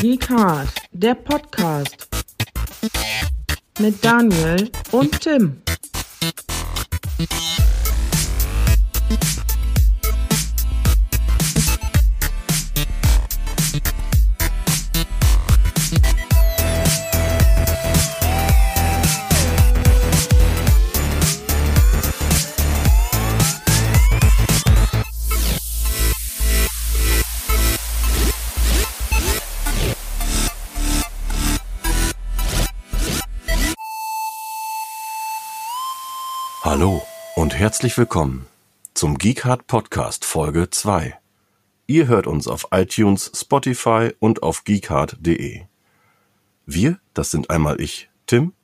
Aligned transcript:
Geek 0.00 0.30
Hard, 0.30 0.68
der 0.92 1.14
Podcast 1.14 2.08
mit 3.78 4.04
Daniel 4.04 4.70
und 4.92 5.20
Tim. 5.20 5.62
Herzlich 37.70 37.96
willkommen 37.96 38.46
zum 38.94 39.16
Geekhard 39.16 39.68
Podcast 39.68 40.24
Folge 40.24 40.70
2. 40.70 41.16
Ihr 41.86 42.08
hört 42.08 42.26
uns 42.26 42.48
auf 42.48 42.66
iTunes, 42.72 43.30
Spotify 43.32 44.12
und 44.18 44.42
auf 44.42 44.64
geekhard.de. 44.64 45.60
Wir, 46.66 46.98
das 47.14 47.30
sind 47.30 47.48
einmal 47.48 47.80
ich, 47.80 48.10
Tim, 48.26 48.54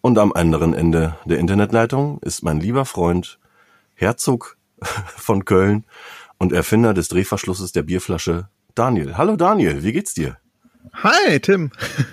und 0.00 0.18
am 0.18 0.32
anderen 0.32 0.74
Ende 0.74 1.16
der 1.26 1.38
Internetleitung 1.38 2.18
ist 2.22 2.42
mein 2.42 2.58
lieber 2.58 2.86
Freund 2.86 3.38
Herzog 3.94 4.56
von 5.16 5.44
Köln 5.44 5.84
und 6.38 6.52
Erfinder 6.52 6.92
des 6.92 7.06
Drehverschlusses 7.06 7.70
der 7.70 7.84
Bierflasche 7.84 8.48
Daniel. 8.74 9.16
Hallo 9.16 9.36
Daniel, 9.36 9.84
wie 9.84 9.92
geht's 9.92 10.12
dir? 10.12 10.38
Hi, 10.92 11.38
Tim. 11.38 11.70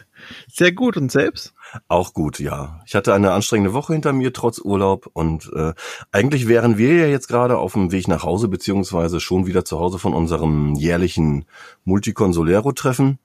Sehr 0.53 0.71
gut 0.71 0.97
und 0.97 1.11
selbst? 1.11 1.55
Auch 1.87 2.13
gut, 2.13 2.39
ja. 2.39 2.81
Ich 2.85 2.95
hatte 2.95 3.13
eine 3.13 3.31
anstrengende 3.31 3.73
Woche 3.73 3.93
hinter 3.93 4.13
mir, 4.13 4.33
trotz 4.33 4.59
Urlaub. 4.59 5.09
Und 5.13 5.51
äh, 5.53 5.73
eigentlich 6.11 6.47
wären 6.47 6.77
wir 6.77 6.95
ja 6.95 7.07
jetzt 7.07 7.27
gerade 7.27 7.57
auf 7.57 7.73
dem 7.73 7.91
Weg 7.91 8.07
nach 8.07 8.23
Hause, 8.23 8.47
beziehungsweise 8.47 9.19
schon 9.19 9.45
wieder 9.45 9.65
zu 9.65 9.79
Hause 9.79 9.99
von 9.99 10.13
unserem 10.13 10.75
jährlichen 10.75 11.45
Multiconsolero-Treffen. 11.85 13.19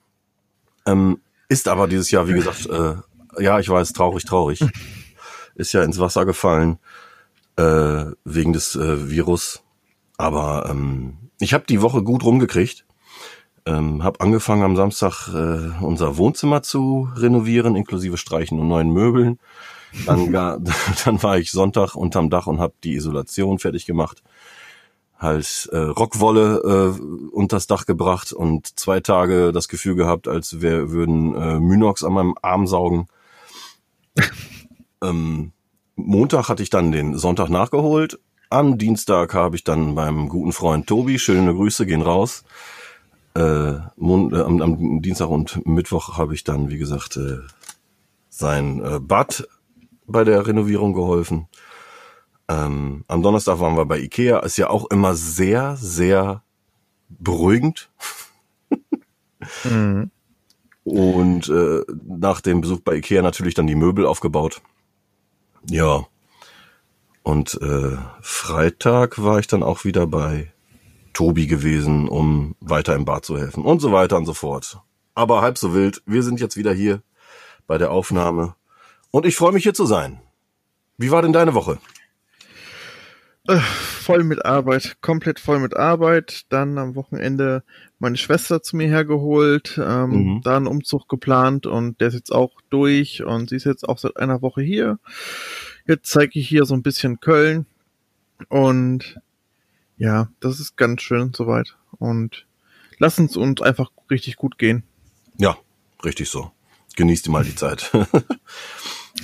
Ähm, 0.87 1.21
ist 1.49 1.69
aber 1.69 1.87
dieses 1.87 2.11
Jahr, 2.11 2.29
wie 2.29 2.35
gesagt, 2.35 2.67
äh, 2.67 2.95
ja, 3.43 3.59
ich 3.59 3.69
weiß, 3.69 3.93
traurig, 3.93 4.25
traurig. 4.25 4.65
Ist 5.55 5.73
ja 5.75 5.83
ins 5.83 5.99
Wasser 5.99 6.25
gefallen 6.25 6.79
äh, 7.57 8.07
wegen 8.25 8.53
des 8.53 8.75
äh, 8.75 9.11
Virus. 9.11 9.63
Aber 10.17 10.69
ähm, 10.71 11.19
ich 11.41 11.53
habe 11.53 11.65
die 11.69 11.83
Woche 11.83 12.03
gut 12.03 12.25
rumgekriegt. 12.25 12.87
Ähm, 13.65 14.03
habe 14.03 14.21
angefangen 14.21 14.65
am 14.65 14.77
Samstag 14.77 15.29
äh, 15.29 15.85
unser 15.85 16.17
Wohnzimmer 16.17 16.63
zu 16.63 17.09
renovieren, 17.17 17.77
inklusive 17.77 18.17
Streichen 18.17 18.59
und 18.59 18.69
neuen 18.69 18.91
Möbeln. 18.91 19.39
Dann, 20.07 20.33
gar, 20.33 20.59
dann 21.05 21.23
war 21.23 21.39
ich 21.39 21.53
Sonntag 21.53 21.95
unterm 21.95 22.31
Dach 22.31 22.47
und 22.47 22.61
habe 22.61 22.75
die 22.83 22.95
Isolation 22.95 23.59
fertig 23.59 23.87
gemacht. 23.87 24.23
Halt 25.19 25.69
äh, 25.71 25.77
Rockwolle 25.77 26.97
äh, 26.99 27.31
unters 27.31 27.69
Dach 27.69 27.87
gebracht 27.87 28.33
und 28.33 28.79
zwei 28.79 28.99
Tage 28.99 29.53
das 29.53 29.69
Gefühl 29.69 29.95
gehabt, 29.95 30.27
als 30.27 30.61
wir 30.61 30.91
würden 30.91 31.35
äh, 31.37 31.61
Mynox 31.61 32.03
an 32.03 32.15
meinem 32.15 32.35
Arm 32.43 32.67
saugen. 32.67 33.07
ähm, 35.03 35.53
Montag 35.95 36.49
hatte 36.49 36.65
ich 36.65 36.71
dann 36.71 36.91
den 36.91 37.17
Sonntag 37.17 37.51
nachgeholt. 37.51 38.19
Am 38.51 38.79
Dienstag 38.79 39.35
habe 39.35 39.57
ich 39.57 39.65
dann 39.65 39.95
beim 39.95 40.29
guten 40.29 40.53
Freund 40.53 40.87
Tobi, 40.87 41.19
schöne 41.19 41.55
Grüße 41.55 41.87
gehen 41.87 42.03
raus, 42.03 42.45
äh, 43.35 43.75
Mon 43.97 44.35
äh, 44.35 44.41
am, 44.41 44.61
am 44.61 45.03
Dienstag 45.03 45.29
und 45.29 45.65
Mittwoch 45.67 46.17
habe 46.19 46.35
ich 46.35 46.45
dann, 46.45 46.71
wie 46.71 46.79
gesagt, 46.79 47.17
äh, 47.17 47.39
sein 48.29 48.83
äh, 48.85 48.99
Bad 49.01 49.49
bei 50.07 50.25
der 50.25 50.47
Renovierung 50.47 50.93
geholfen. 50.93 51.49
Ähm, 52.49 53.05
am 53.09 53.23
Donnerstag 53.23 53.61
waren 53.61 53.77
wir 53.77 53.87
bei 53.87 53.99
Ikea. 53.99 54.41
Ist 54.41 54.59
ja 54.59 54.69
auch 54.69 54.91
immer 54.91 55.15
sehr, 55.15 55.77
sehr 55.77 56.43
beruhigend. 57.09 57.91
Mhm. 59.65 60.11
Und 60.85 61.49
äh, 61.49 61.83
nach 62.05 62.41
dem 62.41 62.61
Besuch 62.61 62.81
bei 62.81 62.97
Ikea 62.97 63.23
natürlich 63.23 63.55
dann 63.55 63.67
die 63.67 63.75
Möbel 63.75 64.07
aufgebaut. 64.07 64.61
Ja. 65.69 66.07
Und 67.23 67.59
äh, 67.63 67.97
Freitag 68.21 69.23
war 69.23 69.39
ich 69.39 69.47
dann 69.47 69.63
auch 69.63 69.85
wieder 69.85 70.07
bei 70.07 70.53
Tobi 71.13 71.47
gewesen, 71.47 72.09
um 72.09 72.55
weiter 72.61 72.95
im 72.95 73.05
Bad 73.05 73.25
zu 73.25 73.39
helfen 73.39 73.65
und 73.65 73.81
so 73.81 73.93
weiter 73.93 74.17
und 74.17 74.27
so 74.27 74.35
fort. 74.35 74.79
Aber 75.15 75.43
halb 75.43 75.59
so 75.59 75.75
wild. 75.75 76.03
Wir 76.07 76.23
sind 76.23 76.41
jetzt 76.41 76.57
wieder 76.57 76.73
hier 76.73 77.03
bei 77.67 77.79
der 77.79 77.91
Aufnahme 77.91 78.55
und 79.11 79.27
ich 79.27 79.37
freue 79.37 79.53
mich 79.53 79.63
hier 79.63 79.75
zu 79.75 79.87
sein. 79.87 80.21
Wie 80.99 81.11
war 81.11 81.23
denn 81.23 81.33
deine 81.33 81.55
Woche? 81.55 81.79
Äh, 83.49 83.57
voll 83.59 84.23
mit 84.23 84.45
Arbeit, 84.45 84.99
komplett 85.01 85.41
voll 85.41 85.59
mit 85.59 85.77
Arbeit. 85.77 86.43
Dann 86.51 86.79
am 86.79 86.95
Wochenende 86.95 87.65
meine 87.99 88.17
Schwester 88.17 88.63
zu 88.63 88.77
mir 88.77 88.87
hergeholt, 88.89 89.81
ähm, 89.85 90.11
Mhm. 90.11 90.41
da 90.45 90.57
einen 90.57 90.69
Umzug 90.69 91.09
geplant 91.09 91.67
und 91.67 92.01
der 92.01 92.09
ist 92.09 92.15
jetzt 92.15 92.33
auch 92.33 92.61
durch 92.71 93.25
und 93.25 93.51
sie 93.51 93.57
ist 93.57 93.65
jetzt 93.65 93.89
auch 93.89 93.99
seit 93.99 94.17
einer 94.17 94.43
Woche 94.43 94.63
hier. 94.63 94.99
Jetzt 95.87 96.11
zeige 96.11 96.39
ich 96.39 96.49
hier 96.49 96.65
so 96.67 96.75
ein 96.75 96.83
bisschen 96.83 97.19
Köln 97.19 97.67
und 98.49 99.19
ja, 100.03 100.29
das 100.41 100.59
ist 100.59 100.77
ganz 100.77 101.01
schön 101.01 101.33
soweit 101.33 101.77
und 101.99 102.45
lass 102.99 103.21
uns 103.21 103.37
uns 103.37 103.63
einfach 103.63 103.93
richtig 104.11 104.35
gut 104.35 104.59
gehen. 104.59 104.83
Ja, 105.39 105.57
richtig 106.05 106.29
so. 106.29 106.51
Genießt 106.97 107.29
mal 107.29 107.45
die 107.45 107.55
Zeit. 107.55 107.91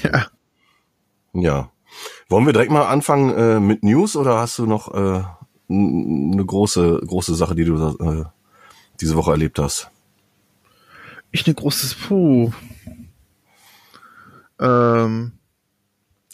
Ja, 0.02 0.26
ja. 1.32 1.72
Wollen 2.28 2.46
wir 2.46 2.52
direkt 2.52 2.70
mal 2.70 2.86
anfangen 2.86 3.34
äh, 3.34 3.58
mit 3.58 3.82
News 3.82 4.14
oder 4.14 4.38
hast 4.38 4.58
du 4.58 4.66
noch 4.66 4.94
äh, 4.94 5.24
eine 5.68 6.44
große 6.44 7.00
große 7.04 7.34
Sache, 7.34 7.56
die 7.56 7.64
du 7.64 7.96
äh, 7.98 8.24
diese 9.00 9.16
Woche 9.16 9.32
erlebt 9.32 9.58
hast? 9.58 9.90
ich 11.32 11.46
ne 11.46 11.54
großes 11.54 11.94
Puh. 11.94 12.52
Ähm, 14.60 15.32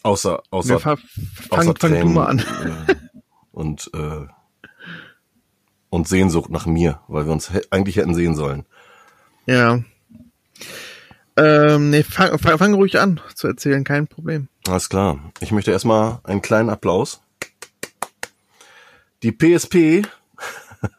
Außer 0.03 0.43
außer 0.51 0.75
ja, 0.75 0.79
fang, 0.81 0.99
außer 1.49 1.65
fang, 1.65 1.77
fang 1.77 2.01
du 2.01 2.09
mal 2.09 2.27
an. 2.27 2.45
Und 3.55 3.91
äh, 3.95 4.27
und 5.91 6.09
Sehnsucht 6.09 6.51
nach 6.51 6.67
mir, 6.67 7.01
weil 7.07 7.27
wir 7.27 7.33
uns 7.33 7.51
eigentlich 7.71 7.97
hätten 7.97 8.15
sehen 8.15 8.35
sollen. 8.35 8.65
Ja. 9.47 9.81
Ähm, 11.37 11.91
nee, 11.91 12.03
fang, 12.03 12.39
fang, 12.39 12.59
fang 12.59 12.75
ruhig 12.75 12.99
an 12.99 13.21
zu 13.35 13.47
erzählen, 13.49 13.85
kein 13.85 14.07
Problem. 14.07 14.49
Alles 14.67 14.89
klar. 14.89 15.19
Ich 15.41 15.53
möchte 15.53 15.71
erstmal 15.71 16.21
einen 16.25 16.43
kleinen 16.43 16.71
Applaus. 16.71 17.21
Die 19.23 19.33
PSP, 19.33 20.03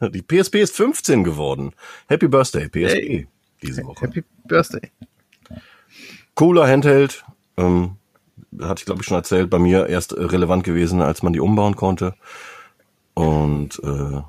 die 0.00 0.22
PSP 0.22 0.56
ist 0.56 0.76
15 0.76 1.24
geworden. 1.24 1.72
Happy 2.08 2.28
Birthday, 2.28 2.68
PSP, 2.68 2.94
Hey. 2.94 3.28
diese 3.62 3.84
Woche. 3.84 4.06
Happy 4.06 4.24
Birthday. 4.44 4.90
Cooler 6.34 6.66
Handheld. 6.68 7.24
Ähm, 7.56 7.96
hatte 8.60 8.80
ich 8.80 8.86
glaube 8.86 9.02
ich 9.02 9.06
schon 9.06 9.16
erzählt, 9.16 9.50
bei 9.50 9.58
mir 9.58 9.86
erst 9.86 10.12
äh, 10.12 10.22
relevant 10.22 10.64
gewesen, 10.64 11.02
als 11.02 11.22
man 11.22 11.32
die 11.32 11.40
umbauen 11.40 11.76
konnte. 11.76 12.14
Und 13.14 13.80
äh, 13.82 14.22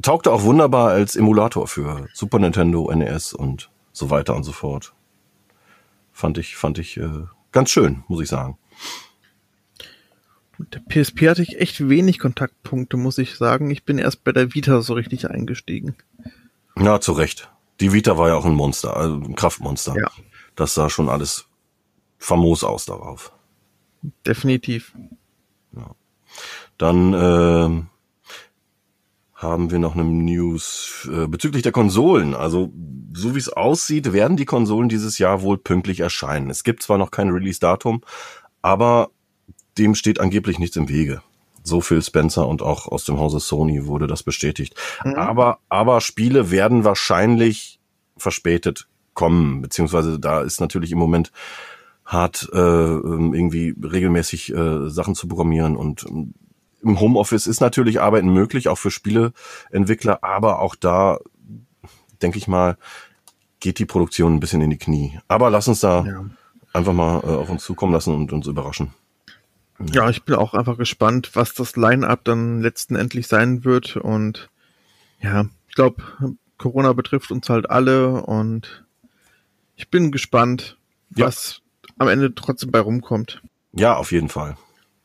taugte 0.00 0.32
auch 0.32 0.42
wunderbar 0.42 0.90
als 0.90 1.16
Emulator 1.16 1.66
für 1.66 2.08
Super 2.14 2.38
Nintendo, 2.38 2.90
NES 2.94 3.32
und 3.32 3.70
so 3.92 4.10
weiter 4.10 4.34
und 4.36 4.44
so 4.44 4.52
fort. 4.52 4.94
Fand 6.12 6.38
ich, 6.38 6.56
fand 6.56 6.78
ich 6.78 6.96
äh, 6.96 7.24
ganz 7.52 7.70
schön, 7.70 8.04
muss 8.08 8.22
ich 8.22 8.28
sagen. 8.28 8.58
Mit 10.58 10.74
der 10.74 10.80
PSP 10.80 11.28
hatte 11.28 11.42
ich 11.42 11.58
echt 11.58 11.88
wenig 11.88 12.18
Kontaktpunkte, 12.18 12.98
muss 12.98 13.16
ich 13.16 13.36
sagen. 13.36 13.70
Ich 13.70 13.84
bin 13.84 13.98
erst 13.98 14.24
bei 14.24 14.32
der 14.32 14.54
Vita 14.54 14.82
so 14.82 14.92
richtig 14.92 15.30
eingestiegen. 15.30 15.96
Ja, 16.76 17.00
zu 17.00 17.12
Recht. 17.12 17.50
Die 17.80 17.94
Vita 17.94 18.18
war 18.18 18.28
ja 18.28 18.34
auch 18.34 18.44
ein 18.44 18.54
Monster, 18.54 18.94
also 18.94 19.14
ein 19.16 19.34
Kraftmonster. 19.34 19.94
Ja. 19.96 20.10
Das 20.56 20.74
sah 20.74 20.90
schon 20.90 21.08
alles 21.08 21.46
famos 22.20 22.62
aus 22.62 22.84
darauf. 22.84 23.32
Definitiv. 24.24 24.94
Dann 26.78 27.12
ähm, 27.12 27.86
haben 29.34 29.70
wir 29.70 29.78
noch 29.78 29.94
eine 29.94 30.04
News 30.04 31.08
äh, 31.12 31.26
bezüglich 31.26 31.62
der 31.62 31.72
Konsolen. 31.72 32.34
Also 32.34 32.72
so 33.12 33.34
wie 33.34 33.38
es 33.38 33.52
aussieht, 33.52 34.12
werden 34.12 34.36
die 34.36 34.44
Konsolen 34.44 34.88
dieses 34.88 35.18
Jahr 35.18 35.42
wohl 35.42 35.58
pünktlich 35.58 36.00
erscheinen. 36.00 36.48
Es 36.48 36.64
gibt 36.64 36.82
zwar 36.82 36.98
noch 36.98 37.10
kein 37.10 37.30
Release-Datum, 37.30 38.02
aber 38.62 39.10
dem 39.76 39.94
steht 39.94 40.20
angeblich 40.20 40.58
nichts 40.58 40.76
im 40.76 40.88
Wege. 40.88 41.22
So 41.62 41.80
Phil 41.80 42.02
Spencer 42.02 42.48
und 42.48 42.62
auch 42.62 42.86
aus 42.86 43.04
dem 43.04 43.18
Hause 43.18 43.40
Sony 43.40 43.86
wurde 43.86 44.06
das 44.06 44.22
bestätigt. 44.22 44.74
Aber, 45.00 45.58
aber 45.68 46.00
Spiele 46.00 46.50
werden 46.50 46.84
wahrscheinlich 46.84 47.80
verspätet 48.16 48.88
kommen, 49.12 49.60
beziehungsweise 49.60 50.18
da 50.18 50.40
ist 50.40 50.60
natürlich 50.60 50.92
im 50.92 50.98
Moment 50.98 51.30
hart 52.10 52.48
äh, 52.52 52.56
irgendwie 52.56 53.74
regelmäßig 53.80 54.52
äh, 54.52 54.90
Sachen 54.90 55.14
zu 55.14 55.28
programmieren 55.28 55.76
und 55.76 56.04
ähm, 56.08 56.34
im 56.82 56.98
Homeoffice 56.98 57.46
ist 57.46 57.60
natürlich 57.60 58.00
Arbeiten 58.00 58.32
möglich, 58.32 58.68
auch 58.68 58.78
für 58.78 58.90
Spieleentwickler, 58.90 60.24
aber 60.24 60.60
auch 60.60 60.74
da, 60.74 61.18
denke 62.22 62.38
ich 62.38 62.48
mal, 62.48 62.78
geht 63.60 63.78
die 63.78 63.84
Produktion 63.84 64.34
ein 64.34 64.40
bisschen 64.40 64.62
in 64.62 64.70
die 64.70 64.78
Knie. 64.78 65.20
Aber 65.28 65.50
lass 65.50 65.68
uns 65.68 65.80
da 65.80 66.04
ja. 66.04 66.24
einfach 66.72 66.94
mal 66.94 67.20
äh, 67.20 67.36
auf 67.36 67.50
uns 67.50 67.64
zukommen 67.64 67.92
lassen 67.92 68.14
und 68.14 68.32
uns 68.32 68.46
überraschen. 68.46 68.94
Ja, 69.92 70.08
ich 70.10 70.24
bin 70.24 70.36
auch 70.36 70.54
einfach 70.54 70.78
gespannt, 70.78 71.30
was 71.34 71.54
das 71.54 71.76
Line-up 71.76 72.24
dann 72.24 72.60
letztendlich 72.60 73.26
sein 73.28 73.64
wird. 73.64 73.96
Und 73.96 74.50
ja, 75.20 75.46
ich 75.68 75.74
glaube, 75.74 76.02
Corona 76.58 76.92
betrifft 76.92 77.30
uns 77.30 77.48
halt 77.48 77.70
alle 77.70 78.22
und 78.22 78.84
ich 79.76 79.88
bin 79.88 80.12
gespannt, 80.12 80.78
was 81.10 81.56
ja. 81.56 81.69
Am 82.00 82.08
Ende 82.08 82.34
trotzdem 82.34 82.70
bei 82.70 82.80
rumkommt. 82.80 83.42
Ja, 83.72 83.96
auf 83.96 84.10
jeden 84.10 84.30
Fall. 84.30 84.56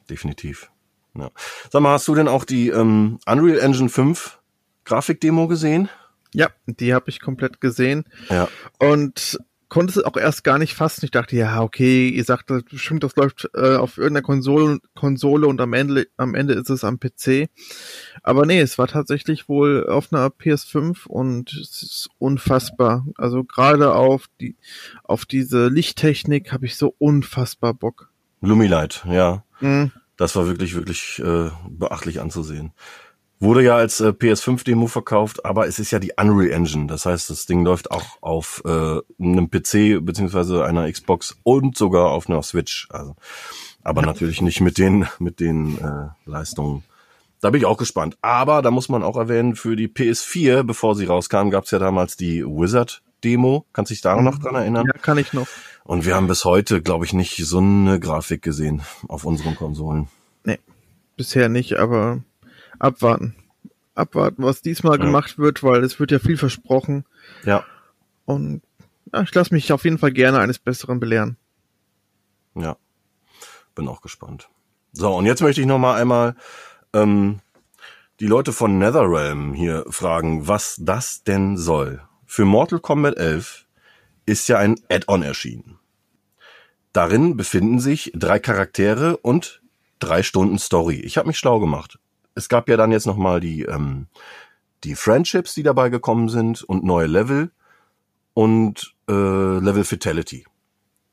Definitiv. 0.09 0.71
Ja. 1.13 1.29
Sag 1.69 1.81
mal, 1.81 1.91
hast 1.91 2.07
du 2.07 2.15
denn 2.15 2.27
auch 2.27 2.45
die 2.45 2.69
ähm, 2.69 3.19
Unreal 3.25 3.59
Engine 3.59 3.89
5 3.89 4.39
Grafikdemo 4.85 5.47
gesehen? 5.47 5.89
Ja, 6.33 6.49
die 6.65 6.93
habe 6.93 7.09
ich 7.09 7.19
komplett 7.19 7.59
gesehen. 7.59 8.05
Ja. 8.29 8.47
Und 8.79 9.37
konnte 9.75 9.99
es 9.99 10.05
auch 10.05 10.15
erst 10.15 10.45
gar 10.45 10.57
nicht 10.57 10.73
fassen. 10.73 11.03
Ich 11.03 11.11
dachte, 11.11 11.35
ja, 11.35 11.61
okay, 11.61 12.07
ihr 12.07 12.23
sagt 12.23 12.49
das 12.49 12.63
bestimmt, 12.63 13.03
das 13.03 13.17
läuft 13.17 13.49
äh, 13.55 13.75
auf 13.75 13.97
irgendeiner 13.97 14.23
Konsole, 14.23 14.79
Konsole 14.93 15.47
und 15.47 15.59
am 15.59 15.73
Ende, 15.73 16.07
am 16.15 16.33
Ende 16.33 16.53
ist 16.53 16.69
es 16.69 16.85
am 16.85 16.97
PC. 16.97 17.49
Aber 18.23 18.45
nee, 18.45 18.61
es 18.61 18.77
war 18.77 18.87
tatsächlich 18.87 19.49
wohl 19.49 19.85
auf 19.85 20.13
einer 20.13 20.27
PS5 20.27 21.07
und 21.07 21.51
es 21.51 21.83
ist 21.83 22.09
unfassbar. 22.19 23.05
Also 23.17 23.43
gerade 23.43 23.93
auf 23.93 24.27
die, 24.39 24.55
auf 25.03 25.25
diese 25.25 25.67
Lichttechnik 25.67 26.53
habe 26.53 26.67
ich 26.67 26.77
so 26.77 26.95
unfassbar 26.97 27.73
Bock. 27.73 28.09
Lumilight, 28.39 29.03
ja. 29.09 29.43
Mhm. 29.59 29.91
Das 30.15 30.37
war 30.37 30.47
wirklich, 30.47 30.73
wirklich 30.75 31.19
äh, 31.19 31.49
beachtlich 31.69 32.21
anzusehen. 32.21 32.71
Wurde 33.39 33.63
ja 33.63 33.75
als 33.75 33.99
äh, 33.99 34.09
PS5-Demo 34.09 34.87
verkauft, 34.87 35.43
aber 35.45 35.67
es 35.67 35.77
ist 35.77 35.91
ja 35.91 35.99
die 35.99 36.13
Unreal 36.15 36.51
Engine. 36.51 36.87
Das 36.87 37.05
heißt, 37.05 37.29
das 37.29 37.45
Ding 37.45 37.65
läuft 37.65 37.91
auch 37.91 38.21
auf 38.21 38.63
äh, 38.65 38.99
einem 39.19 39.49
PC 39.49 40.03
beziehungsweise 40.05 40.63
einer 40.63 40.89
Xbox 40.89 41.35
und 41.43 41.77
sogar 41.77 42.11
auf 42.11 42.29
einer 42.29 42.41
Switch. 42.43 42.87
Also, 42.91 43.15
aber 43.83 44.01
natürlich 44.01 44.41
nicht 44.41 44.61
mit 44.61 44.77
den 44.77 45.05
mit 45.19 45.39
den 45.41 45.77
äh, 45.79 46.29
Leistungen. 46.29 46.83
Da 47.41 47.49
bin 47.49 47.59
ich 47.59 47.65
auch 47.65 47.77
gespannt. 47.77 48.17
Aber 48.21 48.61
da 48.61 48.71
muss 48.71 48.87
man 48.87 49.03
auch 49.03 49.17
erwähnen, 49.17 49.55
für 49.55 49.75
die 49.75 49.89
PS4, 49.89 50.63
bevor 50.63 50.95
sie 50.95 51.05
rauskam, 51.05 51.49
gab 51.49 51.65
es 51.65 51.71
ja 51.71 51.79
damals 51.79 52.15
die 52.15 52.43
Wizard-Demo. 52.43 53.65
Kannst 53.73 53.91
du 53.91 53.93
dich 53.93 54.01
da 54.01 54.19
noch 54.21 54.39
dran 54.39 54.55
erinnern? 54.55 54.87
Ja, 54.87 54.93
kann 54.99 55.17
ich 55.17 55.33
noch. 55.33 55.47
Und 55.83 56.05
wir 56.05 56.15
haben 56.15 56.27
bis 56.27 56.45
heute, 56.45 56.81
glaube 56.81 57.05
ich, 57.05 57.13
nicht 57.13 57.35
so 57.45 57.59
eine 57.59 57.99
Grafik 57.99 58.41
gesehen 58.41 58.81
auf 59.07 59.25
unseren 59.25 59.55
Konsolen. 59.55 60.07
Nee, 60.43 60.57
bisher 61.17 61.49
nicht, 61.49 61.77
aber 61.77 62.23
abwarten. 62.79 63.35
Abwarten, 63.93 64.43
was 64.43 64.61
diesmal 64.61 64.99
ja. 64.99 65.05
gemacht 65.05 65.37
wird, 65.37 65.63
weil 65.63 65.83
es 65.83 65.99
wird 65.99 66.11
ja 66.11 66.19
viel 66.19 66.37
versprochen. 66.37 67.05
Ja. 67.45 67.63
Und 68.25 68.61
ja, 69.13 69.21
ich 69.21 69.33
lasse 69.33 69.53
mich 69.53 69.71
auf 69.71 69.85
jeden 69.85 69.97
Fall 69.97 70.11
gerne 70.11 70.39
eines 70.39 70.59
Besseren 70.59 70.99
belehren. 70.99 71.37
Ja. 72.55 72.77
Bin 73.73 73.87
auch 73.87 74.01
gespannt. 74.01 74.49
So, 74.91 75.13
und 75.15 75.25
jetzt 75.25 75.41
möchte 75.41 75.61
ich 75.61 75.67
noch 75.67 75.77
mal 75.77 75.95
einmal 75.95 76.35
ähm, 76.93 77.39
die 78.19 78.27
Leute 78.27 78.53
von 78.53 78.77
NetherRealm 78.77 79.53
hier 79.53 79.85
fragen, 79.89 80.47
was 80.47 80.77
das 80.79 81.23
denn 81.23 81.57
soll. 81.57 82.01
Für 82.25 82.45
Mortal 82.45 82.79
Kombat 82.79 83.17
11 83.17 83.65
ist 84.25 84.47
ja 84.47 84.57
ein 84.57 84.75
Add-on 84.89 85.23
erschienen. 85.23 85.77
Darin 86.91 87.37
befinden 87.37 87.79
sich 87.79 88.11
drei 88.15 88.39
Charaktere 88.39 89.17
und 89.17 89.61
drei 89.99 90.23
Stunden 90.23 90.59
Story. 90.59 90.95
Ich 90.95 91.17
habe 91.17 91.27
mich 91.27 91.37
schlau 91.37 91.59
gemacht 91.59 91.99
es 92.35 92.49
gab 92.49 92.69
ja 92.69 92.77
dann 92.77 92.91
jetzt 92.91 93.07
nochmal 93.07 93.39
die, 93.39 93.63
ähm, 93.63 94.07
die 94.83 94.95
Friendships, 94.95 95.53
die 95.53 95.63
dabei 95.63 95.89
gekommen 95.89 96.29
sind 96.29 96.63
und 96.63 96.83
neue 96.83 97.07
Level 97.07 97.51
und 98.33 98.93
äh, 99.09 99.13
Level 99.13 99.83
Fatality. 99.83 100.45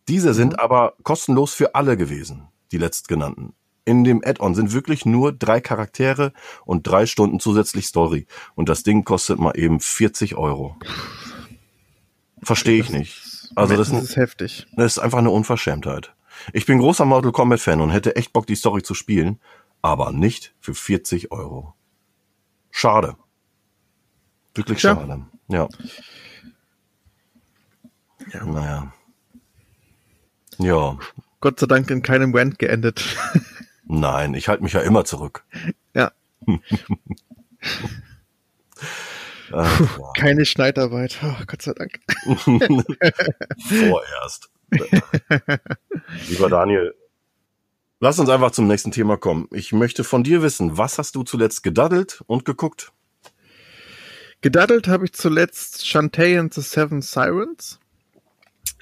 Diese 0.08 0.34
sind 0.34 0.54
mhm. 0.54 0.58
aber 0.58 0.94
kostenlos 1.04 1.54
für 1.54 1.74
alle 1.74 1.96
gewesen, 1.96 2.48
die 2.72 2.78
letztgenannten. 2.78 3.54
In 3.84 4.04
dem 4.04 4.22
Add-on 4.24 4.54
sind 4.54 4.72
wirklich 4.72 5.06
nur 5.06 5.32
drei 5.32 5.60
Charaktere 5.60 6.32
und 6.64 6.86
drei 6.86 7.06
Stunden 7.06 7.40
zusätzlich 7.40 7.86
Story. 7.86 8.26
Und 8.54 8.68
das 8.68 8.84
Ding 8.84 9.04
kostet 9.04 9.40
mal 9.40 9.56
eben 9.56 9.80
40 9.80 10.36
Euro. 10.36 10.76
Verstehe 12.42 12.80
ich 12.80 12.90
nicht. 12.90 13.50
Also 13.56 13.76
das, 13.76 13.90
das 13.90 14.02
ist 14.02 14.16
heftig. 14.16 14.66
Das 14.76 14.92
ist 14.92 14.98
einfach 14.98 15.18
eine 15.18 15.30
Unverschämtheit. 15.30 16.14
Ich 16.52 16.66
bin 16.66 16.78
großer 16.78 17.04
Mortal 17.04 17.32
Kombat 17.32 17.60
Fan 17.60 17.80
und 17.80 17.90
hätte 17.90 18.16
echt 18.16 18.32
Bock, 18.32 18.46
die 18.46 18.54
Story 18.54 18.82
zu 18.82 18.94
spielen 18.94 19.38
aber 19.82 20.12
nicht 20.12 20.54
für 20.60 20.74
40 20.74 21.32
Euro. 21.32 21.74
Schade. 22.70 23.16
Wirklich 24.54 24.80
schade. 24.80 25.26
Ja. 25.48 25.68
ja. 28.32 28.44
Naja. 28.44 28.94
Ja. 30.58 30.98
Gott 31.40 31.58
sei 31.58 31.66
Dank 31.66 31.90
in 31.90 32.02
keinem 32.02 32.34
Rant 32.34 32.58
geendet. 32.58 33.04
Nein, 33.84 34.34
ich 34.34 34.48
halte 34.48 34.62
mich 34.62 34.72
ja 34.72 34.80
immer 34.80 35.04
zurück. 35.04 35.44
Ja. 35.94 36.12
Ach, 39.52 39.98
ja. 39.98 40.12
Keine 40.16 40.46
Schneidarbeit. 40.46 41.18
Oh, 41.22 41.34
Gott 41.46 41.62
sei 41.62 41.72
Dank. 41.74 42.00
Vorerst. 43.68 44.50
Lieber 46.28 46.48
Daniel, 46.48 46.94
Lass 48.04 48.18
uns 48.18 48.30
einfach 48.30 48.50
zum 48.50 48.66
nächsten 48.66 48.90
Thema 48.90 49.16
kommen. 49.16 49.46
Ich 49.52 49.72
möchte 49.72 50.02
von 50.02 50.24
dir 50.24 50.42
wissen, 50.42 50.76
was 50.76 50.98
hast 50.98 51.14
du 51.14 51.22
zuletzt 51.22 51.62
gedaddelt 51.62 52.20
und 52.26 52.44
geguckt? 52.44 52.90
Gedaddelt 54.40 54.88
habe 54.88 55.04
ich 55.04 55.12
zuletzt 55.12 55.86
Shantae 55.86 56.36
and 56.36 56.52
the 56.52 56.62
Seven 56.62 57.00
Sirens. 57.00 57.78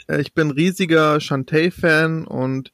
Äh, 0.09 0.23
ich 0.23 0.33
bin 0.33 0.51
riesiger 0.51 1.21
Shantae-Fan 1.21 2.27
und 2.27 2.73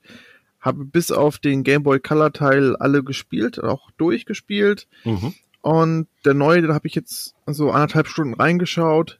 habe 0.60 0.84
bis 0.84 1.10
auf 1.10 1.38
den 1.38 1.64
Game 1.64 1.82
Boy 1.82 1.98
Color 1.98 2.32
Teil 2.32 2.76
alle 2.76 3.02
gespielt, 3.02 3.60
auch 3.60 3.90
durchgespielt. 3.96 4.87
Mhm. 5.02 5.34
Und 5.62 6.06
der 6.25 6.34
neue, 6.34 6.62
den 6.62 6.75
habe 6.75 6.87
ich 6.87 6.94
jetzt 6.94 7.34
so 7.46 7.72
anderthalb 7.72 8.06
Stunden 8.06 8.34
reingeschaut. 8.34 9.19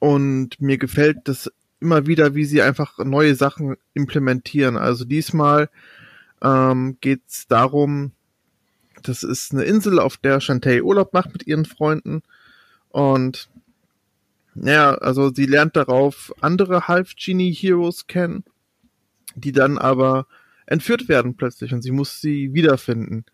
Und 0.00 0.60
mir 0.60 0.78
gefällt 0.78 1.18
das 1.28 1.48
immer 1.80 2.06
wieder, 2.06 2.34
wie 2.34 2.44
sie 2.44 2.62
einfach 2.62 2.98
neue 2.98 3.34
Sachen 3.34 3.76
implementieren. 3.94 4.76
Also 4.76 5.04
diesmal 5.04 5.68
ähm, 6.42 6.98
geht 7.00 7.22
es 7.28 7.46
darum, 7.46 8.12
das 9.02 9.22
ist 9.22 9.52
eine 9.52 9.64
Insel, 9.64 9.98
auf 9.98 10.16
der 10.16 10.40
Shantae 10.40 10.80
Urlaub 10.80 11.12
macht 11.12 11.32
mit 11.32 11.46
ihren 11.46 11.64
Freunden. 11.64 12.22
Und 12.88 13.48
ja, 14.54 14.94
also 14.94 15.32
sie 15.32 15.46
lernt 15.46 15.76
darauf 15.76 16.32
andere 16.40 16.88
Half-Genie-Heroes 16.88 18.06
kennen, 18.06 18.44
die 19.34 19.52
dann 19.52 19.76
aber 19.78 20.26
entführt 20.64 21.08
werden 21.08 21.36
plötzlich 21.36 21.72
und 21.72 21.82
sie 21.82 21.92
muss 21.92 22.20
sie 22.20 22.54
wiederfinden. 22.54 23.24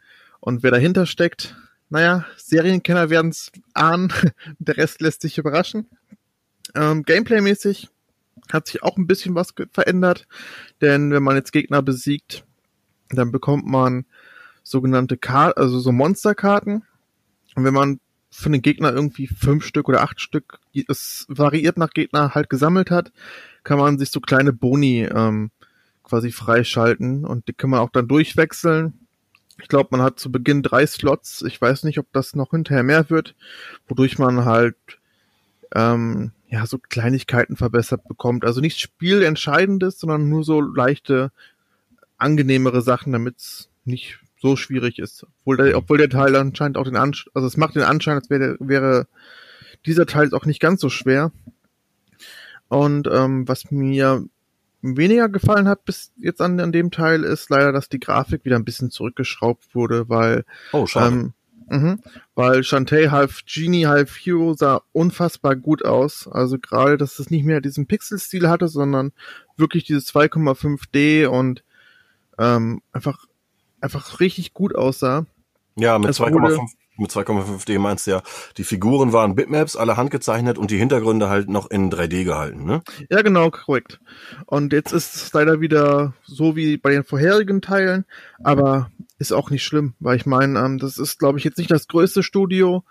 Und 0.41 0.63
wer 0.63 0.73
dahinter 0.73 1.07
steckt, 1.07 1.57
naja, 1.89 2.27
Serienkenner 2.37 3.11
werden 3.11 3.31
es 3.31 3.53
ahnen, 3.75 4.13
der 4.59 4.77
Rest 4.77 5.01
lässt 5.01 5.23
sich 5.23 5.39
überraschen. 5.39 5.87
Ähm, 6.75 7.05
Gameplay-mäßig 7.05 7.89
hat 8.51 8.67
sich 8.67 8.83
auch 8.83 8.97
ein 8.97 9.07
bisschen 9.07 9.35
was 9.35 9.55
verändert, 9.73 10.27
denn 10.81 11.11
wenn 11.11 11.23
man 11.23 11.37
jetzt 11.37 11.53
Gegner 11.53 11.83
besiegt, 11.83 12.45
dann 13.11 13.33
bekommt 13.33 13.67
man 13.67 14.05
sogenannte 14.63 15.17
Karten, 15.17 15.61
also 15.61 15.79
so 15.79 15.93
Monsterkarten. 15.93 16.85
Und 17.55 17.65
wenn 17.65 17.75
man 17.75 18.01
von 18.31 18.53
den 18.53 18.63
Gegnern 18.63 18.95
irgendwie 18.95 19.27
fünf 19.27 19.65
Stück 19.65 19.89
oder 19.89 20.03
acht 20.03 20.21
Stück, 20.21 20.59
es 20.89 21.27
variiert 21.29 21.77
nach 21.77 21.91
Gegner 21.91 22.35
halt 22.35 22.49
gesammelt 22.49 22.91
hat, 22.91 23.13
kann 23.63 23.79
man 23.79 23.99
sich 23.99 24.11
so 24.11 24.21
kleine 24.21 24.53
Boni 24.53 25.05
ähm, 25.05 25.51
quasi 26.03 26.33
freischalten 26.33 27.25
und 27.25 27.49
die 27.49 27.53
kann 27.53 27.71
man 27.71 27.81
auch 27.81 27.91
dann 27.91 28.09
durchwechseln. 28.09 29.07
Ich 29.61 29.69
glaube, 29.69 29.89
man 29.93 30.03
hat 30.03 30.19
zu 30.19 30.33
Beginn 30.33 30.63
drei 30.63 30.87
Slots. 30.87 31.43
Ich 31.43 31.61
weiß 31.61 31.85
nicht, 31.85 31.99
ob 31.99 32.07
das 32.13 32.35
noch 32.35 32.51
hinterher 32.51 32.83
mehr 32.83 33.11
wird, 33.11 33.35
wodurch 33.87 34.19
man 34.19 34.45
halt 34.45 34.77
ähm, 35.75 36.33
ja, 36.53 36.67
so 36.67 36.77
Kleinigkeiten 36.77 37.57
verbessert 37.57 38.07
bekommt. 38.07 38.45
Also 38.45 38.61
nichts 38.61 38.79
Spielentscheidendes, 38.79 39.99
sondern 39.99 40.29
nur 40.29 40.45
so 40.45 40.61
leichte, 40.61 41.33
angenehmere 42.19 42.83
Sachen, 42.83 43.11
damit 43.11 43.39
es 43.39 43.71
nicht 43.87 44.19
so 44.39 44.55
schwierig 44.55 44.99
ist. 44.99 45.25
Obwohl 45.41 45.57
der, 45.57 45.77
obwohl 45.79 45.97
der 45.97 46.11
Teil 46.11 46.37
anscheinend 46.37 46.77
auch 46.77 46.85
den 46.85 46.97
Anschein, 46.97 47.31
also 47.33 47.49
es 47.49 47.57
macht 47.57 47.75
den 47.75 47.85
Anschein, 47.85 48.17
als 48.17 48.29
wäre, 48.29 48.59
wäre 48.61 49.07
dieser 49.87 50.05
Teil 50.05 50.35
auch 50.35 50.45
nicht 50.45 50.61
ganz 50.61 50.83
so 50.83 50.91
schwer. 50.91 51.33
Und 52.69 53.09
ähm, 53.11 53.49
was 53.49 53.71
mir 53.71 54.23
weniger 54.83 55.31
gefallen 55.31 55.69
hat 55.69 55.87
bis 55.87 56.13
jetzt 56.19 56.43
an, 56.43 56.61
an 56.61 56.71
dem 56.71 56.91
Teil 56.91 57.25
ist 57.25 57.49
leider, 57.49 57.73
dass 57.73 57.89
die 57.89 58.01
Grafik 58.01 58.45
wieder 58.45 58.57
ein 58.57 58.67
bisschen 58.67 58.91
zurückgeschraubt 58.91 59.75
wurde, 59.75 60.11
weil 60.11 60.45
oh. 60.73 60.87
Ähm, 60.97 61.33
Mhm, 61.73 62.01
weil 62.35 62.63
Shantae 62.65 63.11
half 63.11 63.45
Genie, 63.47 63.87
half 63.87 64.15
Hero 64.17 64.53
sah 64.53 64.83
unfassbar 64.93 65.57
gut 65.57 65.87
aus. 65.87 66.29
Also 66.29 66.59
gerade, 66.59 66.99
dass 66.99 67.19
es 67.19 67.31
nicht 67.31 67.47
mehr 67.47 67.63
diesen 67.63 67.87
Pixel-Stil 67.87 68.47
hatte, 68.47 68.69
sondern 68.69 69.13
wirklich 69.57 69.85
dieses 69.85 70.07
2,5D 70.07 71.27
und 71.27 71.65
ähm, 72.39 72.83
einfach 72.93 73.25
einfach 73.81 74.21
richtig 74.21 74.53
gut 74.53 74.75
aussah. 74.75 75.25
Ja, 75.77 75.99
mit 75.99 76.11
Es 76.11 76.21
wurde- 76.21 76.35
2,5 76.37 76.73
mit 77.03 77.11
2,5D 77.11 77.79
meinst 77.79 78.07
du 78.07 78.13
ja, 78.13 78.23
die 78.57 78.65
Figuren 78.65 79.13
waren 79.13 79.35
Bitmaps, 79.35 79.77
alle 79.77 79.97
handgezeichnet 79.97 80.59
und 80.59 80.71
die 80.71 80.79
Hintergründe 80.79 81.29
halt 81.29 81.49
noch 81.49 81.71
in 81.71 81.91
3D 81.91 82.25
gehalten, 82.25 82.65
ne? 82.65 82.83
Ja, 83.11 83.23
genau, 83.23 83.51
korrekt. 83.51 84.01
Und 84.47 84.73
jetzt 84.73 84.93
ist 84.93 85.15
es 85.15 85.33
leider 85.33 85.61
wieder 85.61 86.15
so 86.25 86.57
wie 86.57 86.79
bei 86.79 86.91
den 86.91 87.05
vorherigen 87.05 87.61
Teilen, 87.61 88.05
aber 88.43 88.91
ist 89.19 89.33
auch 89.33 89.51
nicht 89.51 89.63
schlimm, 89.63 89.95
weil 90.01 90.17
ich 90.17 90.27
meine, 90.27 90.59
ähm, 90.59 90.79
das 90.79 90.99
ist, 90.99 91.19
glaube 91.19 91.39
ich, 91.39 91.45
jetzt 91.45 91.59
nicht 91.59 91.71
das 91.71 91.89
größte 91.89 92.23
Studio 92.23 92.85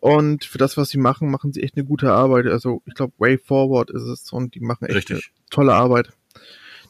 und 0.00 0.44
für 0.44 0.58
das, 0.58 0.76
was 0.76 0.88
sie 0.88 0.98
machen, 0.98 1.30
machen 1.30 1.52
sie 1.52 1.62
echt 1.62 1.76
eine 1.76 1.84
gute 1.84 2.12
Arbeit. 2.12 2.46
Also 2.46 2.82
ich 2.86 2.94
glaube, 2.94 3.12
Way 3.18 3.38
Forward 3.38 3.90
ist 3.90 4.02
es 4.02 4.32
und 4.32 4.54
die 4.54 4.60
machen 4.60 4.86
echt 4.86 4.96
Richtig. 4.96 5.32
tolle 5.50 5.74
Arbeit. 5.74 6.10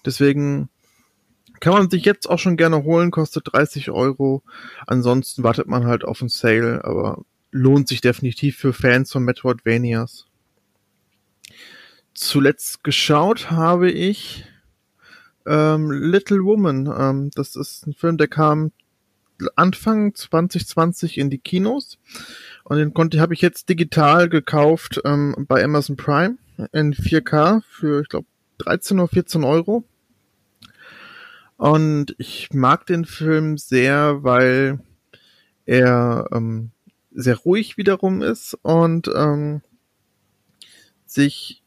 Deswegen 0.05 0.69
kann 1.61 1.73
man 1.73 1.91
sich 1.91 2.05
jetzt 2.05 2.29
auch 2.29 2.39
schon 2.39 2.57
gerne 2.57 2.85
holen, 2.85 3.11
kostet 3.11 3.53
30 3.53 3.91
Euro. 3.91 4.43
Ansonsten 4.87 5.43
wartet 5.43 5.67
man 5.67 5.87
halt 5.87 6.05
auf 6.05 6.21
einen 6.21 6.29
Sale, 6.29 6.85
aber 6.85 7.25
lohnt 7.51 7.89
sich 7.89 8.01
definitiv 8.01 8.57
für 8.57 8.73
Fans 8.73 9.13
von 9.13 9.23
Metroidvanias. 9.25 10.27
Zuletzt 12.13 12.85
geschaut 12.85 13.51
habe 13.51 13.91
ich 13.91 14.45
ähm, 15.47 15.91
Little 15.91 16.45
Woman. 16.45 16.87
Ähm, 16.87 17.31
das 17.35 17.57
ist 17.57 17.87
ein 17.87 17.95
Film, 17.95 18.19
der 18.19 18.29
kam 18.29 18.73
Anfang 19.57 20.15
2020 20.15 21.19
in 21.19 21.29
die 21.29 21.39
Kinos 21.39 21.99
und 22.63 22.79
den 22.79 22.95
konnte 22.95 23.21
habe 23.21 23.35
ich 23.35 23.41
jetzt 23.41 23.69
digital 23.69 24.29
gekauft 24.29 25.01
ähm, 25.05 25.35
bei 25.49 25.63
Amazon 25.63 25.97
Prime 25.97 26.37
in 26.73 26.95
4K 26.95 27.63
für 27.69 28.03
ich 28.03 28.09
glaube 28.09 28.27
13 28.59 29.01
oder 29.01 29.09
14 29.09 29.45
Euro. 29.45 29.85
Und 31.57 32.15
ich 32.19 32.53
mag 32.53 32.87
den 32.87 33.05
Film 33.05 33.59
sehr, 33.59 34.23
weil 34.23 34.81
er 35.67 36.29
ähm, 36.33 36.71
sehr 37.13 37.37
ruhig 37.37 37.77
wiederum 37.77 38.23
ist 38.23 38.59
und 38.63 39.09
ähm, 39.15 39.63
sich 41.07 41.63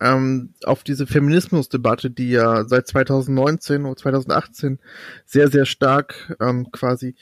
ähm, 0.00 0.54
auf 0.64 0.82
diese 0.82 1.06
Feminismusdebatte, 1.06 2.10
die 2.10 2.30
ja 2.30 2.64
seit 2.66 2.88
2019 2.88 3.84
oder 3.84 3.96
2018 3.96 4.78
sehr, 5.26 5.48
sehr 5.48 5.66
stark 5.66 6.36
ähm, 6.40 6.72
quasi 6.72 7.14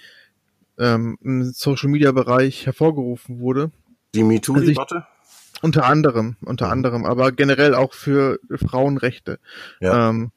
ähm, 0.78 1.18
im 1.22 1.44
Social-Media-Bereich 1.44 2.66
hervorgerufen 2.66 3.40
wurde. 3.40 3.70
Die 4.14 4.22
MeToo-Debatte? 4.22 5.06
Unter 5.62 5.84
anderem, 5.84 6.36
unter 6.40 6.70
anderem, 6.70 7.04
aber 7.04 7.32
generell 7.32 7.74
auch 7.74 7.92
für 7.92 8.40
Frauenrechte. 8.50 9.38
Ja. 9.80 10.08
Ähm, 10.08 10.30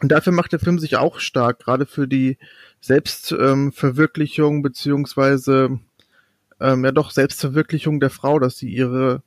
und 0.00 0.10
dafür 0.10 0.32
macht 0.32 0.52
der 0.52 0.60
Film 0.60 0.78
sich 0.78 0.96
auch 0.96 1.20
stark, 1.20 1.60
gerade 1.60 1.86
für 1.86 2.08
die 2.08 2.38
Selbstverwirklichung 2.80 4.56
ähm, 4.56 4.62
beziehungsweise 4.62 5.78
ähm, 6.60 6.84
ja 6.84 6.92
doch 6.92 7.10
Selbstverwirklichung 7.10 8.00
der 8.00 8.10
Frau, 8.10 8.38
dass 8.38 8.56
sie 8.56 8.68
ihre 8.68 9.22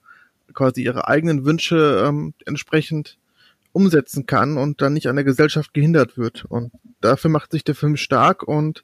quasi 0.53 0.83
ihre 0.83 1.07
eigenen 1.07 1.45
Wünsche 1.45 2.03
ähm, 2.05 2.33
entsprechend 2.45 3.17
umsetzen 3.71 4.25
kann 4.25 4.57
und 4.57 4.81
dann 4.81 4.93
nicht 4.93 5.07
an 5.07 5.15
der 5.15 5.25
Gesellschaft 5.25 5.73
gehindert 5.73 6.17
wird. 6.17 6.45
Und 6.45 6.71
dafür 7.01 7.29
macht 7.29 7.51
sich 7.51 7.63
der 7.63 7.75
Film 7.75 7.97
stark 7.97 8.43
und 8.43 8.83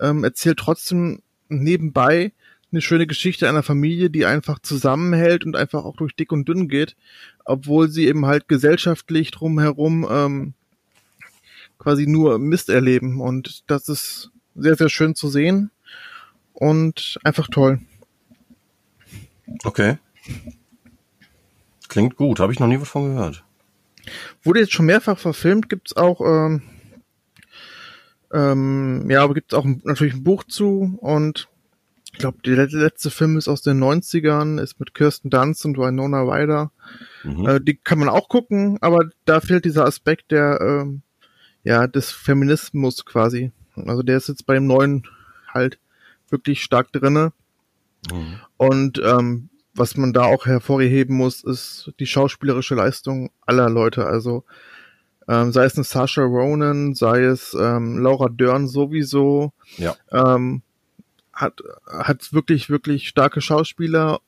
ähm, 0.00 0.24
erzählt 0.24 0.58
trotzdem 0.58 1.22
nebenbei 1.48 2.32
eine 2.72 2.80
schöne 2.82 3.06
Geschichte 3.06 3.48
einer 3.48 3.62
Familie, 3.62 4.10
die 4.10 4.26
einfach 4.26 4.58
zusammenhält 4.58 5.44
und 5.44 5.56
einfach 5.56 5.84
auch 5.84 5.96
durch 5.96 6.14
dick 6.14 6.32
und 6.32 6.48
dünn 6.48 6.68
geht, 6.68 6.96
obwohl 7.44 7.88
sie 7.88 8.06
eben 8.06 8.26
halt 8.26 8.48
gesellschaftlich 8.48 9.30
drumherum 9.30 10.06
ähm, 10.08 10.54
quasi 11.80 12.06
nur 12.06 12.38
Mist 12.38 12.68
erleben. 12.68 13.20
Und 13.20 13.64
das 13.68 13.88
ist 13.88 14.30
sehr, 14.54 14.76
sehr 14.76 14.88
schön 14.88 15.14
zu 15.16 15.28
sehen 15.28 15.70
und 16.52 17.18
einfach 17.24 17.48
toll. 17.48 17.80
Okay. 19.64 19.98
Klingt 21.88 22.14
gut, 22.16 22.38
habe 22.38 22.52
ich 22.52 22.60
noch 22.60 22.68
nie 22.68 22.80
was 22.80 22.88
von 22.88 23.06
gehört. 23.14 23.42
Wurde 24.44 24.60
jetzt 24.60 24.72
schon 24.72 24.86
mehrfach 24.86 25.18
verfilmt, 25.18 25.68
gibt's 25.68 25.96
auch, 25.96 26.20
ähm, 26.20 26.62
ähm, 28.32 29.10
ja, 29.10 29.22
aber 29.24 29.34
gibt's 29.34 29.54
auch 29.54 29.64
natürlich 29.64 30.14
ein 30.14 30.22
Buch 30.24 30.44
zu 30.44 30.96
und 31.00 31.48
ich 32.12 32.18
glaube, 32.18 32.38
der 32.44 32.56
letzte- 32.56 32.78
letzte 32.78 33.10
Film 33.10 33.36
ist 33.36 33.48
aus 33.48 33.62
den 33.62 33.78
90ern, 33.78 34.58
ist 34.60 34.78
mit 34.80 34.94
Kirsten 34.94 35.30
Dunst 35.30 35.64
und 35.64 35.78
Winona 35.78 36.22
Ryder. 36.22 36.70
Mhm. 37.24 37.46
Äh, 37.46 37.60
die 37.60 37.76
kann 37.76 37.98
man 37.98 38.08
auch 38.08 38.28
gucken, 38.28 38.78
aber 38.80 39.08
da 39.24 39.40
fehlt 39.40 39.64
dieser 39.64 39.84
Aspekt 39.84 40.30
der, 40.30 40.60
ähm, 40.60 41.02
ja, 41.64 41.86
des 41.86 42.10
Feminismus 42.10 43.04
quasi. 43.04 43.52
Also 43.76 44.02
der 44.02 44.16
ist 44.16 44.28
jetzt 44.28 44.46
bei 44.46 44.54
dem 44.54 44.66
neuen 44.66 45.06
halt 45.48 45.78
wirklich 46.28 46.62
stark 46.62 46.92
drinne. 46.92 47.32
Mhm. 48.10 48.40
Und 48.56 49.02
ähm, 49.04 49.48
was 49.74 49.96
man 49.96 50.12
da 50.12 50.24
auch 50.24 50.46
hervorheben 50.46 51.16
muss, 51.16 51.44
ist 51.44 51.92
die 52.00 52.06
schauspielerische 52.06 52.74
Leistung 52.74 53.30
aller 53.46 53.68
Leute. 53.70 54.06
Also 54.06 54.44
ähm, 55.28 55.52
sei 55.52 55.64
es 55.64 55.76
eine 55.76 55.84
Sasha 55.84 56.22
Ronan, 56.22 56.94
sei 56.94 57.22
es 57.24 57.54
ähm, 57.58 57.98
Laura 57.98 58.28
Dern 58.28 58.66
sowieso, 58.66 59.52
Ja. 59.76 59.94
ähm, 60.10 60.62
hat 61.32 61.62
hat 61.86 62.32
wirklich 62.32 62.68
wirklich 62.68 63.08
starke 63.08 63.40
Schauspieler 63.40 64.20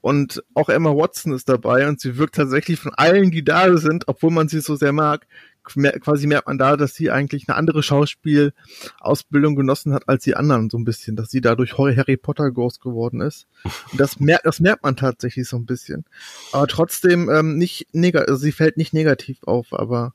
und 0.00 0.42
auch 0.54 0.68
Emma 0.68 0.90
Watson 0.90 1.32
ist 1.32 1.48
dabei 1.48 1.88
und 1.88 2.00
sie 2.00 2.16
wirkt 2.16 2.36
tatsächlich 2.36 2.78
von 2.78 2.94
allen, 2.94 3.30
die 3.30 3.44
da 3.44 3.76
sind, 3.76 4.06
obwohl 4.06 4.30
man 4.30 4.48
sie 4.48 4.60
so 4.60 4.76
sehr 4.76 4.92
mag, 4.92 5.26
quasi 5.64 6.26
merkt 6.26 6.46
man 6.46 6.58
da, 6.58 6.76
dass 6.76 6.94
sie 6.94 7.10
eigentlich 7.10 7.48
eine 7.48 7.56
andere 7.56 7.82
Schauspielausbildung 7.82 9.56
genossen 9.56 9.92
hat 9.94 10.08
als 10.08 10.24
die 10.24 10.36
anderen 10.36 10.70
so 10.70 10.78
ein 10.78 10.84
bisschen, 10.84 11.16
dass 11.16 11.30
sie 11.30 11.40
dadurch 11.40 11.78
Harry 11.78 12.16
Potter 12.16 12.50
groß 12.50 12.80
geworden 12.80 13.20
ist. 13.20 13.46
Und 13.90 14.00
das 14.00 14.20
merkt, 14.20 14.46
das 14.46 14.60
merkt 14.60 14.82
man 14.82 14.96
tatsächlich 14.96 15.48
so 15.48 15.56
ein 15.56 15.66
bisschen. 15.66 16.04
Aber 16.52 16.66
trotzdem 16.66 17.30
ähm, 17.30 17.56
nicht 17.56 17.88
negativ, 17.92 18.28
also 18.28 18.40
sie 18.40 18.52
fällt 18.52 18.76
nicht 18.76 18.92
negativ 18.92 19.42
auf, 19.44 19.72
aber 19.72 20.14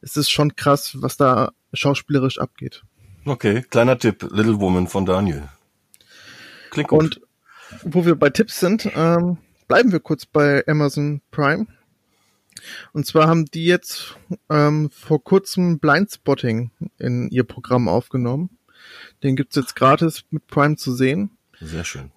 es 0.00 0.16
ist 0.16 0.30
schon 0.30 0.56
krass, 0.56 0.96
was 1.00 1.16
da 1.16 1.52
schauspielerisch 1.72 2.38
abgeht. 2.38 2.82
Okay, 3.24 3.62
kleiner 3.62 3.98
Tipp, 3.98 4.22
Little 4.30 4.60
Woman 4.60 4.86
von 4.86 5.04
Daniel. 5.04 5.48
Klingt 6.70 6.88
gut. 6.88 7.00
Und 7.00 7.20
wo 7.82 8.06
wir 8.06 8.14
bei 8.14 8.30
Tipps 8.30 8.60
sind, 8.60 8.88
ähm, 8.94 9.38
bleiben 9.68 9.92
wir 9.92 10.00
kurz 10.00 10.26
bei 10.26 10.62
Amazon 10.66 11.20
Prime. 11.30 11.66
Und 12.92 13.06
zwar 13.06 13.28
haben 13.28 13.46
die 13.46 13.66
jetzt 13.66 14.16
ähm, 14.50 14.90
vor 14.90 15.22
kurzem 15.22 15.78
Blindspotting 15.78 16.70
in 16.98 17.28
ihr 17.30 17.44
Programm 17.44 17.88
aufgenommen. 17.88 18.58
Den 19.22 19.36
gibt's 19.36 19.56
jetzt 19.56 19.76
gratis 19.76 20.24
mit 20.30 20.46
Prime 20.46 20.76
zu 20.76 20.94
sehen. 20.94 21.30
Sehr 21.60 21.84
schön. 21.84 22.12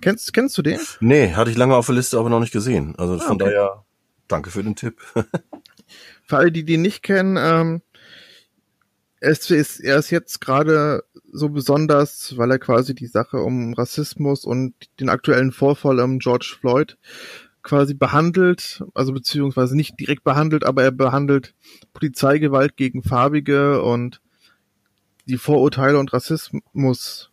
Kennst, 0.00 0.32
kennst 0.32 0.56
du 0.56 0.62
den? 0.62 0.78
Nee, 1.00 1.34
hatte 1.34 1.50
ich 1.50 1.56
lange 1.56 1.74
auf 1.74 1.86
der 1.86 1.96
Liste, 1.96 2.18
aber 2.18 2.30
noch 2.30 2.40
nicht 2.40 2.52
gesehen. 2.52 2.94
Also 2.96 3.18
von 3.18 3.34
okay. 3.34 3.46
daher, 3.46 3.84
danke 4.28 4.50
für 4.50 4.62
den 4.62 4.76
Tipp. 4.76 5.00
Für 6.24 6.36
alle, 6.36 6.52
die 6.52 6.64
den 6.64 6.82
nicht 6.82 7.02
kennen, 7.02 7.38
ähm, 7.40 7.80
es 9.20 9.50
ist, 9.50 9.80
er 9.80 9.98
ist 9.98 10.10
jetzt 10.10 10.40
gerade 10.40 11.04
so 11.32 11.48
besonders, 11.48 12.36
weil 12.36 12.50
er 12.50 12.58
quasi 12.58 12.94
die 12.94 13.06
Sache 13.06 13.38
um 13.38 13.74
Rassismus 13.74 14.44
und 14.44 14.74
den 15.00 15.08
aktuellen 15.08 15.52
Vorfall 15.52 16.00
um 16.00 16.18
George 16.18 16.56
Floyd 16.60 16.96
quasi 17.68 17.92
behandelt, 17.92 18.82
also 18.94 19.12
beziehungsweise 19.12 19.76
nicht 19.76 20.00
direkt 20.00 20.24
behandelt, 20.24 20.64
aber 20.64 20.82
er 20.82 20.90
behandelt 20.90 21.54
Polizeigewalt 21.92 22.76
gegen 22.78 23.02
Farbige 23.02 23.82
und 23.82 24.22
die 25.26 25.36
Vorurteile 25.36 25.98
und 25.98 26.14
Rassismus 26.14 27.30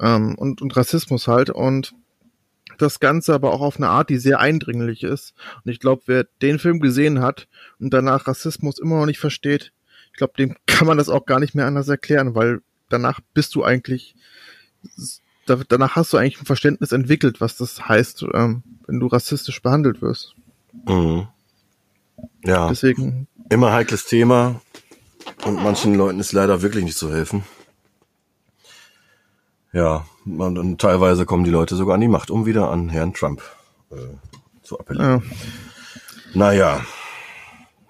ähm, 0.00 0.36
und, 0.36 0.62
und 0.62 0.76
Rassismus 0.76 1.26
halt 1.26 1.50
und 1.50 1.94
das 2.78 3.00
Ganze 3.00 3.34
aber 3.34 3.52
auch 3.52 3.60
auf 3.60 3.78
eine 3.78 3.88
Art, 3.88 4.08
die 4.08 4.18
sehr 4.18 4.38
eindringlich 4.38 5.02
ist. 5.02 5.34
Und 5.64 5.72
ich 5.72 5.80
glaube, 5.80 6.02
wer 6.06 6.24
den 6.42 6.60
Film 6.60 6.78
gesehen 6.78 7.20
hat 7.20 7.48
und 7.80 7.92
danach 7.92 8.28
Rassismus 8.28 8.78
immer 8.78 9.00
noch 9.00 9.06
nicht 9.06 9.18
versteht, 9.18 9.72
ich 10.12 10.18
glaube, 10.18 10.34
dem 10.38 10.54
kann 10.66 10.86
man 10.86 10.98
das 10.98 11.08
auch 11.08 11.26
gar 11.26 11.40
nicht 11.40 11.56
mehr 11.56 11.66
anders 11.66 11.88
erklären, 11.88 12.36
weil 12.36 12.60
danach 12.88 13.18
bist 13.34 13.56
du 13.56 13.64
eigentlich, 13.64 14.14
da- 15.46 15.62
danach 15.68 15.96
hast 15.96 16.12
du 16.12 16.16
eigentlich 16.18 16.40
ein 16.40 16.46
Verständnis 16.46 16.92
entwickelt, 16.92 17.40
was 17.40 17.56
das 17.56 17.88
heißt, 17.88 18.24
ähm, 18.34 18.62
wenn 18.86 19.00
du 19.00 19.06
rassistisch 19.06 19.62
behandelt 19.62 20.02
wirst. 20.02 20.34
Mhm. 20.86 21.28
Ja, 22.44 22.68
Deswegen, 22.68 23.26
immer 23.50 23.72
heikles 23.72 24.04
Thema 24.06 24.60
und 25.44 25.62
manchen 25.62 25.94
Leuten 25.94 26.20
ist 26.20 26.32
leider 26.32 26.62
wirklich 26.62 26.84
nicht 26.84 26.96
zu 26.98 27.12
helfen. 27.12 27.44
Ja, 29.72 30.06
und, 30.24 30.58
und 30.58 30.80
teilweise 30.80 31.26
kommen 31.26 31.44
die 31.44 31.50
Leute 31.50 31.76
sogar 31.76 31.94
an 31.96 32.00
die 32.00 32.08
Macht, 32.08 32.30
um 32.30 32.46
wieder 32.46 32.70
an 32.70 32.88
Herrn 32.88 33.12
Trump 33.12 33.42
äh, 33.90 33.96
zu 34.62 34.78
appellieren. 34.80 35.22
äh, 35.22 36.36
Naja, 36.38 36.84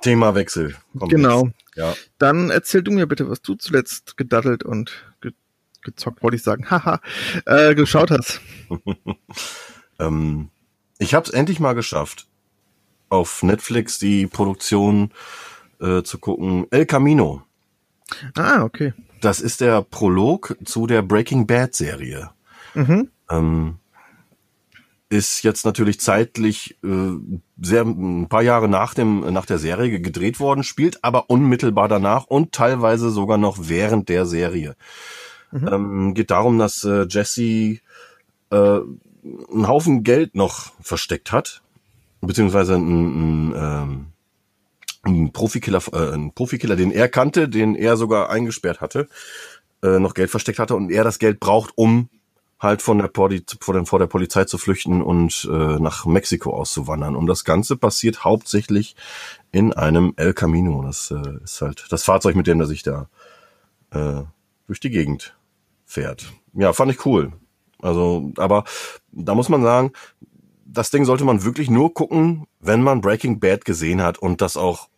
Themawechsel. 0.00 0.76
Komm 0.98 1.08
genau. 1.08 1.44
jetzt. 1.46 1.54
Ja, 1.76 1.94
Dann 2.18 2.50
erzähl 2.50 2.82
du 2.82 2.90
mir 2.90 3.06
bitte, 3.06 3.28
was 3.28 3.42
du 3.42 3.54
zuletzt 3.54 4.16
gedaddelt 4.16 4.62
und 4.64 4.90
gezockt, 5.86 6.22
wollte 6.22 6.36
ich 6.36 6.42
sagen, 6.42 6.66
haha, 6.70 7.00
äh, 7.46 7.74
geschaut 7.74 8.10
hast. 8.10 8.40
ähm, 9.98 10.50
ich 10.98 11.14
habe 11.14 11.24
es 11.24 11.30
endlich 11.30 11.60
mal 11.60 11.74
geschafft, 11.74 12.26
auf 13.08 13.42
Netflix 13.42 13.98
die 13.98 14.26
Produktion 14.26 15.12
äh, 15.80 16.02
zu 16.02 16.18
gucken. 16.18 16.66
El 16.70 16.86
Camino. 16.86 17.42
Ah, 18.34 18.62
okay. 18.62 18.92
Das 19.20 19.40
ist 19.40 19.60
der 19.60 19.82
Prolog 19.82 20.56
zu 20.64 20.86
der 20.86 21.02
Breaking 21.02 21.46
Bad 21.46 21.74
Serie. 21.74 22.30
Mhm. 22.74 23.10
Ähm, 23.30 23.78
ist 25.08 25.44
jetzt 25.44 25.64
natürlich 25.64 26.00
zeitlich 26.00 26.76
äh, 26.82 27.12
sehr 27.60 27.82
ein 27.82 28.28
paar 28.28 28.42
Jahre 28.42 28.68
nach 28.68 28.94
dem 28.94 29.20
nach 29.32 29.46
der 29.46 29.58
Serie 29.58 30.00
gedreht 30.00 30.40
worden, 30.40 30.64
spielt 30.64 31.04
aber 31.04 31.30
unmittelbar 31.30 31.88
danach 31.88 32.24
und 32.26 32.52
teilweise 32.52 33.10
sogar 33.10 33.38
noch 33.38 33.56
während 33.60 34.08
der 34.08 34.26
Serie. 34.26 34.76
Mhm. 35.52 35.68
Ähm, 35.68 36.14
geht 36.14 36.30
darum, 36.30 36.58
dass 36.58 36.84
äh, 36.84 37.06
Jesse 37.08 37.42
äh, 37.42 37.80
einen 38.50 39.68
Haufen 39.68 40.02
Geld 40.02 40.34
noch 40.34 40.72
versteckt 40.80 41.32
hat, 41.32 41.62
beziehungsweise 42.20 42.74
ein, 42.74 43.50
ein, 43.50 43.54
ähm, 43.56 44.06
ein 45.02 45.32
Profikiller, 45.32 45.82
äh, 45.92 46.14
ein 46.14 46.32
Profikiller, 46.32 46.76
den 46.76 46.90
er 46.90 47.08
kannte, 47.08 47.48
den 47.48 47.74
er 47.74 47.96
sogar 47.96 48.30
eingesperrt 48.30 48.80
hatte, 48.80 49.08
äh, 49.82 49.98
noch 49.98 50.14
Geld 50.14 50.30
versteckt 50.30 50.58
hatte 50.58 50.74
und 50.74 50.90
er 50.90 51.04
das 51.04 51.18
Geld 51.18 51.40
braucht, 51.40 51.72
um 51.76 52.08
halt 52.58 52.82
von 52.82 52.98
der, 52.98 53.08
Poli 53.08 53.44
vor, 53.60 53.74
der, 53.74 53.84
vor 53.84 53.98
der 53.98 54.06
Polizei 54.06 54.44
zu 54.44 54.58
flüchten 54.58 55.02
und 55.02 55.46
äh, 55.50 55.78
nach 55.78 56.06
Mexiko 56.06 56.54
auszuwandern. 56.54 57.14
Und 57.14 57.26
das 57.26 57.44
Ganze 57.44 57.76
passiert 57.76 58.24
hauptsächlich 58.24 58.96
in 59.52 59.72
einem 59.72 60.14
El 60.16 60.32
Camino. 60.32 60.82
Das 60.82 61.10
äh, 61.10 61.44
ist 61.44 61.60
halt 61.60 61.86
das 61.90 62.02
Fahrzeug, 62.02 62.34
mit 62.34 62.46
dem 62.46 62.60
er 62.60 62.66
sich 62.66 62.82
da 62.82 63.08
äh, 63.90 64.22
durch 64.66 64.80
die 64.80 64.90
Gegend 64.90 65.36
fährt. 65.84 66.32
Ja, 66.54 66.72
fand 66.72 66.92
ich 66.92 67.04
cool. 67.06 67.32
Also, 67.80 68.32
aber 68.36 68.64
da 69.12 69.34
muss 69.34 69.48
man 69.48 69.62
sagen, 69.62 69.92
das 70.64 70.90
Ding 70.90 71.04
sollte 71.04 71.24
man 71.24 71.44
wirklich 71.44 71.70
nur 71.70 71.94
gucken, 71.94 72.46
wenn 72.60 72.82
man 72.82 73.00
Breaking 73.00 73.38
Bad 73.38 73.64
gesehen 73.64 74.02
hat 74.02 74.18
und 74.18 74.40
das 74.40 74.56
auch 74.56 74.88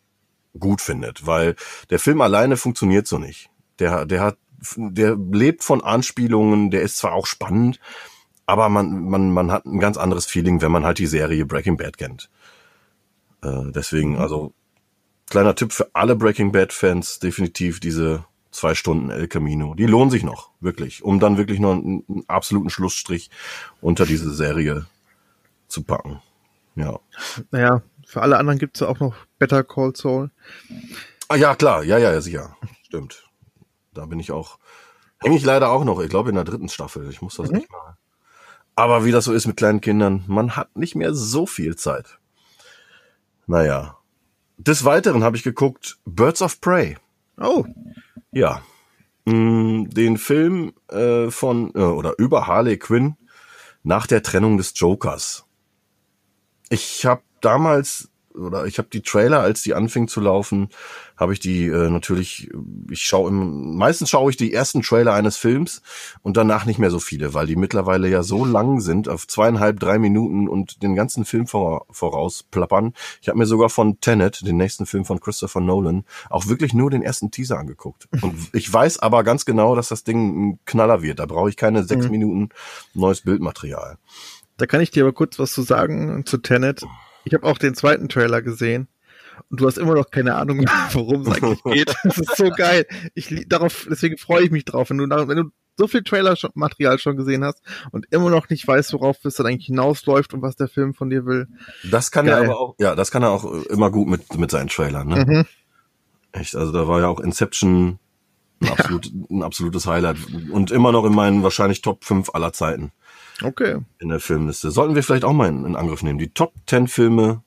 gut 0.58 0.80
findet, 0.80 1.26
weil 1.26 1.56
der 1.90 1.98
Film 1.98 2.20
alleine 2.20 2.56
funktioniert 2.56 3.06
so 3.06 3.18
nicht. 3.18 3.50
Der, 3.78 4.06
der 4.06 4.20
hat 4.20 4.38
der 4.76 5.16
lebt 5.16 5.62
von 5.62 5.82
Anspielungen, 5.82 6.70
der 6.70 6.82
ist 6.82 6.98
zwar 6.98 7.12
auch 7.12 7.26
spannend, 7.26 7.78
aber 8.46 8.68
man, 8.68 9.04
man, 9.04 9.30
man 9.30 9.52
hat 9.52 9.66
ein 9.66 9.78
ganz 9.78 9.96
anderes 9.96 10.26
Feeling, 10.26 10.60
wenn 10.60 10.72
man 10.72 10.84
halt 10.84 10.98
die 10.98 11.06
Serie 11.06 11.46
Breaking 11.46 11.76
Bad 11.76 11.98
kennt. 11.98 12.30
Äh, 13.42 13.70
deswegen, 13.70 14.18
also, 14.18 14.52
kleiner 15.28 15.54
Tipp 15.54 15.72
für 15.72 15.90
alle 15.92 16.16
Breaking 16.16 16.50
Bad-Fans, 16.50 17.18
definitiv 17.18 17.78
diese 17.78 18.24
zwei 18.58 18.74
Stunden 18.74 19.10
El 19.10 19.28
Camino. 19.28 19.74
Die 19.74 19.86
lohnen 19.86 20.10
sich 20.10 20.24
noch, 20.24 20.50
wirklich, 20.60 21.02
um 21.02 21.20
dann 21.20 21.36
wirklich 21.36 21.60
noch 21.60 21.72
einen, 21.72 22.04
einen 22.08 22.24
absoluten 22.28 22.70
Schlussstrich 22.70 23.30
unter 23.80 24.04
diese 24.06 24.32
Serie 24.34 24.86
zu 25.68 25.82
packen. 25.82 26.20
Ja. 26.74 26.98
Naja, 27.50 27.82
für 28.06 28.22
alle 28.22 28.36
anderen 28.38 28.58
gibt's 28.58 28.80
ja 28.80 28.88
auch 28.88 29.00
noch 29.00 29.14
Better 29.38 29.64
Call 29.64 29.94
Saul. 29.94 30.30
Ah 31.28 31.36
ja, 31.36 31.54
klar, 31.54 31.82
ja, 31.84 31.98
ja, 31.98 32.12
ja, 32.12 32.20
sicher. 32.20 32.56
Stimmt. 32.82 33.28
Da 33.94 34.06
bin 34.06 34.18
ich 34.20 34.32
auch. 34.32 34.58
Hänge 35.20 35.36
ich 35.36 35.44
leider 35.44 35.70
auch 35.70 35.84
noch, 35.84 36.00
ich 36.00 36.08
glaube 36.08 36.28
in 36.30 36.36
der 36.36 36.44
dritten 36.44 36.68
Staffel. 36.68 37.08
Ich 37.10 37.20
muss 37.22 37.36
das 37.36 37.50
Mhm. 37.50 37.56
nicht 37.58 37.70
mal. 37.70 37.96
Aber 38.76 39.04
wie 39.04 39.10
das 39.10 39.24
so 39.24 39.32
ist 39.32 39.46
mit 39.46 39.56
kleinen 39.56 39.80
Kindern, 39.80 40.24
man 40.28 40.56
hat 40.56 40.76
nicht 40.76 40.94
mehr 40.94 41.12
so 41.14 41.46
viel 41.46 41.74
Zeit. 41.76 42.18
Naja. 43.46 43.96
Des 44.56 44.84
Weiteren 44.84 45.24
habe 45.24 45.36
ich 45.36 45.42
geguckt 45.42 45.98
Birds 46.04 46.42
of 46.42 46.60
Prey. 46.60 46.96
Oh, 47.40 47.64
Ja. 48.38 48.62
Mm, 49.24 49.90
Den 49.90 50.16
Film 50.16 50.72
äh, 50.88 51.28
von 51.28 51.74
äh, 51.74 51.80
oder 51.80 52.14
über 52.18 52.46
Harley 52.46 52.78
Quinn 52.78 53.16
nach 53.82 54.06
der 54.06 54.22
Trennung 54.22 54.58
des 54.58 54.74
Jokers. 54.76 55.44
Ich 56.70 57.04
habe 57.04 57.22
damals 57.40 58.10
oder 58.38 58.66
ich 58.66 58.78
habe 58.78 58.88
die 58.92 59.02
Trailer, 59.02 59.40
als 59.40 59.62
die 59.62 59.74
anfingen 59.74 60.08
zu 60.08 60.20
laufen, 60.20 60.68
habe 61.16 61.32
ich 61.32 61.40
die 61.40 61.66
äh, 61.66 61.90
natürlich, 61.90 62.48
ich 62.90 63.02
schaue 63.02 63.28
im, 63.30 63.76
meistens 63.76 64.10
schaue 64.10 64.30
ich 64.30 64.36
die 64.36 64.52
ersten 64.52 64.82
Trailer 64.82 65.14
eines 65.14 65.36
Films 65.36 65.82
und 66.22 66.36
danach 66.36 66.64
nicht 66.64 66.78
mehr 66.78 66.90
so 66.90 67.00
viele, 67.00 67.34
weil 67.34 67.46
die 67.46 67.56
mittlerweile 67.56 68.08
ja 68.08 68.22
so 68.22 68.44
lang 68.44 68.80
sind, 68.80 69.08
auf 69.08 69.26
zweieinhalb, 69.26 69.80
drei 69.80 69.98
Minuten 69.98 70.48
und 70.48 70.82
den 70.82 70.94
ganzen 70.94 71.24
Film 71.24 71.46
vor, 71.46 71.86
vorausplappern. 71.90 72.94
Ich 73.20 73.28
habe 73.28 73.38
mir 73.38 73.46
sogar 73.46 73.68
von 73.68 74.00
Tenet, 74.00 74.46
den 74.46 74.56
nächsten 74.56 74.86
Film 74.86 75.04
von 75.04 75.20
Christopher 75.20 75.60
Nolan, 75.60 76.04
auch 76.30 76.46
wirklich 76.46 76.72
nur 76.74 76.90
den 76.90 77.02
ersten 77.02 77.30
Teaser 77.30 77.58
angeguckt. 77.58 78.08
Und 78.22 78.36
ich 78.52 78.72
weiß 78.72 79.00
aber 79.00 79.24
ganz 79.24 79.44
genau, 79.44 79.74
dass 79.74 79.88
das 79.88 80.04
Ding 80.04 80.50
ein 80.50 80.58
Knaller 80.64 81.02
wird. 81.02 81.18
Da 81.18 81.26
brauche 81.26 81.48
ich 81.50 81.56
keine 81.56 81.82
sechs 81.84 82.04
Mhm. 82.06 82.10
Minuten 82.12 82.48
neues 82.94 83.22
Bildmaterial. 83.22 83.98
da 84.56 84.66
kann 84.66 84.80
ich 84.80 84.90
dir 84.90 85.02
aber 85.04 85.12
kurz 85.12 85.38
was 85.38 85.52
zu 85.52 85.62
sagen 85.62 86.24
zu 86.26 86.38
Tenet. 86.38 86.84
Ich 87.28 87.34
habe 87.34 87.46
auch 87.46 87.58
den 87.58 87.74
zweiten 87.74 88.08
Trailer 88.08 88.40
gesehen 88.40 88.88
und 89.50 89.60
du 89.60 89.66
hast 89.66 89.76
immer 89.76 89.94
noch 89.94 90.10
keine 90.10 90.34
Ahnung, 90.36 90.64
worum 90.92 91.22
es 91.22 91.28
eigentlich 91.28 91.62
geht. 91.64 91.94
Das 92.02 92.16
ist 92.16 92.36
so 92.36 92.48
geil. 92.48 92.86
Ich 93.14 93.44
darauf, 93.46 93.86
deswegen 93.88 94.16
freue 94.16 94.44
ich 94.44 94.50
mich 94.50 94.64
drauf, 94.64 94.88
wenn 94.88 94.96
du, 94.96 95.08
wenn 95.08 95.36
du 95.36 95.44
so 95.76 95.86
viel 95.86 96.02
Trailer-Material 96.02 96.98
schon 96.98 97.18
gesehen 97.18 97.44
hast 97.44 97.60
und 97.92 98.06
immer 98.10 98.30
noch 98.30 98.48
nicht 98.48 98.66
weißt, 98.66 98.94
worauf 98.94 99.22
es 99.24 99.34
dann 99.34 99.46
eigentlich 99.46 99.66
hinausläuft 99.66 100.32
und 100.32 100.40
was 100.40 100.56
der 100.56 100.68
Film 100.68 100.94
von 100.94 101.10
dir 101.10 101.26
will. 101.26 101.48
Das 101.90 102.10
kann 102.10 102.26
er 102.26 102.38
Geil. 102.38 102.46
aber 102.46 102.58
auch, 102.58 102.74
ja, 102.78 102.96
das 102.96 103.10
kann 103.10 103.22
er 103.22 103.30
auch 103.30 103.44
immer 103.44 103.90
gut 103.90 104.08
mit, 104.08 104.38
mit 104.38 104.50
seinen 104.50 104.68
Trailern, 104.68 105.06
ne? 105.06 105.24
Mhm. 105.24 105.44
Echt, 106.32 106.56
also 106.56 106.72
da 106.72 106.88
war 106.88 107.00
ja 107.00 107.08
auch 107.08 107.20
Inception 107.20 107.98
ein, 108.60 108.68
absolut, 108.70 109.12
ein 109.30 109.42
absolutes 109.42 109.86
Highlight 109.86 110.16
und 110.50 110.70
immer 110.70 110.92
noch 110.92 111.04
in 111.04 111.14
meinen 111.14 111.42
wahrscheinlich 111.42 111.82
Top 111.82 112.04
5 112.04 112.30
aller 112.34 112.54
Zeiten 112.54 112.90
Okay. 113.42 113.78
in 113.98 114.08
der 114.08 114.20
Filmliste. 114.20 114.70
Sollten 114.70 114.94
wir 114.94 115.02
vielleicht 115.02 115.24
auch 115.24 115.32
mal 115.32 115.48
in, 115.48 115.64
in 115.64 115.76
Angriff 115.76 116.02
nehmen. 116.02 116.18
Die 116.18 116.30
Top 116.30 116.52
10 116.66 116.88
Filme 116.88 117.42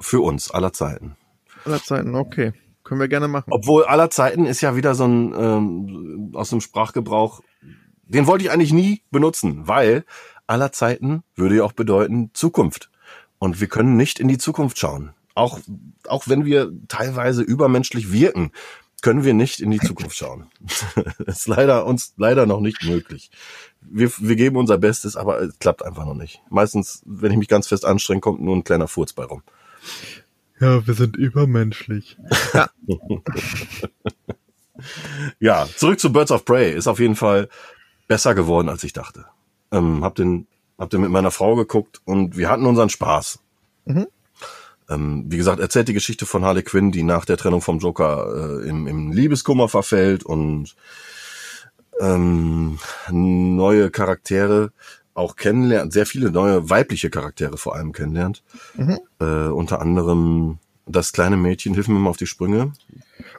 für 0.00 0.20
uns 0.20 0.50
aller 0.50 0.72
Zeiten. 0.72 1.16
Aller 1.64 1.82
Zeiten, 1.82 2.14
okay. 2.14 2.52
Können 2.84 3.00
wir 3.00 3.08
gerne 3.08 3.28
machen. 3.28 3.50
Obwohl 3.50 3.84
aller 3.84 4.10
Zeiten 4.10 4.44
ist 4.44 4.60
ja 4.60 4.76
wieder 4.76 4.94
so 4.94 5.04
ein 5.06 5.34
ähm, 5.36 6.32
aus 6.34 6.50
dem 6.50 6.60
Sprachgebrauch, 6.60 7.40
den 8.02 8.26
wollte 8.26 8.44
ich 8.44 8.50
eigentlich 8.50 8.72
nie 8.72 9.02
benutzen, 9.10 9.66
weil 9.66 10.04
aller 10.46 10.72
Zeiten 10.72 11.22
würde 11.34 11.56
ja 11.56 11.64
auch 11.64 11.72
bedeuten 11.72 12.30
Zukunft. 12.34 12.90
Und 13.38 13.60
wir 13.60 13.68
können 13.68 13.96
nicht 13.96 14.20
in 14.20 14.28
die 14.28 14.38
Zukunft 14.38 14.78
schauen. 14.78 15.14
Auch, 15.34 15.58
auch 16.06 16.28
wenn 16.28 16.44
wir 16.44 16.72
teilweise 16.88 17.42
übermenschlich 17.42 18.12
wirken, 18.12 18.52
können 19.02 19.24
wir 19.24 19.34
nicht 19.34 19.60
in 19.60 19.70
die 19.70 19.80
Zukunft 19.80 20.16
schauen. 20.16 20.46
ist 21.26 21.46
leider 21.46 21.84
uns 21.86 22.14
leider 22.16 22.46
noch 22.46 22.60
nicht 22.60 22.84
möglich. 22.84 23.30
Wir, 23.90 24.10
wir 24.18 24.36
geben 24.36 24.56
unser 24.56 24.78
Bestes, 24.78 25.16
aber 25.16 25.40
es 25.40 25.58
klappt 25.58 25.84
einfach 25.84 26.04
noch 26.04 26.14
nicht. 26.14 26.40
Meistens, 26.50 27.02
wenn 27.04 27.30
ich 27.32 27.38
mich 27.38 27.48
ganz 27.48 27.68
fest 27.68 27.84
anstrenge, 27.84 28.20
kommt 28.20 28.40
nur 28.40 28.56
ein 28.56 28.64
kleiner 28.64 28.88
Furz 28.88 29.12
bei 29.12 29.24
rum. 29.24 29.42
Ja, 30.60 30.86
wir 30.86 30.94
sind 30.94 31.16
übermenschlich. 31.16 32.16
Ja, 35.38 35.68
zurück 35.76 36.00
zu 36.00 36.12
Birds 36.12 36.32
of 36.32 36.44
Prey. 36.44 36.74
Ist 36.74 36.88
auf 36.88 36.98
jeden 36.98 37.16
Fall 37.16 37.48
besser 38.08 38.34
geworden, 38.34 38.68
als 38.68 38.84
ich 38.84 38.92
dachte. 38.92 39.26
Ähm, 39.70 40.04
hab 40.04 40.14
den, 40.14 40.46
hab 40.78 40.90
den 40.90 41.00
mit 41.00 41.10
meiner 41.10 41.30
Frau 41.30 41.56
geguckt 41.56 42.00
und 42.04 42.36
wir 42.36 42.48
hatten 42.48 42.66
unseren 42.66 42.90
Spaß. 42.90 43.38
Mhm. 43.86 44.06
Ähm, 44.90 45.24
wie 45.28 45.38
gesagt, 45.38 45.60
erzählt 45.60 45.88
die 45.88 45.94
Geschichte 45.94 46.26
von 46.26 46.44
Harley 46.44 46.62
Quinn, 46.62 46.92
die 46.92 47.02
nach 47.02 47.24
der 47.24 47.38
Trennung 47.38 47.62
vom 47.62 47.78
Joker 47.78 48.60
äh, 48.60 48.68
im, 48.68 48.86
im 48.86 49.12
Liebeskummer 49.12 49.68
verfällt 49.68 50.24
und 50.24 50.74
ähm, 52.00 52.78
neue 53.10 53.90
Charaktere 53.90 54.72
auch 55.14 55.36
kennenlernt, 55.36 55.92
sehr 55.92 56.06
viele 56.06 56.30
neue 56.30 56.68
weibliche 56.68 57.08
Charaktere 57.08 57.56
vor 57.56 57.76
allem 57.76 57.92
kennenlernt. 57.92 58.42
Mhm. 58.74 58.98
Äh, 59.20 59.48
unter 59.48 59.80
anderem 59.80 60.58
das 60.86 61.12
kleine 61.12 61.36
Mädchen, 61.36 61.74
hilf 61.74 61.88
mir 61.88 61.98
mal 61.98 62.10
auf 62.10 62.16
die 62.16 62.26
Sprünge. 62.26 62.72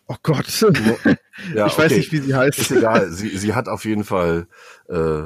Oh 0.08 0.16
Gott. 0.24 0.66
Ja, 1.54 1.68
ich 1.68 1.78
weiß 1.78 1.92
okay. 1.92 1.98
nicht, 1.98 2.12
wie 2.12 2.20
sie 2.20 2.34
heißt. 2.34 2.58
Ist 2.58 2.72
egal. 2.72 3.12
Sie, 3.12 3.38
sie 3.38 3.54
hat 3.54 3.68
auf 3.68 3.86
jeden 3.86 4.04
Fall 4.04 4.48
äh, 4.88 5.24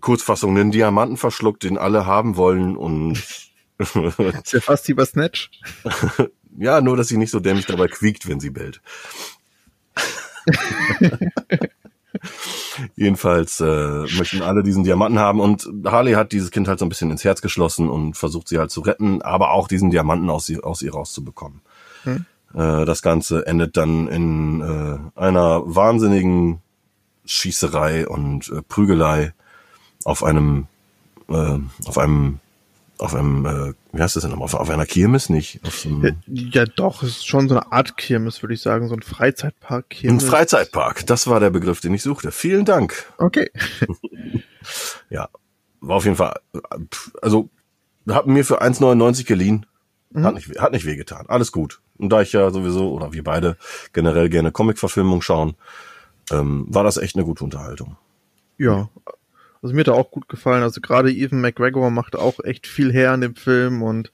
Kurzfassung 0.00 0.56
einen 0.56 0.70
Diamanten 0.70 1.16
verschluckt, 1.16 1.62
den 1.62 1.78
alle 1.78 2.06
haben 2.06 2.36
wollen 2.36 2.76
und 2.76 3.22
Ist 3.78 4.52
ja 4.52 4.60
fast 4.60 4.88
wie 4.88 4.94
bei 4.94 5.04
Snatch. 5.04 5.50
ja, 6.58 6.80
nur 6.80 6.96
dass 6.96 7.08
sie 7.08 7.16
nicht 7.16 7.30
so 7.30 7.40
dämlich 7.40 7.66
dabei 7.66 7.88
quiekt, 7.88 8.28
wenn 8.28 8.40
sie 8.40 8.50
bellt. 8.50 8.80
Jedenfalls 12.96 13.60
äh, 13.60 14.06
möchten 14.16 14.42
alle 14.42 14.62
diesen 14.62 14.84
Diamanten 14.84 15.18
haben 15.18 15.40
und 15.40 15.68
Harley 15.84 16.12
hat 16.12 16.32
dieses 16.32 16.50
Kind 16.50 16.68
halt 16.68 16.78
so 16.78 16.86
ein 16.86 16.88
bisschen 16.88 17.10
ins 17.10 17.24
Herz 17.24 17.42
geschlossen 17.42 17.88
und 17.88 18.16
versucht 18.16 18.48
sie 18.48 18.58
halt 18.58 18.70
zu 18.70 18.80
retten, 18.80 19.22
aber 19.22 19.50
auch 19.50 19.68
diesen 19.68 19.90
Diamanten 19.90 20.30
aus, 20.30 20.46
sie, 20.46 20.62
aus 20.62 20.82
ihr 20.82 20.92
rauszubekommen. 20.92 21.60
Hm. 22.04 22.24
Äh, 22.54 22.84
das 22.84 23.02
Ganze 23.02 23.46
endet 23.46 23.76
dann 23.76 24.08
in 24.08 24.60
äh, 24.60 24.98
einer 25.20 25.62
wahnsinnigen 25.64 26.60
Schießerei 27.24 28.06
und 28.06 28.48
äh, 28.50 28.62
Prügelei 28.62 29.32
auf 30.04 30.22
einem 30.22 30.66
äh, 31.28 31.58
auf 31.86 31.98
einem 31.98 32.40
auf 32.98 33.14
einem 33.14 33.46
äh, 33.46 33.72
wie 33.92 34.02
heißt 34.02 34.16
das 34.16 34.22
denn 34.22 34.30
nochmal? 34.30 34.46
auf, 34.46 34.54
auf 34.54 34.70
einer 34.70 34.86
Kirmes 34.86 35.28
nicht 35.28 35.60
so 35.64 35.88
einem, 35.88 36.16
Ja, 36.26 36.64
doch, 36.64 37.02
es 37.02 37.10
ist 37.10 37.26
schon 37.26 37.48
so 37.48 37.56
eine 37.56 37.72
Art 37.72 37.96
Kirmes, 37.96 38.42
würde 38.42 38.54
ich 38.54 38.60
sagen, 38.60 38.88
so 38.88 38.94
ein 38.94 39.02
Freizeitpark 39.02 39.86
ein 39.86 39.88
Kirmes. 39.88 40.24
Freizeitpark 40.24 41.06
das 41.06 41.26
war 41.26 41.40
der 41.40 41.50
Begriff 41.50 41.80
den 41.80 41.94
ich 41.94 42.02
suchte 42.02 42.30
vielen 42.32 42.64
Dank 42.64 43.12
Okay. 43.18 43.50
ja 45.10 45.28
war 45.80 45.96
auf 45.96 46.04
jeden 46.04 46.16
Fall 46.16 46.34
äh, 46.54 46.60
also 47.20 47.50
haben 48.08 48.32
mir 48.32 48.44
für 48.44 48.62
1,99 48.62 49.26
geliehen 49.26 49.66
Mhm. 50.14 50.24
Hat 50.24 50.34
nicht, 50.34 50.60
hat 50.60 50.72
nicht 50.72 50.86
wehgetan. 50.86 51.26
Alles 51.28 51.52
gut. 51.52 51.80
Und 51.98 52.08
da 52.10 52.22
ich 52.22 52.32
ja 52.32 52.50
sowieso, 52.50 52.92
oder 52.92 53.12
wir 53.12 53.24
beide 53.24 53.56
generell 53.92 54.28
gerne 54.28 54.52
Comic-Verfilmung 54.52 55.22
schauen, 55.22 55.56
ähm, 56.30 56.66
war 56.68 56.84
das 56.84 56.96
echt 56.96 57.16
eine 57.16 57.24
gute 57.24 57.44
Unterhaltung. 57.44 57.96
Ja, 58.56 58.88
also 59.64 59.74
mir 59.74 59.80
hat 59.80 59.88
er 59.88 59.94
auch 59.94 60.10
gut 60.10 60.28
gefallen. 60.28 60.62
Also 60.62 60.82
gerade 60.82 61.10
Evan 61.10 61.40
McGregor 61.40 61.90
macht 61.90 62.16
auch 62.16 62.38
echt 62.44 62.66
viel 62.66 62.92
her 62.92 63.14
in 63.14 63.22
dem 63.22 63.34
Film 63.34 63.82
und 63.82 64.12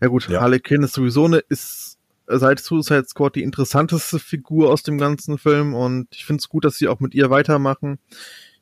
ja 0.00 0.06
gut, 0.06 0.28
ja. 0.28 0.40
Harley 0.40 0.60
Quinn 0.60 0.84
ist 0.84 0.94
sowieso 0.94 1.24
eine, 1.24 1.38
ist 1.38 1.98
seit 2.28 2.60
Suicide 2.60 3.04
Squad 3.08 3.34
die 3.34 3.42
interessanteste 3.42 4.20
Figur 4.20 4.70
aus 4.70 4.84
dem 4.84 4.98
ganzen 4.98 5.36
Film 5.36 5.74
und 5.74 6.06
ich 6.12 6.24
finde 6.24 6.40
es 6.40 6.48
gut, 6.48 6.64
dass 6.64 6.76
sie 6.76 6.86
auch 6.86 7.00
mit 7.00 7.12
ihr 7.12 7.28
weitermachen. 7.28 7.98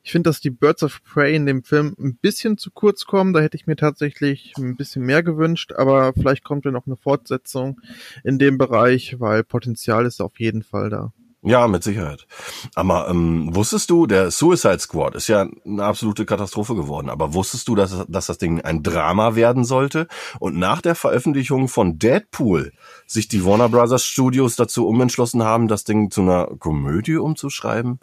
Ich 0.01 0.11
finde, 0.11 0.31
dass 0.31 0.41
die 0.41 0.49
Birds 0.49 0.81
of 0.81 1.03
Prey 1.03 1.35
in 1.35 1.45
dem 1.45 1.63
Film 1.63 1.95
ein 1.99 2.15
bisschen 2.15 2.57
zu 2.57 2.71
kurz 2.71 3.05
kommen. 3.05 3.33
Da 3.33 3.39
hätte 3.39 3.55
ich 3.55 3.67
mir 3.67 3.75
tatsächlich 3.75 4.53
ein 4.57 4.75
bisschen 4.75 5.05
mehr 5.05 5.21
gewünscht, 5.21 5.71
aber 5.73 6.13
vielleicht 6.13 6.43
kommt 6.43 6.65
ja 6.65 6.71
noch 6.71 6.87
eine 6.87 6.97
Fortsetzung 6.97 7.79
in 8.23 8.39
dem 8.39 8.57
Bereich, 8.57 9.19
weil 9.19 9.43
Potenzial 9.43 10.07
ist 10.07 10.19
auf 10.19 10.39
jeden 10.39 10.63
Fall 10.63 10.89
da. 10.89 11.13
Ja, 11.43 11.67
mit 11.67 11.83
Sicherheit. 11.83 12.27
Aber 12.75 13.09
ähm, 13.09 13.55
wusstest 13.55 13.89
du, 13.89 14.05
der 14.05 14.29
Suicide 14.29 14.77
Squad 14.77 15.15
ist 15.15 15.27
ja 15.27 15.47
eine 15.65 15.83
absolute 15.83 16.25
Katastrophe 16.25 16.75
geworden, 16.75 17.09
aber 17.09 17.33
wusstest 17.33 17.67
du, 17.67 17.73
dass, 17.73 18.05
dass 18.07 18.27
das 18.27 18.37
Ding 18.37 18.61
ein 18.61 18.83
Drama 18.83 19.33
werden 19.35 19.63
sollte? 19.63 20.07
Und 20.39 20.59
nach 20.59 20.81
der 20.81 20.93
Veröffentlichung 20.93 21.67
von 21.67 21.97
Deadpool 21.97 22.73
sich 23.07 23.27
die 23.27 23.43
Warner 23.43 23.69
Brothers 23.69 24.05
Studios 24.05 24.55
dazu 24.55 24.87
umentschlossen 24.87 25.41
haben, 25.41 25.67
das 25.67 25.83
Ding 25.83 26.11
zu 26.11 26.21
einer 26.21 26.45
Komödie 26.59 27.17
umzuschreiben? 27.17 27.99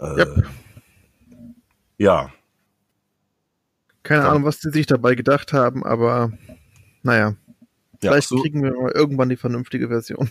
Äh, 0.00 0.18
yep. 0.18 0.48
Ja. 1.96 2.32
Keine 4.02 4.24
ja. 4.24 4.30
Ahnung, 4.30 4.44
was 4.44 4.58
die 4.58 4.70
sich 4.70 4.86
dabei 4.86 5.14
gedacht 5.14 5.52
haben, 5.52 5.84
aber 5.84 6.32
naja. 7.04 7.36
Vielleicht 8.00 8.30
ja, 8.30 8.36
so 8.36 8.42
kriegen 8.42 8.64
wir 8.64 8.72
mal 8.72 8.90
irgendwann 8.90 9.28
die 9.28 9.36
vernünftige 9.36 9.88
Version. 9.88 10.28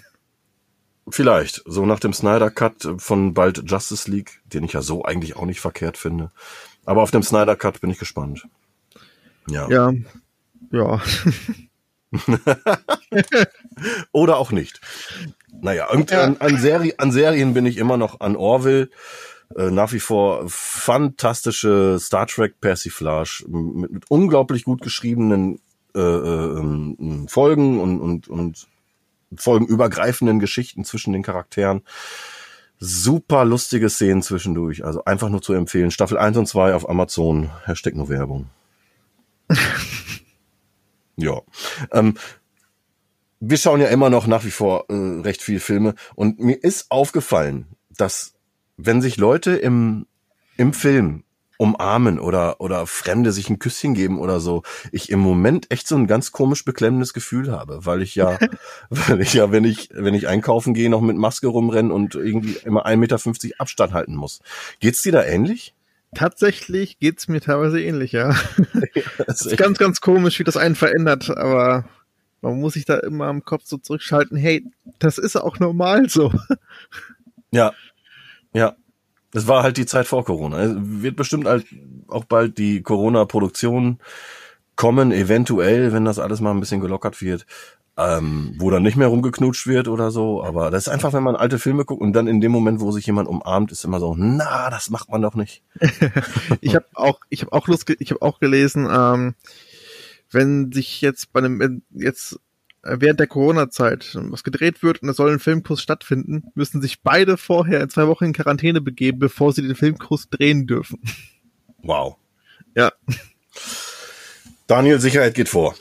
Vielleicht, 1.10 1.64
so 1.66 1.86
nach 1.86 2.00
dem 2.00 2.14
Snyder 2.14 2.50
Cut 2.50 2.88
von 2.98 3.34
bald 3.34 3.70
Justice 3.70 4.10
League, 4.10 4.42
den 4.46 4.64
ich 4.64 4.74
ja 4.74 4.82
so 4.82 5.04
eigentlich 5.04 5.36
auch 5.36 5.46
nicht 5.46 5.60
verkehrt 5.60 5.98
finde. 5.98 6.32
Aber 6.86 7.02
auf 7.02 7.12
dem 7.12 7.24
Snyder 7.24 7.56
Cut 7.56 7.82
bin 7.82 7.90
ich 7.90 8.00
gespannt. 8.00 8.48
Ja. 9.48 9.70
Ja. 9.70 9.94
Ja. 10.72 11.02
Oder 14.12 14.38
auch 14.38 14.52
nicht. 14.52 14.80
Naja, 15.62 15.88
an, 15.88 16.38
an, 16.40 16.58
Serie, 16.58 16.94
an 16.98 17.12
Serien 17.12 17.54
bin 17.54 17.66
ich 17.66 17.78
immer 17.78 17.98
noch 17.98 18.22
an 18.22 18.36
Orville. 18.36 18.90
Äh, 19.56 19.72
nach 19.72 19.92
wie 19.92 20.00
vor 20.00 20.46
fantastische 20.48 21.98
Star 22.00 22.28
Trek 22.28 22.60
Persiflage 22.60 23.46
mit, 23.48 23.92
mit 23.92 24.06
unglaublich 24.10 24.64
gut 24.64 24.82
geschriebenen 24.82 25.60
äh, 25.96 26.00
äh, 26.00 26.58
ähm, 26.58 27.28
Folgen 27.28 27.80
und, 27.80 28.00
und, 28.00 28.28
und 28.28 28.68
folgenübergreifenden 29.38 30.40
Geschichten 30.40 30.84
zwischen 30.84 31.14
den 31.14 31.24
Charakteren. 31.24 31.82
Super 32.80 33.46
lustige 33.46 33.90
Szenen 33.90 34.22
zwischendurch. 34.22 34.84
Also 34.84 35.06
einfach 35.06 35.30
nur 35.30 35.42
zu 35.42 35.54
empfehlen. 35.54 35.92
Staffel 35.92 36.18
1 36.18 36.38
und 36.38 36.48
2 36.48 36.74
auf 36.74 36.90
Amazon. 36.90 37.50
Hashtag 37.66 37.96
nur 37.96 38.10
Werbung. 38.10 38.50
ja. 41.16 41.42
Ähm, 41.92 42.16
wir 43.40 43.58
schauen 43.58 43.82
ja 43.82 43.88
immer 43.88 44.10
noch 44.10 44.28
nach 44.28 44.46
wie 44.46 44.52
vor 44.52 44.86
äh, 44.90 44.94
recht 45.22 45.42
viel 45.42 45.60
Filme. 45.60 45.96
Und 46.16 46.40
mir 46.40 46.62
ist 46.62 46.92
aufgefallen, 46.92 47.68
dass 47.90 48.34
wenn 48.78 49.02
sich 49.02 49.18
Leute 49.18 49.56
im, 49.56 50.08
im 50.58 50.74
Film 50.74 51.23
umarmen 51.58 52.20
oder, 52.20 52.60
oder 52.60 52.88
Fremde 52.88 53.32
sich 53.32 53.50
ein 53.50 53.60
Küsschen 53.60 53.94
geben 53.94 54.20
oder 54.20 54.40
so, 54.40 54.64
ich 54.92 55.10
im 55.10 55.20
Moment 55.20 55.72
echt 55.72 55.88
so 55.88 55.96
ein 55.96 56.08
ganz 56.08 56.32
komisch 56.32 56.66
beklemmendes 56.66 57.14
Gefühl 57.14 57.52
habe, 57.52 57.86
weil 57.86 58.02
ich 58.02 58.16
ja, 58.16 58.38
weil 58.90 59.22
ich 59.22 59.34
ja, 59.34 59.52
wenn 59.52 59.64
ich, 59.64 59.90
wenn 59.94 60.14
ich 60.14 60.28
einkaufen 60.28 60.74
gehe, 60.74 60.90
noch 60.90 61.02
mit 61.02 61.18
Maske 61.18 61.48
rumrenne 61.48 61.94
und 61.94 62.16
irgendwie 62.16 62.58
immer 62.64 62.86
1,50 62.86 62.98
Meter 62.98 63.60
Abstand 63.60 63.94
halten 63.94 64.16
muss. 64.16 64.42
Geht's 64.80 65.02
dir 65.02 65.12
da 65.12 65.24
ähnlich? 65.24 65.74
Tatsächlich 66.16 67.00
geht's 67.00 67.28
mir 67.28 67.42
teilweise 67.42 67.82
ähnlich, 67.82 68.12
ja. 68.12 68.32
ja 68.96 69.04
das 69.26 69.46
ist 69.46 69.58
ganz, 69.58 69.78
ganz 69.78 70.02
komisch, 70.02 70.40
wie 70.40 70.44
das 70.44 70.58
einen 70.58 70.76
verändert, 70.76 71.36
aber 71.36 71.86
man 72.42 72.60
muss 72.60 72.74
sich 72.74 72.86
da 72.86 72.98
immer 72.98 73.28
am 73.28 73.46
Kopf 73.46 73.64
so 73.66 73.78
zurückschalten, 73.78 74.38
hey, 74.38 74.66
das 75.00 75.18
ist 75.18 75.38
auch 75.38 75.60
normal 75.60 76.10
so. 76.10 76.32
Ja, 77.52 77.74
ja, 78.54 78.76
es 79.34 79.48
war 79.48 79.64
halt 79.64 79.78
die 79.78 79.86
Zeit 79.86 80.08
vor 80.08 80.24
Corona. 80.24 80.62
Es 80.62 80.76
wird 80.76 81.16
bestimmt 81.16 81.48
halt 81.48 81.66
auch 82.08 82.26
bald 82.26 82.58
die 82.58 82.82
Corona-Produktion 82.82 84.00
kommen, 84.76 85.12
eventuell, 85.12 85.92
wenn 85.94 86.06
das 86.06 86.20
alles 86.20 86.42
mal 86.42 86.52
ein 86.52 86.60
bisschen 86.60 86.82
gelockert 86.82 87.22
wird, 87.22 87.46
ähm, 87.98 88.56
wo 88.58 88.70
dann 88.70 88.84
nicht 88.84 88.98
mehr 88.98 89.08
rumgeknutscht 89.08 89.68
wird 89.68 89.88
oder 89.88 90.12
so. 90.12 90.44
Aber 90.44 90.72
das 90.72 90.88
ist 90.88 90.94
einfach, 90.94 91.14
wenn 91.14 91.24
man 91.24 91.36
alte 91.36 91.60
Filme 91.60 91.86
guckt 91.86 92.02
und 92.02 92.14
dann 92.14 92.28
in 92.28 92.42
dem 92.42 92.52
Moment, 92.52 92.80
wo 92.80 92.92
sich 92.92 93.06
jemand 93.06 93.28
umarmt, 93.28 93.72
ist 93.72 93.86
immer 93.86 94.00
so, 94.00 94.16
na, 94.18 94.70
das 94.70 94.90
macht 94.90 95.10
man 95.10 95.22
doch 95.22 95.36
nicht. 95.36 95.64
ich 96.62 96.76
habe 96.76 96.86
auch, 96.94 97.20
ich 97.30 97.42
habe 97.42 97.54
auch 97.54 97.68
Lust, 97.68 97.90
ich 98.00 98.12
habe 98.12 98.22
auch 98.22 98.40
gelesen, 98.40 98.88
ähm, 98.92 99.36
wenn 100.32 100.72
sich 100.72 101.02
jetzt 101.02 101.32
bei 101.32 101.40
einem 101.40 101.84
jetzt 101.92 102.40
während 102.84 103.20
der 103.20 103.28
Corona-Zeit 103.28 104.18
was 104.30 104.44
gedreht 104.44 104.84
wird 104.84 105.02
und 105.02 105.10
es 105.10 105.18
soll 105.18 105.32
ein 105.32 105.40
Filmkurs 105.40 105.82
stattfinden, 105.82 106.52
müssen 106.54 106.82
sich 106.82 107.02
beide 107.02 107.38
vorher 107.38 107.82
in 107.82 107.90
zwei 107.90 108.08
Wochen 108.08 108.26
in 108.26 108.34
Quarantäne 108.34 108.82
begeben, 108.82 109.20
bevor 109.20 109.54
sie 109.54 109.62
den 109.62 109.76
Filmkurs 109.76 110.30
drehen 110.30 110.68
dürfen. 110.68 111.00
Wow. 111.82 112.18
Ja. 112.76 112.92
Daniel, 114.68 115.00
Sicherheit 115.00 115.36
geht 115.36 115.50
vor. 115.50 115.76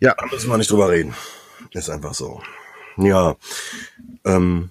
Ja. 0.00 0.14
Da 0.14 0.26
müssen 0.26 0.48
wir 0.48 0.58
nicht 0.58 0.70
drüber 0.70 0.90
reden. 0.90 1.14
Ist 1.72 1.90
einfach 1.90 2.14
so. 2.14 2.42
Ja. 2.96 3.36
Ähm, 4.24 4.70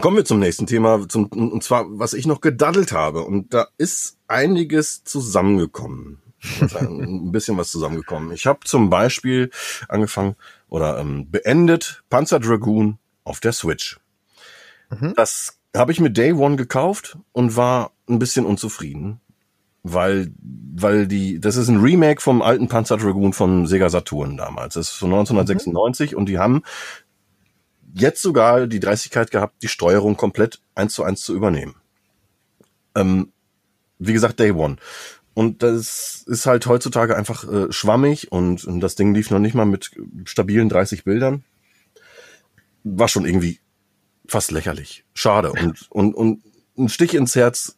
kommen 0.00 0.16
wir 0.16 0.24
zum 0.24 0.38
nächsten 0.38 0.66
Thema, 0.66 1.06
zum, 1.08 1.26
und 1.26 1.62
zwar, 1.62 1.86
was 1.88 2.14
ich 2.14 2.26
noch 2.26 2.40
gedaddelt 2.40 2.92
habe. 2.92 3.22
Und 3.22 3.52
da 3.52 3.68
ist 3.78 4.16
einiges 4.28 5.04
zusammengekommen. 5.04 6.22
ein 6.80 7.32
bisschen 7.32 7.56
was 7.56 7.70
zusammengekommen. 7.70 8.32
Ich 8.32 8.46
habe 8.46 8.60
zum 8.64 8.90
Beispiel 8.90 9.50
angefangen, 9.88 10.36
oder 10.68 10.98
ähm, 10.98 11.30
beendet 11.30 12.02
Panzer 12.10 12.40
Dragoon 12.40 12.98
auf 13.24 13.40
der 13.40 13.52
Switch. 13.52 13.98
Mhm. 14.90 15.14
Das 15.16 15.58
habe 15.76 15.92
ich 15.92 16.00
mit 16.00 16.16
Day 16.16 16.32
One 16.32 16.56
gekauft 16.56 17.18
und 17.32 17.56
war 17.56 17.92
ein 18.08 18.18
bisschen 18.18 18.46
unzufrieden, 18.46 19.20
weil 19.82 20.32
weil 20.78 21.06
die 21.06 21.40
das 21.40 21.56
ist 21.56 21.68
ein 21.68 21.80
Remake 21.80 22.20
vom 22.20 22.42
alten 22.42 22.68
Panzer 22.68 22.96
Dragoon 22.96 23.32
von 23.32 23.66
Sega 23.66 23.90
Saturn 23.90 24.36
damals. 24.36 24.74
Das 24.74 24.88
ist 24.88 24.96
von 24.96 25.10
1996 25.10 26.12
mhm. 26.12 26.18
und 26.18 26.28
die 26.28 26.38
haben 26.38 26.62
jetzt 27.94 28.22
sogar 28.22 28.66
die 28.66 28.80
Dreistigkeit 28.80 29.30
gehabt, 29.30 29.62
die 29.62 29.68
Steuerung 29.68 30.16
komplett 30.16 30.60
eins 30.74 30.94
zu 30.94 31.02
eins 31.02 31.22
zu 31.22 31.34
übernehmen. 31.34 31.76
Ähm, 32.94 33.32
wie 33.98 34.12
gesagt, 34.12 34.38
Day 34.40 34.52
One. 34.52 34.76
Und 35.36 35.62
das 35.62 36.24
ist 36.26 36.46
halt 36.46 36.64
heutzutage 36.64 37.14
einfach 37.14 37.46
äh, 37.46 37.70
schwammig 37.70 38.32
und, 38.32 38.64
und 38.64 38.80
das 38.80 38.94
Ding 38.94 39.14
lief 39.14 39.30
noch 39.30 39.38
nicht 39.38 39.52
mal 39.52 39.66
mit 39.66 39.90
stabilen 40.24 40.70
30 40.70 41.04
Bildern. 41.04 41.44
War 42.84 43.06
schon 43.06 43.26
irgendwie 43.26 43.60
fast 44.26 44.50
lächerlich. 44.50 45.04
Schade. 45.12 45.52
Und, 45.52 45.90
und, 45.90 46.14
und 46.14 46.42
ein 46.78 46.88
Stich 46.88 47.12
ins 47.12 47.34
Herz 47.34 47.76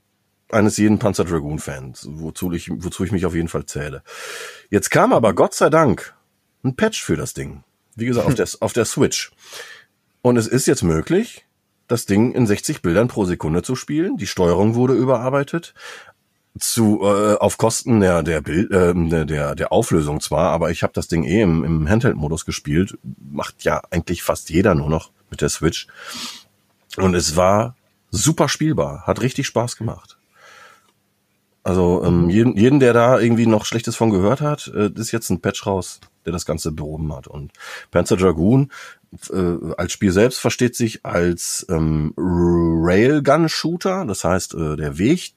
eines 0.52 0.76
jeden 0.76 1.00
Panzer 1.00 1.24
Dragoon 1.24 1.58
Fans, 1.58 2.06
wozu 2.08 2.52
ich, 2.52 2.70
wozu 2.70 3.02
ich 3.02 3.10
mich 3.10 3.26
auf 3.26 3.34
jeden 3.34 3.48
Fall 3.48 3.66
zähle. 3.66 4.04
Jetzt 4.70 4.92
kam 4.92 5.12
aber 5.12 5.34
Gott 5.34 5.52
sei 5.52 5.68
Dank 5.68 6.14
ein 6.62 6.76
Patch 6.76 7.02
für 7.02 7.16
das 7.16 7.34
Ding. 7.34 7.64
Wie 7.96 8.06
gesagt, 8.06 8.28
auf 8.28 8.34
der, 8.36 8.48
auf 8.60 8.72
der 8.72 8.84
Switch. 8.84 9.32
Und 10.22 10.36
es 10.36 10.46
ist 10.46 10.66
jetzt 10.68 10.84
möglich, 10.84 11.44
das 11.88 12.06
Ding 12.06 12.30
in 12.30 12.46
60 12.46 12.82
Bildern 12.82 13.08
pro 13.08 13.24
Sekunde 13.24 13.62
zu 13.62 13.74
spielen. 13.74 14.16
Die 14.16 14.28
Steuerung 14.28 14.76
wurde 14.76 14.94
überarbeitet 14.94 15.74
zu 16.58 17.00
äh, 17.02 17.34
auf 17.36 17.58
Kosten 17.58 18.00
der 18.00 18.22
der 18.22 18.40
Bild 18.40 18.70
äh, 18.70 18.94
der 19.26 19.54
der 19.54 19.72
Auflösung 19.72 20.20
zwar, 20.20 20.50
aber 20.50 20.70
ich 20.70 20.82
habe 20.82 20.92
das 20.92 21.08
Ding 21.08 21.24
eh 21.24 21.42
im, 21.42 21.64
im 21.64 21.88
Handheld-Modus 21.88 22.44
gespielt. 22.44 22.98
Macht 23.30 23.64
ja 23.64 23.82
eigentlich 23.90 24.22
fast 24.22 24.50
jeder 24.50 24.74
nur 24.74 24.88
noch 24.88 25.10
mit 25.30 25.40
der 25.40 25.48
Switch. 25.48 25.86
Und 26.96 27.14
es 27.14 27.36
war 27.36 27.76
super 28.10 28.48
spielbar, 28.48 29.06
hat 29.06 29.20
richtig 29.20 29.46
Spaß 29.46 29.76
gemacht. 29.76 30.18
Also 31.62 32.02
ähm, 32.02 32.30
jeden, 32.30 32.56
jeden, 32.56 32.80
der 32.80 32.94
da 32.94 33.18
irgendwie 33.18 33.46
noch 33.46 33.66
Schlechtes 33.66 33.94
von 33.94 34.10
gehört 34.10 34.40
hat, 34.40 34.72
äh, 34.74 34.90
ist 34.94 35.12
jetzt 35.12 35.28
ein 35.28 35.40
Patch 35.42 35.66
raus, 35.66 36.00
der 36.24 36.32
das 36.32 36.46
Ganze 36.46 36.72
behoben 36.72 37.14
hat. 37.14 37.26
Und 37.26 37.52
Panzer 37.90 38.16
Dragoon 38.16 38.70
äh, 39.30 39.74
als 39.76 39.92
Spiel 39.92 40.12
selbst 40.12 40.38
versteht 40.38 40.76
sich 40.76 41.04
als 41.04 41.66
ähm, 41.68 42.14
Railgun-Shooter, 42.16 44.06
das 44.06 44.24
heißt, 44.24 44.54
äh, 44.54 44.76
der 44.76 44.96
Weg, 44.96 45.34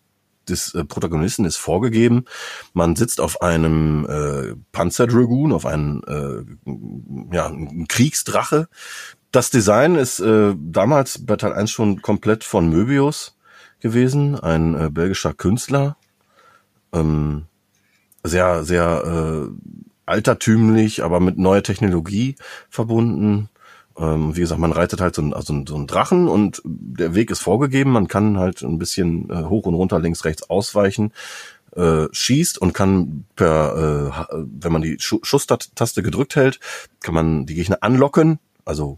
des 0.50 0.74
äh, 0.74 0.84
Protagonisten 0.86 1.46
ist 1.46 1.58
vorgegeben. 1.58 2.26
Man 2.74 2.96
sitzt 2.96 3.22
auf 3.22 3.42
einem 3.42 4.06
äh, 4.06 4.56
Panzerdragoon, 4.72 5.52
auf 5.52 5.66
einem 5.66 6.02
äh, 6.08 7.36
ja, 7.36 7.52
Kriegsdrache. 7.88 8.68
Das 9.32 9.50
Design 9.50 9.96
ist 9.96 10.20
äh, 10.20 10.54
damals 10.58 11.26
bei 11.26 11.36
Teil 11.38 11.54
1 11.54 11.72
schon 11.72 12.02
komplett 12.02 12.44
von 12.44 12.70
Möbius 12.70 13.38
gewesen, 13.80 14.40
ein 14.40 14.76
äh, 14.76 14.90
belgischer 14.90 15.34
Künstler. 15.34 15.98
Ähm, 16.94 17.46
sehr, 18.24 18.64
sehr 18.64 19.48
äh, 19.50 19.52
altertümlich, 20.06 21.04
aber 21.04 21.20
mit 21.20 21.38
neuer 21.38 21.64
Technologie 21.64 22.36
verbunden. 22.70 23.50
Ähm, 23.98 24.36
wie 24.36 24.42
gesagt, 24.42 24.62
man 24.62 24.72
reitet 24.72 25.02
halt 25.02 25.16
so 25.16 25.22
einen, 25.22 25.34
also 25.34 25.54
so 25.68 25.76
einen 25.76 25.88
Drachen 25.88 26.28
und 26.28 26.62
der 26.64 27.14
Weg 27.14 27.32
ist 27.32 27.42
vorgegeben. 27.42 27.92
Man 27.92 28.08
kann 28.08 28.38
halt 28.38 28.62
ein 28.62 28.80
bisschen 28.80 29.30
äh, 29.30 29.44
hoch 29.44 29.66
und 29.66 29.76
runter, 29.76 30.00
links, 30.00 30.26
rechts 30.26 30.50
ausweichen, 30.50 31.14
äh, 31.76 32.08
schießt 32.12 32.58
und 32.58 32.74
kann 32.74 33.26
per, 33.36 34.14
äh, 34.30 34.36
wenn 34.38 34.72
man 34.72 34.82
die 34.82 34.98
Schusstaste 35.00 36.04
gedrückt 36.04 36.36
hält, 36.36 36.60
kann 37.02 37.14
man 37.14 37.46
die 37.46 37.56
Gegner 37.56 37.78
anlocken, 37.82 38.40
also 38.66 38.98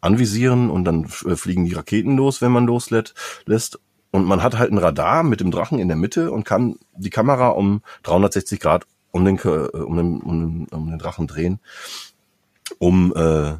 anvisieren 0.00 0.70
und 0.70 0.84
dann 0.84 1.04
äh, 1.26 1.36
fliegen 1.36 1.64
die 1.64 1.74
Raketen 1.74 2.16
los, 2.16 2.40
wenn 2.40 2.52
man 2.52 2.66
loslässt. 2.66 3.80
Und 4.12 4.24
man 4.24 4.42
hat 4.42 4.58
halt 4.58 4.72
ein 4.72 4.78
Radar 4.78 5.22
mit 5.22 5.40
dem 5.40 5.52
Drachen 5.52 5.78
in 5.78 5.88
der 5.88 5.96
Mitte 5.96 6.32
und 6.32 6.44
kann 6.44 6.76
die 6.96 7.10
Kamera 7.10 7.48
um 7.48 7.82
360 8.02 8.58
Grad 8.58 8.86
um 9.12 9.24
den, 9.24 9.38
äh, 9.38 9.48
um 9.48 9.96
den, 9.96 10.20
um 10.20 10.40
den, 10.40 10.66
um 10.68 10.90
den 10.90 10.98
Drachen 10.98 11.26
drehen, 11.26 11.60
um 12.78 13.12
äh, 13.14 13.54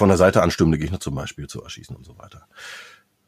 von 0.00 0.08
der 0.08 0.16
Seite 0.16 0.42
anstürmende 0.42 0.78
Gegner 0.78 0.98
zum 0.98 1.14
Beispiel 1.14 1.46
zu 1.46 1.62
erschießen 1.62 1.94
und 1.94 2.06
so 2.06 2.16
weiter. 2.16 2.46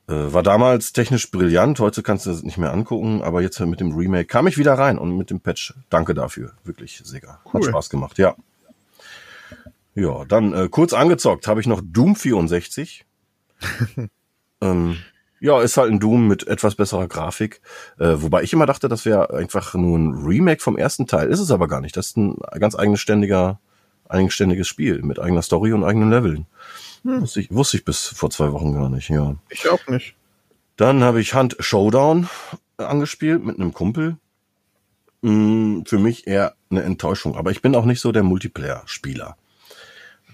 Äh, 0.08 0.32
war 0.32 0.42
damals 0.42 0.94
technisch 0.94 1.30
brillant, 1.30 1.78
heute 1.80 2.02
kannst 2.02 2.24
du 2.24 2.30
das 2.30 2.42
nicht 2.42 2.56
mehr 2.56 2.72
angucken, 2.72 3.20
aber 3.20 3.42
jetzt 3.42 3.60
mit 3.60 3.78
dem 3.78 3.94
Remake 3.94 4.24
kam 4.24 4.46
ich 4.46 4.56
wieder 4.56 4.72
rein 4.72 4.96
und 4.96 5.14
mit 5.18 5.28
dem 5.28 5.40
Patch. 5.40 5.74
Danke 5.90 6.14
dafür, 6.14 6.52
wirklich, 6.64 7.02
Sega. 7.04 7.40
Cool. 7.44 7.60
Hat 7.60 7.68
Spaß 7.68 7.90
gemacht, 7.90 8.16
ja. 8.16 8.34
Ja, 9.94 10.24
dann 10.24 10.54
äh, 10.54 10.68
kurz 10.70 10.94
angezockt 10.94 11.46
habe 11.46 11.60
ich 11.60 11.66
noch 11.66 11.82
Doom 11.84 12.16
64. 12.16 13.04
ähm, 14.62 14.96
ja, 15.40 15.60
ist 15.60 15.76
halt 15.76 15.90
ein 15.90 16.00
Doom 16.00 16.26
mit 16.26 16.46
etwas 16.46 16.74
besserer 16.74 17.06
Grafik. 17.06 17.60
Äh, 17.98 18.14
wobei 18.14 18.44
ich 18.44 18.54
immer 18.54 18.64
dachte, 18.64 18.88
das 18.88 19.04
wäre 19.04 19.34
einfach 19.34 19.74
nur 19.74 19.98
ein 19.98 20.14
Remake 20.14 20.62
vom 20.62 20.78
ersten 20.78 21.06
Teil. 21.06 21.28
Ist 21.28 21.40
es 21.40 21.50
aber 21.50 21.68
gar 21.68 21.82
nicht. 21.82 21.98
Das 21.98 22.06
ist 22.06 22.16
ein 22.16 22.38
ganz 22.58 22.74
eigenständiger, 22.74 23.60
eigenständiges 24.08 24.66
Spiel 24.66 25.02
mit 25.02 25.18
eigener 25.18 25.42
Story 25.42 25.74
und 25.74 25.84
eigenen 25.84 26.10
Leveln. 26.10 26.46
Hm. 27.04 27.22
Wusste, 27.22 27.40
ich, 27.40 27.52
wusste 27.52 27.76
ich 27.76 27.84
bis 27.84 28.06
vor 28.06 28.30
zwei 28.30 28.52
Wochen 28.52 28.72
gar 28.72 28.88
nicht, 28.88 29.08
ja. 29.08 29.34
Ich 29.50 29.68
auch 29.68 29.86
nicht. 29.88 30.14
Dann 30.76 31.02
habe 31.02 31.20
ich 31.20 31.34
Hand 31.34 31.56
Showdown 31.58 32.28
angespielt 32.76 33.44
mit 33.44 33.58
einem 33.58 33.72
Kumpel. 33.72 34.16
Hm, 35.22 35.84
für 35.86 35.98
mich 35.98 36.26
eher 36.26 36.54
eine 36.70 36.82
Enttäuschung. 36.82 37.36
Aber 37.36 37.50
ich 37.50 37.62
bin 37.62 37.74
auch 37.74 37.84
nicht 37.84 38.00
so 38.00 38.12
der 38.12 38.22
Multiplayer-Spieler. 38.22 39.36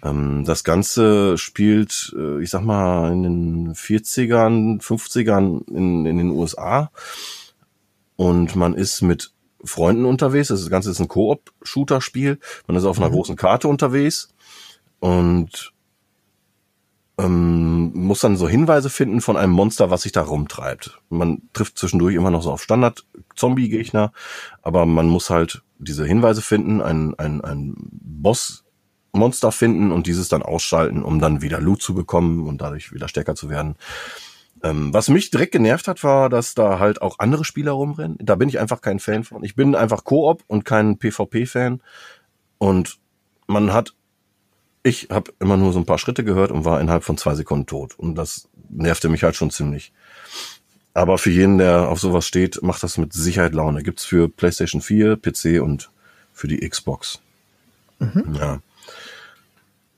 Ähm, 0.02 0.44
das 0.44 0.64
Ganze 0.64 1.36
spielt, 1.38 2.14
äh, 2.16 2.42
ich 2.42 2.50
sag 2.50 2.62
mal, 2.62 3.12
in 3.12 3.22
den 3.22 3.74
40ern, 3.74 4.80
50ern 4.80 5.68
in, 5.68 6.06
in 6.06 6.18
den 6.18 6.30
USA. 6.30 6.90
Und 8.16 8.56
man 8.56 8.74
ist 8.74 9.02
mit 9.02 9.32
Freunden 9.64 10.04
unterwegs. 10.04 10.48
Das 10.48 10.70
Ganze 10.70 10.90
ist 10.90 11.00
ein 11.00 11.08
Koop-Shooter-Spiel. 11.08 12.38
Man 12.66 12.76
ist 12.76 12.84
auf 12.84 12.98
einer 12.98 13.08
mhm. 13.08 13.14
großen 13.14 13.36
Karte 13.36 13.68
unterwegs 13.68 14.32
und 15.00 15.72
ähm, 17.18 17.90
muss 17.94 18.20
dann 18.20 18.36
so 18.36 18.48
Hinweise 18.48 18.90
finden 18.90 19.20
von 19.20 19.36
einem 19.36 19.52
Monster, 19.52 19.90
was 19.90 20.02
sich 20.02 20.12
da 20.12 20.22
rumtreibt. 20.22 21.00
Man 21.10 21.42
trifft 21.52 21.78
zwischendurch 21.78 22.14
immer 22.14 22.30
noch 22.30 22.42
so 22.42 22.52
auf 22.52 22.62
Standard-Zombie-Gegner, 22.62 24.12
aber 24.62 24.86
man 24.86 25.08
muss 25.08 25.30
halt 25.30 25.62
diese 25.78 26.04
Hinweise 26.04 26.42
finden, 26.42 26.80
ein, 26.80 27.14
ein, 27.18 27.40
ein 27.40 27.74
Boss 27.76 28.64
Monster 29.12 29.52
finden 29.52 29.90
und 29.90 30.06
dieses 30.06 30.28
dann 30.28 30.42
ausschalten, 30.42 31.02
um 31.02 31.18
dann 31.18 31.42
wieder 31.42 31.60
Loot 31.60 31.82
zu 31.82 31.94
bekommen 31.94 32.46
und 32.46 32.60
dadurch 32.60 32.92
wieder 32.92 33.08
stärker 33.08 33.34
zu 33.34 33.48
werden. 33.48 33.74
Ähm, 34.62 34.92
was 34.92 35.08
mich 35.08 35.30
direkt 35.30 35.52
genervt 35.52 35.88
hat, 35.88 36.02
war, 36.02 36.28
dass 36.28 36.54
da 36.54 36.78
halt 36.78 37.00
auch 37.00 37.18
andere 37.18 37.44
Spieler 37.44 37.72
rumrennen. 37.72 38.18
Da 38.20 38.34
bin 38.34 38.48
ich 38.48 38.58
einfach 38.58 38.80
kein 38.80 38.98
Fan 38.98 39.24
von. 39.24 39.44
Ich 39.44 39.54
bin 39.54 39.74
einfach 39.74 40.04
Koop 40.04 40.42
und 40.46 40.64
kein 40.64 40.98
PvP-Fan. 40.98 41.80
Und 42.58 42.98
man 43.46 43.72
hat, 43.72 43.94
ich 44.88 45.08
habe 45.10 45.32
immer 45.40 45.56
nur 45.56 45.72
so 45.72 45.78
ein 45.78 45.86
paar 45.86 45.98
Schritte 45.98 46.24
gehört 46.24 46.50
und 46.50 46.64
war 46.64 46.80
innerhalb 46.80 47.04
von 47.04 47.16
zwei 47.16 47.34
Sekunden 47.34 47.66
tot. 47.66 47.98
Und 47.98 48.14
das 48.16 48.48
nervte 48.68 49.08
mich 49.08 49.22
halt 49.22 49.36
schon 49.36 49.50
ziemlich. 49.50 49.92
Aber 50.94 51.18
für 51.18 51.30
jeden, 51.30 51.58
der 51.58 51.88
auf 51.88 52.00
sowas 52.00 52.26
steht, 52.26 52.62
macht 52.62 52.82
das 52.82 52.98
mit 52.98 53.12
Sicherheit 53.12 53.54
Laune. 53.54 53.82
Gibt's 53.82 54.04
für 54.04 54.28
PlayStation 54.28 54.80
4, 54.80 55.16
PC 55.16 55.62
und 55.62 55.90
für 56.32 56.48
die 56.48 56.68
Xbox. 56.68 57.20
Mhm. 58.00 58.36
Ja. 58.38 58.60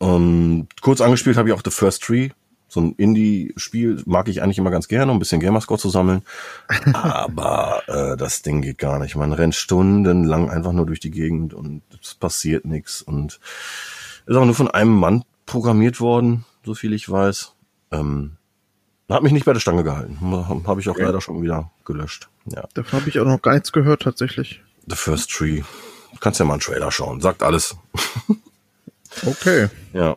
Ähm, 0.01 0.67
kurz 0.81 1.01
angespielt 1.01 1.37
habe 1.37 1.49
ich 1.49 1.55
auch 1.55 1.63
The 1.65 1.71
First 1.71 2.03
Tree. 2.03 2.31
So 2.69 2.81
ein 2.81 2.95
Indie-Spiel 2.97 4.03
mag 4.07 4.29
ich 4.29 4.43
eigentlich 4.43 4.59
immer 4.59 4.71
ganz 4.71 4.89
gerne, 4.89 5.11
um 5.11 5.17
ein 5.17 5.19
bisschen 5.19 5.41
Gamerscore 5.41 5.81
zu 5.81 5.91
sammeln. 5.91 6.23
Aber 6.93 7.83
äh, 7.89 8.17
das 8.17 8.43
Ding 8.43 8.63
geht 8.63 8.79
gar 8.79 8.99
nicht. 8.99 9.17
Man 9.17 9.33
rennt 9.33 9.55
stundenlang 9.55 10.51
einfach 10.51 10.73
nur 10.73 10.87
durch 10.87 11.01
die 11.01 11.11
Gegend 11.11 11.53
und 11.53 11.83
es 12.01 12.15
passiert 12.15 12.65
nichts. 12.65 13.03
Und 13.03 13.41
ist 14.31 14.37
auch 14.37 14.45
nur 14.45 14.55
von 14.55 14.71
einem 14.71 14.95
Mann 14.95 15.25
programmiert 15.45 16.01
worden, 16.01 16.45
so 16.65 16.75
viel 16.75 16.93
ich 16.93 17.11
weiß. 17.11 17.53
Ähm, 17.91 18.37
hat 19.09 19.25
mich 19.25 19.33
nicht 19.33 19.45
bei 19.45 19.53
der 19.53 19.59
Stange 19.59 19.83
gehalten. 19.83 20.21
Habe 20.21 20.81
ich 20.81 20.89
auch 20.89 20.95
okay. 20.95 21.03
leider 21.03 21.21
schon 21.21 21.43
wieder 21.43 21.73
gelöscht. 21.85 22.29
Ja. 22.47 22.69
Davon 22.75 23.01
habe 23.01 23.11
ich 23.11 23.19
auch 23.19 23.25
noch 23.25 23.43
gar 23.43 23.55
nichts 23.55 23.73
gehört, 23.73 24.03
tatsächlich. 24.03 24.63
The 24.87 24.95
First 24.95 25.33
Tree. 25.33 25.63
Du 26.13 26.19
kannst 26.21 26.39
ja 26.39 26.47
mal 26.47 26.55
einen 26.55 26.61
Trailer 26.61 26.93
schauen. 26.93 27.21
Sagt 27.21 27.43
alles. 27.43 27.77
Okay. 29.27 29.69
Ja. 29.93 30.17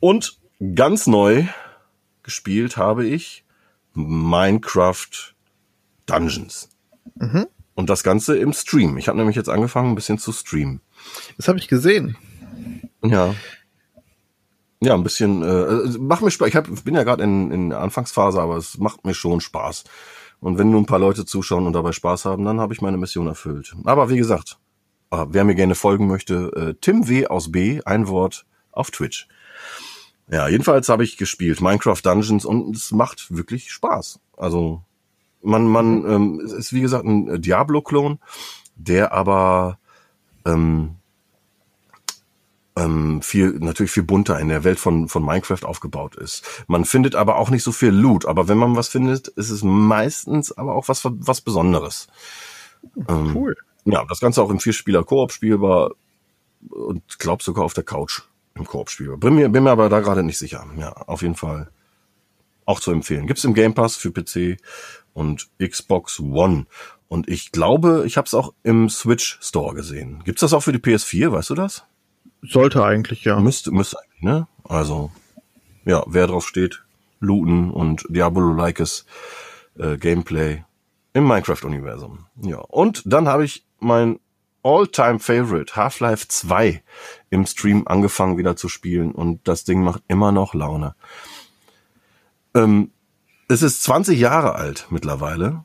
Und 0.00 0.40
ganz 0.74 1.06
neu 1.06 1.44
gespielt 2.24 2.76
habe 2.76 3.06
ich 3.06 3.44
Minecraft 3.94 5.36
Dungeons. 6.06 6.68
Mhm. 7.14 7.46
Und 7.76 7.88
das 7.88 8.02
Ganze 8.02 8.36
im 8.36 8.52
Stream. 8.52 8.98
Ich 8.98 9.06
habe 9.06 9.16
nämlich 9.16 9.36
jetzt 9.36 9.48
angefangen, 9.48 9.90
ein 9.90 9.94
bisschen 9.94 10.18
zu 10.18 10.32
streamen. 10.32 10.80
Das 11.36 11.46
habe 11.46 11.60
ich 11.60 11.68
gesehen. 11.68 12.16
Ja. 13.02 13.34
Ja, 14.82 14.94
ein 14.94 15.02
bisschen, 15.02 15.42
äh, 15.42 15.98
macht 15.98 16.22
mir 16.22 16.30
Spaß. 16.30 16.48
Ich 16.48 16.56
hab, 16.56 16.66
bin 16.84 16.94
ja 16.94 17.02
gerade 17.02 17.22
in, 17.22 17.50
in 17.50 17.70
der 17.70 17.80
Anfangsphase, 17.80 18.40
aber 18.40 18.56
es 18.56 18.78
macht 18.78 19.04
mir 19.04 19.14
schon 19.14 19.40
Spaß. 19.40 19.84
Und 20.40 20.56
wenn 20.56 20.70
nur 20.70 20.80
ein 20.80 20.86
paar 20.86 20.98
Leute 20.98 21.26
zuschauen 21.26 21.66
und 21.66 21.74
dabei 21.74 21.92
Spaß 21.92 22.24
haben, 22.24 22.46
dann 22.46 22.60
habe 22.60 22.72
ich 22.72 22.80
meine 22.80 22.96
Mission 22.96 23.26
erfüllt. 23.26 23.74
Aber 23.84 24.08
wie 24.08 24.16
gesagt, 24.16 24.58
äh, 25.10 25.26
wer 25.28 25.44
mir 25.44 25.54
gerne 25.54 25.74
folgen 25.74 26.06
möchte, 26.06 26.50
äh, 26.56 26.74
Tim 26.80 27.08
W 27.08 27.26
aus 27.26 27.52
B, 27.52 27.82
ein 27.84 28.08
Wort 28.08 28.46
auf 28.72 28.90
Twitch. 28.90 29.28
Ja, 30.30 30.48
jedenfalls 30.48 30.88
habe 30.88 31.04
ich 31.04 31.16
gespielt 31.16 31.60
Minecraft 31.60 32.00
Dungeons 32.02 32.44
und 32.44 32.74
es 32.74 32.92
macht 32.92 33.34
wirklich 33.36 33.72
Spaß. 33.72 34.20
Also 34.36 34.82
man, 35.42 35.66
man 35.66 36.04
ähm, 36.08 36.40
es 36.44 36.52
ist 36.52 36.72
wie 36.72 36.80
gesagt 36.80 37.04
ein 37.04 37.42
Diablo-Klon, 37.42 38.20
der 38.76 39.12
aber 39.12 39.78
ähm, 40.46 40.96
ähm, 42.76 43.20
viel 43.22 43.58
natürlich 43.58 43.92
viel 43.92 44.02
bunter 44.02 44.38
in 44.38 44.48
der 44.48 44.64
Welt 44.64 44.78
von 44.78 45.08
von 45.08 45.24
Minecraft 45.24 45.64
aufgebaut 45.64 46.16
ist. 46.16 46.64
Man 46.66 46.84
findet 46.84 47.14
aber 47.14 47.36
auch 47.36 47.50
nicht 47.50 47.62
so 47.62 47.72
viel 47.72 47.90
Loot, 47.90 48.26
aber 48.26 48.48
wenn 48.48 48.58
man 48.58 48.76
was 48.76 48.88
findet, 48.88 49.28
ist 49.28 49.50
es 49.50 49.62
meistens 49.62 50.52
aber 50.52 50.74
auch 50.74 50.88
was 50.88 51.02
was 51.04 51.40
Besonderes. 51.40 52.08
Ähm, 53.08 53.34
cool. 53.34 53.56
Ja, 53.84 54.04
das 54.08 54.20
Ganze 54.20 54.42
auch 54.42 54.50
im 54.50 54.60
Vierspieler-Koop 54.60 55.32
spielbar 55.32 55.92
und 56.68 57.18
glaub 57.18 57.42
sogar 57.42 57.64
auf 57.64 57.74
der 57.74 57.84
Couch 57.84 58.22
im 58.54 58.66
Koop 58.66 58.90
spielbar. 58.90 59.16
Bin 59.16 59.34
mir, 59.34 59.48
bin 59.48 59.64
mir 59.64 59.70
aber 59.70 59.88
da 59.88 60.00
gerade 60.00 60.22
nicht 60.22 60.38
sicher. 60.38 60.66
Ja, 60.78 60.92
auf 60.92 61.22
jeden 61.22 61.36
Fall 61.36 61.70
auch 62.66 62.80
zu 62.80 62.92
empfehlen. 62.92 63.26
Gibt's 63.26 63.44
im 63.44 63.54
Game 63.54 63.74
Pass 63.74 63.96
für 63.96 64.12
PC 64.12 64.60
und 65.12 65.48
Xbox 65.58 66.20
One. 66.20 66.66
Und 67.08 67.28
ich 67.28 67.50
glaube, 67.52 68.04
ich 68.06 68.16
habe 68.16 68.26
es 68.26 68.34
auch 68.34 68.54
im 68.62 68.88
Switch 68.88 69.38
Store 69.42 69.74
gesehen. 69.74 70.22
Gibt's 70.24 70.42
das 70.42 70.52
auch 70.52 70.62
für 70.62 70.72
die 70.72 70.78
PS4? 70.78 71.32
Weißt 71.32 71.50
du 71.50 71.54
das? 71.54 71.84
Sollte 72.42 72.84
eigentlich, 72.84 73.24
ja. 73.24 73.38
Müsste, 73.38 73.70
müsste 73.70 73.98
eigentlich, 73.98 74.22
ne? 74.22 74.46
Also, 74.64 75.10
ja, 75.84 76.02
wer 76.06 76.26
drauf 76.26 76.46
steht, 76.46 76.82
looten 77.20 77.70
und 77.70 78.04
Diablo-likes 78.08 79.04
äh, 79.78 79.96
Gameplay 79.96 80.64
im 81.12 81.26
Minecraft-Universum. 81.26 82.26
Ja, 82.42 82.58
und 82.58 83.02
dann 83.04 83.28
habe 83.28 83.44
ich 83.44 83.64
mein 83.78 84.20
All-Time-Favorite 84.62 85.74
Half-Life 85.74 86.28
2 86.28 86.82
im 87.30 87.46
Stream 87.46 87.86
angefangen 87.86 88.36
wieder 88.38 88.56
zu 88.56 88.68
spielen 88.68 89.12
und 89.12 89.46
das 89.48 89.64
Ding 89.64 89.82
macht 89.82 90.02
immer 90.08 90.32
noch 90.32 90.54
Laune. 90.54 90.94
Ähm, 92.54 92.90
es 93.48 93.62
ist 93.62 93.82
20 93.82 94.18
Jahre 94.18 94.54
alt 94.54 94.86
mittlerweile. 94.90 95.64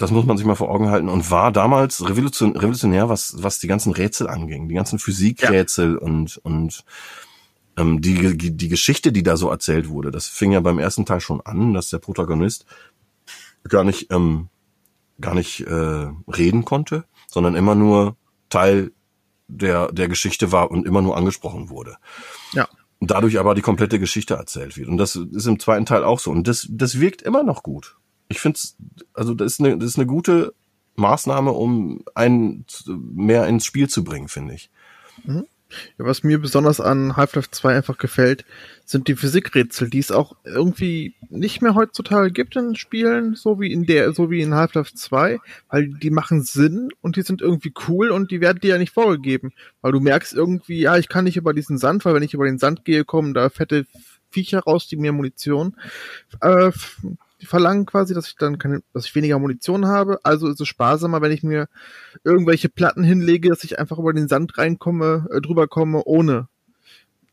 Das 0.00 0.10
muss 0.10 0.24
man 0.24 0.38
sich 0.38 0.46
mal 0.46 0.54
vor 0.54 0.70
Augen 0.70 0.88
halten 0.88 1.10
und 1.10 1.30
war 1.30 1.52
damals 1.52 2.08
revolution 2.08 2.56
revolutionär, 2.56 3.10
was, 3.10 3.34
was 3.42 3.58
die 3.58 3.66
ganzen 3.66 3.92
Rätsel 3.92 4.30
anging, 4.30 4.66
die 4.66 4.74
ganzen 4.74 4.98
Physikrätsel 4.98 5.92
ja. 5.92 5.98
und, 5.98 6.38
und 6.38 6.86
ähm, 7.76 8.00
die, 8.00 8.34
die 8.34 8.68
Geschichte, 8.70 9.12
die 9.12 9.22
da 9.22 9.36
so 9.36 9.50
erzählt 9.50 9.90
wurde. 9.90 10.10
Das 10.10 10.26
fing 10.26 10.52
ja 10.52 10.60
beim 10.60 10.78
ersten 10.78 11.04
Teil 11.04 11.20
schon 11.20 11.42
an, 11.42 11.74
dass 11.74 11.90
der 11.90 11.98
Protagonist 11.98 12.64
gar 13.68 13.84
nicht 13.84 14.10
ähm, 14.10 14.48
gar 15.20 15.34
nicht 15.34 15.66
äh, 15.66 16.08
reden 16.32 16.64
konnte, 16.64 17.04
sondern 17.26 17.54
immer 17.54 17.74
nur 17.74 18.16
Teil 18.48 18.92
der 19.48 19.92
der 19.92 20.08
Geschichte 20.08 20.50
war 20.50 20.70
und 20.70 20.86
immer 20.86 21.02
nur 21.02 21.18
angesprochen 21.18 21.68
wurde. 21.68 21.96
Ja. 22.54 22.66
Dadurch 23.00 23.38
aber 23.38 23.54
die 23.54 23.60
komplette 23.60 23.98
Geschichte 23.98 24.32
erzählt 24.32 24.78
wird. 24.78 24.88
Und 24.88 24.96
das 24.96 25.14
ist 25.16 25.44
im 25.44 25.60
zweiten 25.60 25.84
Teil 25.84 26.04
auch 26.04 26.20
so. 26.20 26.30
Und 26.30 26.48
das 26.48 26.66
das 26.70 27.00
wirkt 27.00 27.20
immer 27.20 27.42
noch 27.42 27.62
gut. 27.62 27.99
Ich 28.30 28.40
finde 28.40 28.58
also 29.12 29.34
das 29.34 29.52
ist 29.52 29.60
eine 29.60 29.76
das 29.76 29.90
ist 29.90 29.96
eine 29.98 30.06
gute 30.06 30.54
Maßnahme, 30.96 31.52
um 31.52 32.04
einen 32.14 32.64
mehr 32.86 33.46
ins 33.46 33.64
Spiel 33.64 33.88
zu 33.88 34.04
bringen, 34.04 34.28
finde 34.28 34.54
ich. 34.54 34.70
Mhm. 35.24 35.44
Ja, 35.98 36.04
was 36.04 36.24
mir 36.24 36.40
besonders 36.40 36.80
an 36.80 37.16
Half-Life 37.16 37.50
2 37.50 37.76
einfach 37.76 37.98
gefällt, 37.98 38.44
sind 38.84 39.06
die 39.06 39.14
Physikrätsel, 39.14 39.88
die 39.88 40.00
es 40.00 40.10
auch 40.10 40.34
irgendwie 40.44 41.14
nicht 41.28 41.62
mehr 41.62 41.74
heutzutage 41.74 42.32
gibt 42.32 42.56
in 42.56 42.74
Spielen, 42.74 43.36
so 43.36 43.60
wie 43.60 43.72
in 43.72 43.86
der, 43.86 44.12
so 44.12 44.30
wie 44.30 44.40
in 44.40 44.54
Half-Life 44.54 44.94
2, 44.94 45.38
weil 45.68 45.88
die 45.88 46.10
machen 46.10 46.42
Sinn 46.42 46.88
und 47.00 47.16
die 47.16 47.22
sind 47.22 47.40
irgendwie 47.40 47.72
cool 47.88 48.10
und 48.10 48.32
die 48.32 48.40
werden 48.40 48.60
dir 48.60 48.70
ja 48.70 48.78
nicht 48.78 48.92
vorgegeben, 48.92 49.52
weil 49.80 49.92
du 49.92 50.00
merkst 50.00 50.32
irgendwie, 50.32 50.80
ja, 50.80 50.96
ich 50.96 51.08
kann 51.08 51.24
nicht 51.24 51.36
über 51.36 51.54
diesen 51.54 51.78
Sand, 51.78 52.04
weil 52.04 52.14
wenn 52.14 52.22
ich 52.24 52.34
über 52.34 52.46
den 52.46 52.58
Sand 52.58 52.84
gehe, 52.84 53.04
kommen 53.04 53.32
da 53.32 53.48
fette 53.48 53.86
Viecher 54.30 54.60
raus, 54.60 54.88
die 54.88 54.96
mir 54.96 55.12
Munition 55.12 55.76
äh, 56.40 56.72
die 57.40 57.46
verlangen 57.46 57.86
quasi, 57.86 58.14
dass 58.14 58.28
ich 58.28 58.36
dann 58.36 58.58
keine, 58.58 58.82
dass 58.92 59.06
ich 59.06 59.14
weniger 59.14 59.38
Munition 59.38 59.86
habe. 59.86 60.20
Also 60.24 60.48
ist 60.48 60.60
es 60.60 60.68
sparsamer, 60.68 61.20
wenn 61.22 61.32
ich 61.32 61.42
mir 61.42 61.68
irgendwelche 62.24 62.68
Platten 62.68 63.02
hinlege, 63.02 63.48
dass 63.48 63.64
ich 63.64 63.78
einfach 63.78 63.98
über 63.98 64.12
den 64.12 64.28
Sand 64.28 64.58
reinkomme, 64.58 65.28
äh, 65.30 65.40
drüber 65.40 65.68
komme, 65.68 66.02
ohne 66.04 66.48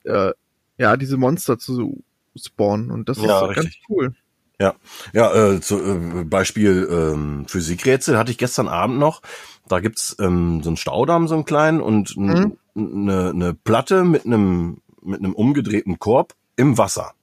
äh, 0.04 0.32
ja 0.78 0.98
diese 0.98 1.17
Monster 1.17 1.58
zu 1.58 2.04
spawnen. 2.36 2.91
Und 2.91 3.10
das 3.10 3.22
ja, 3.22 3.41
ist 3.41 3.50
richtig. 3.50 3.63
ganz 3.63 3.76
cool. 3.89 4.15
Ja, 4.60 4.76
ja, 5.13 5.52
äh, 5.52 5.62
zu, 5.62 5.78
äh, 5.78 6.24
Beispiel 6.24 6.88
ähm, 6.89 7.46
Physikrätsel 7.48 8.17
hatte 8.17 8.32
ich 8.32 8.39
gestern 8.39 8.67
Abend 8.67 8.98
noch. 8.98 9.22
Da 9.67 9.80
gibt's 9.82 10.15
ähm, 10.20 10.63
so 10.63 10.70
einen 10.70 10.78
Staudamm, 10.78 11.28
so 11.28 11.36
einen 11.36 11.46
kleinen, 11.46 11.80
und 11.80 12.17
mhm. 12.17 12.58
eine, 12.76 13.30
eine 13.30 13.54
Platte 13.54 14.04
mit 14.04 14.26
einem 14.26 14.82
mit 15.04 15.20
einem 15.20 15.34
umgedrehten 15.34 16.00
Korb 16.00 16.34
im 16.56 16.78
Wasser 16.78 17.13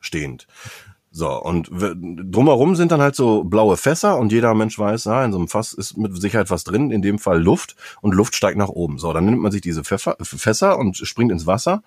stehend. 0.00 0.46
So, 1.16 1.30
und 1.30 1.70
drumherum 1.70 2.74
sind 2.74 2.90
dann 2.90 3.00
halt 3.00 3.14
so 3.14 3.44
blaue 3.44 3.76
Fässer 3.76 4.18
und 4.18 4.32
jeder 4.32 4.52
Mensch 4.52 4.76
weiß, 4.76 5.04
ja, 5.04 5.24
in 5.24 5.30
so 5.30 5.38
einem 5.38 5.46
Fass 5.46 5.72
ist 5.72 5.96
mit 5.96 6.20
Sicherheit 6.20 6.50
was 6.50 6.64
drin, 6.64 6.90
in 6.90 7.02
dem 7.02 7.20
Fall 7.20 7.40
Luft 7.40 7.76
und 8.00 8.14
Luft 8.14 8.34
steigt 8.34 8.58
nach 8.58 8.68
oben. 8.68 8.98
So, 8.98 9.12
dann 9.12 9.26
nimmt 9.26 9.40
man 9.40 9.52
sich 9.52 9.60
diese 9.60 9.84
Pfeffer, 9.84 10.16
Fässer 10.20 10.76
und 10.76 10.96
springt 10.96 11.30
ins 11.30 11.46
Wasser, 11.46 11.84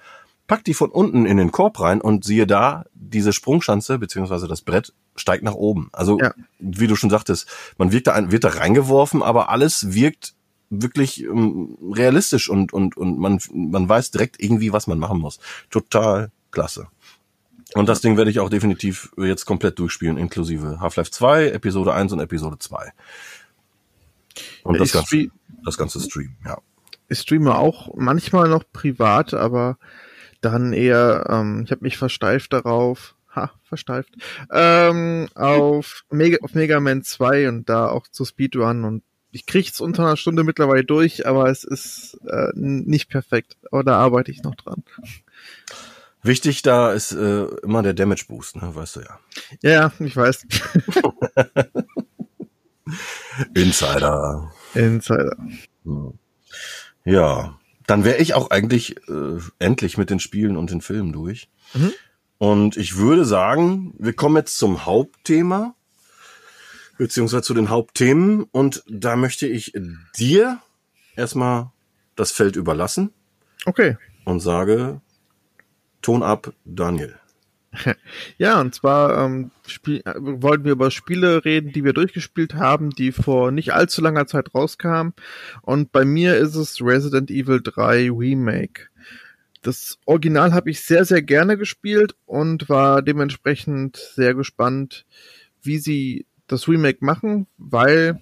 packt 0.47 0.65
die 0.67 0.73
von 0.73 0.89
unten 0.91 1.25
in 1.25 1.35
den 1.35 1.51
Korb 1.51 1.81
rein 1.81 1.99
und 1.99 2.23
siehe 2.23 2.47
da, 2.47 2.85
diese 2.93 3.33
Sprungschanze 3.33 3.99
beziehungsweise 3.99 4.47
das 4.47 4.61
Brett 4.61 4.93
steigt 5.17 5.43
nach 5.43 5.55
oben. 5.55 5.89
Also, 5.91 6.17
ja. 6.19 6.33
wie 6.59 6.87
du 6.87 6.95
schon 6.95 7.09
sagtest, 7.09 7.49
man 7.77 7.91
wird 7.91 8.07
da, 8.07 8.31
wird 8.31 8.45
da 8.45 8.49
reingeworfen, 8.49 9.21
aber 9.21 9.49
alles 9.49 9.93
wirkt 9.93 10.35
wirklich 10.69 11.25
ähm, 11.25 11.77
realistisch 11.93 12.49
und, 12.49 12.71
und, 12.71 12.95
und 12.95 13.19
man, 13.19 13.39
man 13.51 13.89
weiß 13.89 14.11
direkt 14.11 14.41
irgendwie, 14.41 14.71
was 14.71 14.87
man 14.87 14.99
machen 14.99 15.19
muss. 15.19 15.39
Total 15.69 16.31
klasse. 16.51 16.87
Und 17.73 17.89
das 17.89 18.01
Ding 18.01 18.17
werde 18.17 18.31
ich 18.31 18.39
auch 18.39 18.49
definitiv 18.49 19.11
jetzt 19.17 19.45
komplett 19.45 19.77
durchspielen, 19.79 20.17
inklusive 20.17 20.79
Half-Life 20.79 21.11
2, 21.11 21.49
Episode 21.49 21.93
1 21.93 22.13
und 22.13 22.19
Episode 22.19 22.57
2. 22.59 22.91
Und 24.63 24.75
ja, 24.75 24.79
das, 24.79 24.91
ganze, 24.91 25.27
das 25.63 25.77
ganze 25.77 25.99
Stream, 25.99 26.35
ja. 26.45 26.57
Ich 27.09 27.19
streame 27.19 27.57
auch 27.57 27.93
manchmal 27.95 28.49
noch 28.49 28.63
privat, 28.71 29.33
aber 29.33 29.77
dann 30.41 30.73
eher, 30.73 31.25
ähm, 31.29 31.63
ich 31.65 31.71
habe 31.71 31.83
mich 31.83 31.97
versteift 31.97 32.53
darauf, 32.53 33.15
ha, 33.33 33.51
versteift, 33.63 34.09
ähm, 34.51 35.27
auf, 35.35 36.03
Mega, 36.11 36.37
auf 36.41 36.53
Mega 36.53 36.79
Man 36.79 37.03
2 37.03 37.47
und 37.47 37.69
da 37.69 37.89
auch 37.89 38.07
zu 38.07 38.25
Speedrun 38.25 38.83
und 38.83 39.03
ich 39.31 39.45
kriege 39.45 39.69
es 39.71 39.81
unter 39.81 40.03
einer 40.03 40.17
Stunde 40.17 40.43
mittlerweile 40.43 40.83
durch, 40.83 41.27
aber 41.27 41.49
es 41.49 41.63
ist 41.63 42.17
äh, 42.27 42.49
nicht 42.55 43.09
perfekt. 43.09 43.57
Aber 43.71 43.83
da 43.83 43.97
arbeite 43.97 44.31
ich 44.31 44.41
noch 44.41 44.55
dran. 44.55 44.83
Wichtig 46.27 46.61
da 46.61 46.91
ist 46.91 47.13
äh, 47.13 47.45
immer 47.63 47.83
der 47.83 47.93
Damage 47.93 48.25
Boost, 48.27 48.57
ne? 48.57 48.75
weißt 48.75 48.97
du 48.97 48.99
ja. 48.99 49.19
Ja, 49.61 49.93
ich 49.99 50.15
weiß. 50.15 50.45
Insider. 53.55 54.51
Insider. 54.73 55.37
Hm. 55.85 56.19
Ja, 57.05 57.57
dann 57.85 58.03
wäre 58.03 58.17
ich 58.17 58.33
auch 58.33 58.51
eigentlich 58.51 58.97
äh, 59.07 59.39
endlich 59.59 59.97
mit 59.97 60.09
den 60.09 60.19
Spielen 60.19 60.57
und 60.57 60.69
den 60.69 60.81
Filmen 60.81 61.13
durch. 61.13 61.49
Mhm. 61.73 61.93
Und 62.37 62.75
ich 62.75 62.97
würde 62.97 63.23
sagen, 63.23 63.93
wir 63.97 64.11
kommen 64.11 64.35
jetzt 64.35 64.57
zum 64.57 64.85
Hauptthema, 64.85 65.75
beziehungsweise 66.97 67.43
zu 67.43 67.53
den 67.53 67.69
Hauptthemen. 67.69 68.43
Und 68.51 68.83
da 68.89 69.15
möchte 69.15 69.47
ich 69.47 69.71
dir 70.19 70.59
erstmal 71.15 71.71
das 72.17 72.31
Feld 72.31 72.57
überlassen. 72.57 73.13
Okay. 73.65 73.95
Und 74.25 74.41
sage, 74.41 74.99
Ton 76.01 76.23
ab, 76.23 76.53
Daniel. 76.65 77.15
Ja, 78.37 78.59
und 78.61 78.73
zwar 78.73 79.25
ähm, 79.25 79.51
spiel, 79.65 80.01
äh, 80.05 80.13
wollten 80.17 80.65
wir 80.65 80.73
über 80.73 80.91
Spiele 80.91 81.43
reden, 81.45 81.71
die 81.71 81.83
wir 81.83 81.93
durchgespielt 81.93 82.55
haben, 82.55 82.91
die 82.91 83.11
vor 83.11 83.51
nicht 83.51 83.73
allzu 83.73 84.01
langer 84.01 84.27
Zeit 84.27 84.53
rauskamen. 84.53 85.13
Und 85.61 85.91
bei 85.91 86.05
mir 86.05 86.37
ist 86.37 86.55
es 86.55 86.81
Resident 86.81 87.29
Evil 87.29 87.61
3 87.61 88.09
Remake. 88.11 88.87
Das 89.61 89.99
Original 90.05 90.53
habe 90.53 90.69
ich 90.69 90.81
sehr, 90.81 91.03
sehr 91.05 91.21
gerne 91.21 91.57
gespielt 91.57 92.15
und 92.25 92.69
war 92.69 93.01
dementsprechend 93.01 93.97
sehr 93.97 94.33
gespannt, 94.33 95.05
wie 95.61 95.79
sie 95.79 96.25
das 96.47 96.67
Remake 96.67 97.03
machen, 97.03 97.47
weil 97.57 98.19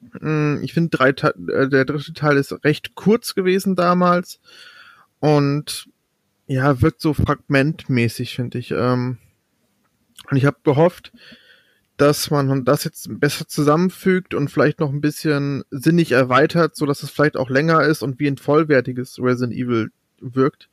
mh, 0.00 0.20
hm, 0.20 0.60
ich 0.62 0.74
finde, 0.74 0.96
äh, 1.00 1.68
der 1.68 1.84
dritte 1.84 2.12
Teil 2.12 2.36
ist 2.36 2.52
recht 2.64 2.94
kurz 2.94 3.34
gewesen 3.34 3.74
damals 3.74 4.40
und 5.18 5.88
ja, 6.48 6.80
wirkt 6.80 7.00
so 7.00 7.12
fragmentmäßig, 7.14 8.34
finde 8.34 8.58
ich. 8.58 8.72
Ähm, 8.72 9.18
und 10.30 10.36
ich 10.36 10.46
habe 10.46 10.56
gehofft, 10.64 11.12
dass 11.98 12.30
man 12.30 12.64
das 12.64 12.84
jetzt 12.84 13.20
besser 13.20 13.46
zusammenfügt 13.46 14.32
und 14.32 14.50
vielleicht 14.50 14.80
noch 14.80 14.90
ein 14.90 15.00
bisschen 15.00 15.62
sinnig 15.70 16.12
erweitert, 16.12 16.74
so 16.74 16.86
dass 16.86 17.02
es 17.02 17.10
vielleicht 17.10 17.36
auch 17.36 17.50
länger 17.50 17.82
ist 17.82 18.02
und 18.02 18.18
wie 18.18 18.26
ein 18.26 18.38
vollwertiges 18.38 19.18
Resident 19.20 19.52
Evil 19.56 19.90
wirkt. 20.20 20.70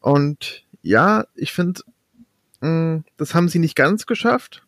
Und 0.00 0.64
ja, 0.82 1.24
ich 1.34 1.52
finde, 1.52 1.80
mm, 2.60 2.98
das 3.16 3.34
haben 3.34 3.48
sie 3.48 3.58
nicht 3.58 3.76
ganz 3.76 4.06
geschafft. 4.06 4.66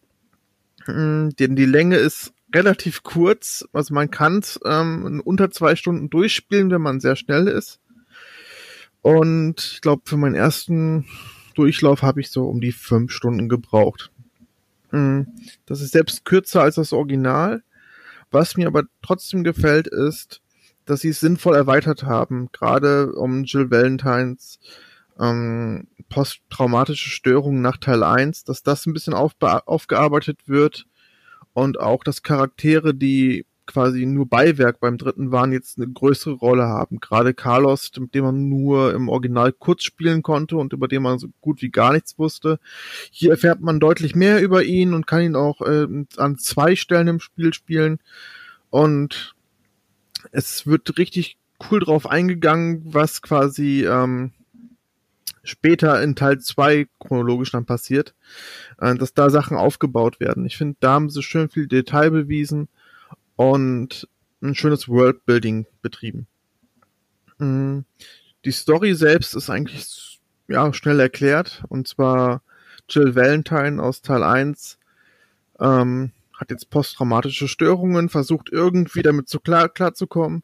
Mm, 0.86 1.28
denn 1.38 1.56
die 1.56 1.66
Länge 1.66 1.96
ist 1.96 2.32
relativ 2.54 3.02
kurz. 3.02 3.66
Also 3.72 3.92
man 3.92 4.10
kann 4.10 4.38
es 4.38 4.58
ähm, 4.64 5.20
unter 5.24 5.50
zwei 5.50 5.76
Stunden 5.76 6.08
durchspielen, 6.08 6.70
wenn 6.70 6.82
man 6.82 7.00
sehr 7.00 7.16
schnell 7.16 7.48
ist. 7.48 7.81
Und 9.02 9.72
ich 9.74 9.80
glaube, 9.80 10.02
für 10.04 10.16
meinen 10.16 10.34
ersten 10.34 11.06
Durchlauf 11.54 12.02
habe 12.02 12.20
ich 12.20 12.30
so 12.30 12.48
um 12.48 12.60
die 12.60 12.72
fünf 12.72 13.12
Stunden 13.12 13.48
gebraucht. 13.48 14.10
Hm, 14.90 15.26
das 15.66 15.80
ist 15.80 15.92
selbst 15.92 16.24
kürzer 16.24 16.62
als 16.62 16.76
das 16.76 16.92
Original. 16.92 17.62
Was 18.30 18.56
mir 18.56 18.66
aber 18.66 18.84
trotzdem 19.02 19.44
gefällt, 19.44 19.88
ist, 19.88 20.40
dass 20.84 21.00
sie 21.00 21.10
es 21.10 21.20
sinnvoll 21.20 21.54
erweitert 21.54 22.04
haben, 22.04 22.48
gerade 22.52 23.12
um 23.12 23.44
Jill 23.44 23.70
Valentines 23.70 24.58
ähm, 25.18 25.86
posttraumatische 26.08 27.10
Störungen 27.10 27.60
nach 27.60 27.76
Teil 27.76 28.02
1, 28.02 28.44
dass 28.44 28.62
das 28.62 28.86
ein 28.86 28.92
bisschen 28.92 29.14
aufgearbeitet 29.14 30.40
wird 30.46 30.86
und 31.52 31.78
auch, 31.80 32.04
dass 32.04 32.22
Charaktere, 32.22 32.94
die 32.94 33.46
quasi 33.66 34.06
nur 34.06 34.28
Beiwerk 34.28 34.80
beim 34.80 34.98
dritten 34.98 35.30
waren, 35.30 35.52
jetzt 35.52 35.78
eine 35.78 35.88
größere 35.88 36.34
Rolle 36.34 36.64
haben. 36.64 37.00
Gerade 37.00 37.34
Carlos, 37.34 37.90
mit 37.98 38.14
dem 38.14 38.24
man 38.24 38.48
nur 38.48 38.92
im 38.92 39.08
Original 39.08 39.52
kurz 39.52 39.84
spielen 39.84 40.22
konnte 40.22 40.56
und 40.56 40.72
über 40.72 40.88
den 40.88 41.02
man 41.02 41.18
so 41.18 41.28
gut 41.40 41.62
wie 41.62 41.70
gar 41.70 41.92
nichts 41.92 42.18
wusste. 42.18 42.58
Hier 43.10 43.30
erfährt 43.30 43.60
man 43.60 43.80
deutlich 43.80 44.14
mehr 44.14 44.42
über 44.42 44.64
ihn 44.64 44.94
und 44.94 45.06
kann 45.06 45.22
ihn 45.22 45.36
auch 45.36 45.60
äh, 45.60 45.86
an 46.16 46.38
zwei 46.38 46.76
Stellen 46.76 47.08
im 47.08 47.20
Spiel 47.20 47.54
spielen. 47.54 48.00
Und 48.70 49.34
es 50.32 50.66
wird 50.66 50.98
richtig 50.98 51.36
cool 51.70 51.80
drauf 51.80 52.08
eingegangen, 52.08 52.82
was 52.84 53.22
quasi 53.22 53.84
ähm, 53.86 54.32
später 55.44 56.02
in 56.02 56.16
Teil 56.16 56.40
2 56.40 56.88
chronologisch 56.98 57.50
dann 57.50 57.66
passiert, 57.66 58.14
äh, 58.78 58.94
dass 58.94 59.14
da 59.14 59.30
Sachen 59.30 59.56
aufgebaut 59.56 60.20
werden. 60.20 60.44
Ich 60.46 60.56
finde, 60.56 60.76
da 60.80 60.92
haben 60.92 61.10
sie 61.10 61.22
schön 61.22 61.48
viel 61.48 61.66
Detail 61.66 62.10
bewiesen 62.10 62.68
und 63.36 64.08
ein 64.42 64.54
schönes 64.54 64.88
Worldbuilding 64.88 65.66
betrieben. 65.82 66.26
Mm, 67.38 67.80
die 68.44 68.52
Story 68.52 68.94
selbst 68.94 69.34
ist 69.34 69.50
eigentlich 69.50 70.20
ja 70.48 70.72
schnell 70.72 71.00
erklärt 71.00 71.62
und 71.68 71.88
zwar 71.88 72.42
Jill 72.88 73.14
Valentine 73.14 73.82
aus 73.82 74.02
Teil 74.02 74.22
1 74.22 74.78
ähm, 75.60 76.12
hat 76.34 76.50
jetzt 76.50 76.70
posttraumatische 76.70 77.46
Störungen, 77.46 78.08
versucht 78.08 78.50
irgendwie 78.50 79.02
damit 79.02 79.28
zu 79.28 79.38
klar 79.38 79.68
klarzukommen, 79.68 80.42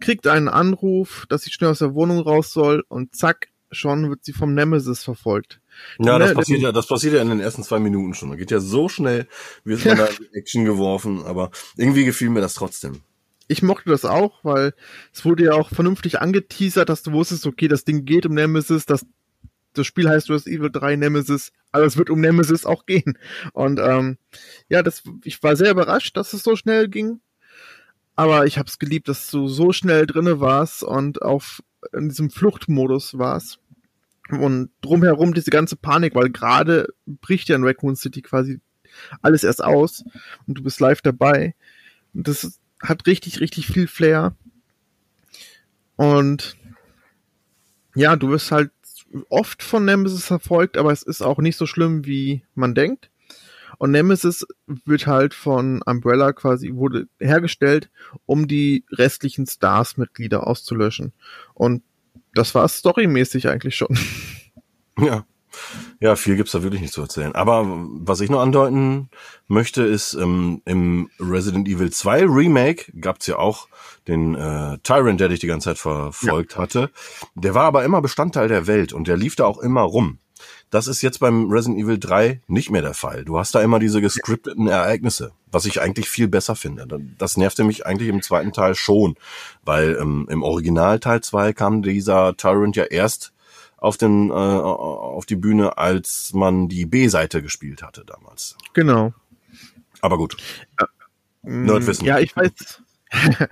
kriegt 0.00 0.26
einen 0.26 0.48
Anruf, 0.48 1.26
dass 1.28 1.42
sie 1.42 1.52
schnell 1.52 1.70
aus 1.70 1.78
der 1.78 1.94
Wohnung 1.94 2.18
raus 2.18 2.52
soll 2.52 2.84
und 2.88 3.14
zack, 3.14 3.48
schon 3.70 4.08
wird 4.10 4.24
sie 4.24 4.32
vom 4.32 4.54
Nemesis 4.54 5.04
verfolgt. 5.04 5.60
Ja, 5.98 6.18
das 6.18 6.30
ne, 6.30 6.34
passiert 6.34 6.60
ja, 6.60 6.72
das 6.72 6.86
passiert 6.86 7.14
ja 7.14 7.22
in 7.22 7.28
den 7.28 7.40
ersten 7.40 7.62
zwei 7.62 7.78
Minuten 7.78 8.14
schon. 8.14 8.30
Das 8.30 8.38
geht 8.38 8.50
ja 8.50 8.60
so 8.60 8.88
schnell, 8.88 9.26
wird 9.64 9.84
man 9.84 9.96
da 9.98 10.06
in 10.06 10.32
Action 10.34 10.64
geworfen, 10.64 11.24
aber 11.24 11.50
irgendwie 11.76 12.04
gefiel 12.04 12.30
mir 12.30 12.40
das 12.40 12.54
trotzdem. 12.54 13.02
Ich 13.48 13.62
mochte 13.62 13.90
das 13.90 14.04
auch, 14.04 14.42
weil 14.42 14.74
es 15.12 15.24
wurde 15.24 15.44
ja 15.44 15.52
auch 15.52 15.70
vernünftig 15.70 16.20
angeteasert, 16.20 16.88
dass 16.88 17.02
du 17.02 17.12
wusstest, 17.12 17.46
okay, 17.46 17.68
das 17.68 17.84
Ding 17.84 18.04
geht 18.04 18.26
um 18.26 18.34
Nemesis, 18.34 18.86
das, 18.86 19.06
das 19.72 19.86
Spiel 19.86 20.08
heißt 20.08 20.30
Resident 20.30 20.58
Evil 20.58 20.70
3 20.70 20.96
Nemesis, 20.96 21.52
aber 21.70 21.84
es 21.84 21.96
wird 21.96 22.10
um 22.10 22.20
Nemesis 22.20 22.66
auch 22.66 22.86
gehen. 22.86 23.18
Und 23.52 23.78
ähm, 23.78 24.18
ja, 24.68 24.82
das, 24.82 25.02
ich 25.24 25.42
war 25.42 25.54
sehr 25.54 25.70
überrascht, 25.70 26.16
dass 26.16 26.32
es 26.32 26.42
so 26.42 26.56
schnell 26.56 26.88
ging. 26.88 27.20
Aber 28.16 28.46
ich 28.46 28.58
habe 28.58 28.68
es 28.68 28.78
geliebt, 28.78 29.08
dass 29.08 29.30
du 29.30 29.46
so 29.46 29.72
schnell 29.72 30.06
drinne 30.06 30.40
warst 30.40 30.82
und 30.82 31.20
auf 31.20 31.62
in 31.92 32.08
diesem 32.08 32.30
Fluchtmodus 32.30 33.18
warst. 33.18 33.60
Und 34.30 34.70
drumherum 34.80 35.34
diese 35.34 35.50
ganze 35.50 35.76
Panik, 35.76 36.14
weil 36.14 36.30
gerade 36.30 36.92
bricht 37.06 37.48
ja 37.48 37.56
in 37.56 37.64
Raccoon 37.64 37.96
City 37.96 38.22
quasi 38.22 38.60
alles 39.22 39.44
erst 39.44 39.62
aus 39.62 40.04
und 40.46 40.58
du 40.58 40.62
bist 40.62 40.80
live 40.80 41.00
dabei. 41.00 41.54
Und 42.14 42.26
das 42.26 42.58
hat 42.82 43.06
richtig, 43.06 43.40
richtig 43.40 43.66
viel 43.66 43.86
Flair. 43.86 44.34
Und 45.96 46.56
ja, 47.94 48.16
du 48.16 48.30
wirst 48.30 48.50
halt 48.50 48.70
oft 49.28 49.62
von 49.62 49.84
Nemesis 49.84 50.26
verfolgt, 50.26 50.76
aber 50.76 50.92
es 50.92 51.02
ist 51.02 51.22
auch 51.22 51.38
nicht 51.38 51.56
so 51.56 51.66
schlimm, 51.66 52.04
wie 52.04 52.42
man 52.54 52.74
denkt. 52.74 53.10
Und 53.78 53.90
Nemesis 53.90 54.46
wird 54.66 55.06
halt 55.06 55.34
von 55.34 55.82
Umbrella 55.82 56.32
quasi, 56.32 56.74
wurde 56.74 57.08
hergestellt, 57.18 57.90
um 58.24 58.48
die 58.48 58.84
restlichen 58.90 59.46
Stars-Mitglieder 59.46 60.46
auszulöschen. 60.46 61.12
Und 61.54 61.82
das 62.36 62.54
war 62.54 62.68
storymäßig 62.68 63.48
eigentlich 63.48 63.76
schon. 63.76 63.96
Ja. 64.98 65.24
Ja, 66.00 66.16
viel 66.16 66.36
gibt's 66.36 66.52
da 66.52 66.62
wirklich 66.62 66.82
nicht 66.82 66.92
zu 66.92 67.00
erzählen. 67.00 67.34
Aber 67.34 67.64
was 67.66 68.20
ich 68.20 68.28
noch 68.28 68.40
andeuten 68.40 69.08
möchte, 69.46 69.82
ist, 69.82 70.14
ähm, 70.14 70.60
im 70.66 71.08
Resident 71.18 71.66
Evil 71.68 71.90
2 71.90 72.26
Remake 72.26 72.92
gab's 73.00 73.26
ja 73.26 73.36
auch 73.36 73.68
den 74.06 74.34
äh, 74.34 74.78
Tyrant, 74.82 75.20
der 75.20 75.28
dich 75.28 75.40
die 75.40 75.46
ganze 75.46 75.70
Zeit 75.70 75.78
verfolgt 75.78 76.52
ja. 76.52 76.58
hatte. 76.58 76.90
Der 77.34 77.54
war 77.54 77.64
aber 77.64 77.84
immer 77.84 78.02
Bestandteil 78.02 78.48
der 78.48 78.66
Welt 78.66 78.92
und 78.92 79.08
der 79.08 79.16
lief 79.16 79.36
da 79.36 79.46
auch 79.46 79.58
immer 79.58 79.82
rum. 79.82 80.18
Das 80.70 80.88
ist 80.88 81.00
jetzt 81.02 81.20
beim 81.20 81.48
Resident 81.50 81.80
Evil 81.80 81.98
3 81.98 82.40
nicht 82.48 82.70
mehr 82.70 82.82
der 82.82 82.94
Fall. 82.94 83.24
Du 83.24 83.38
hast 83.38 83.54
da 83.54 83.62
immer 83.62 83.78
diese 83.78 84.00
gescripteten 84.00 84.66
Ereignisse, 84.66 85.32
was 85.50 85.64
ich 85.64 85.80
eigentlich 85.80 86.08
viel 86.08 86.28
besser 86.28 86.56
finde. 86.56 86.86
Das 87.18 87.36
nervte 87.36 87.62
mich 87.64 87.86
eigentlich 87.86 88.08
im 88.08 88.22
zweiten 88.22 88.52
Teil 88.52 88.74
schon, 88.74 89.16
weil 89.64 89.96
ähm, 90.00 90.26
im 90.30 90.42
Original 90.42 90.98
Teil 90.98 91.20
2 91.20 91.52
kam 91.52 91.82
dieser 91.82 92.36
Tyrant 92.36 92.74
ja 92.76 92.84
erst 92.84 93.32
auf 93.76 93.96
den 93.96 94.30
äh, 94.30 94.32
auf 94.32 95.26
die 95.26 95.36
Bühne, 95.36 95.78
als 95.78 96.32
man 96.34 96.68
die 96.68 96.86
B-Seite 96.86 97.42
gespielt 97.42 97.82
hatte 97.82 98.04
damals. 98.04 98.56
Genau. 98.72 99.12
Aber 100.00 100.18
gut. 100.18 100.36
Ja, 100.80 100.88
Nerdwissen. 101.42 102.06
Ja, 102.06 102.18
ich 102.18 102.34
weiß. 102.34 102.82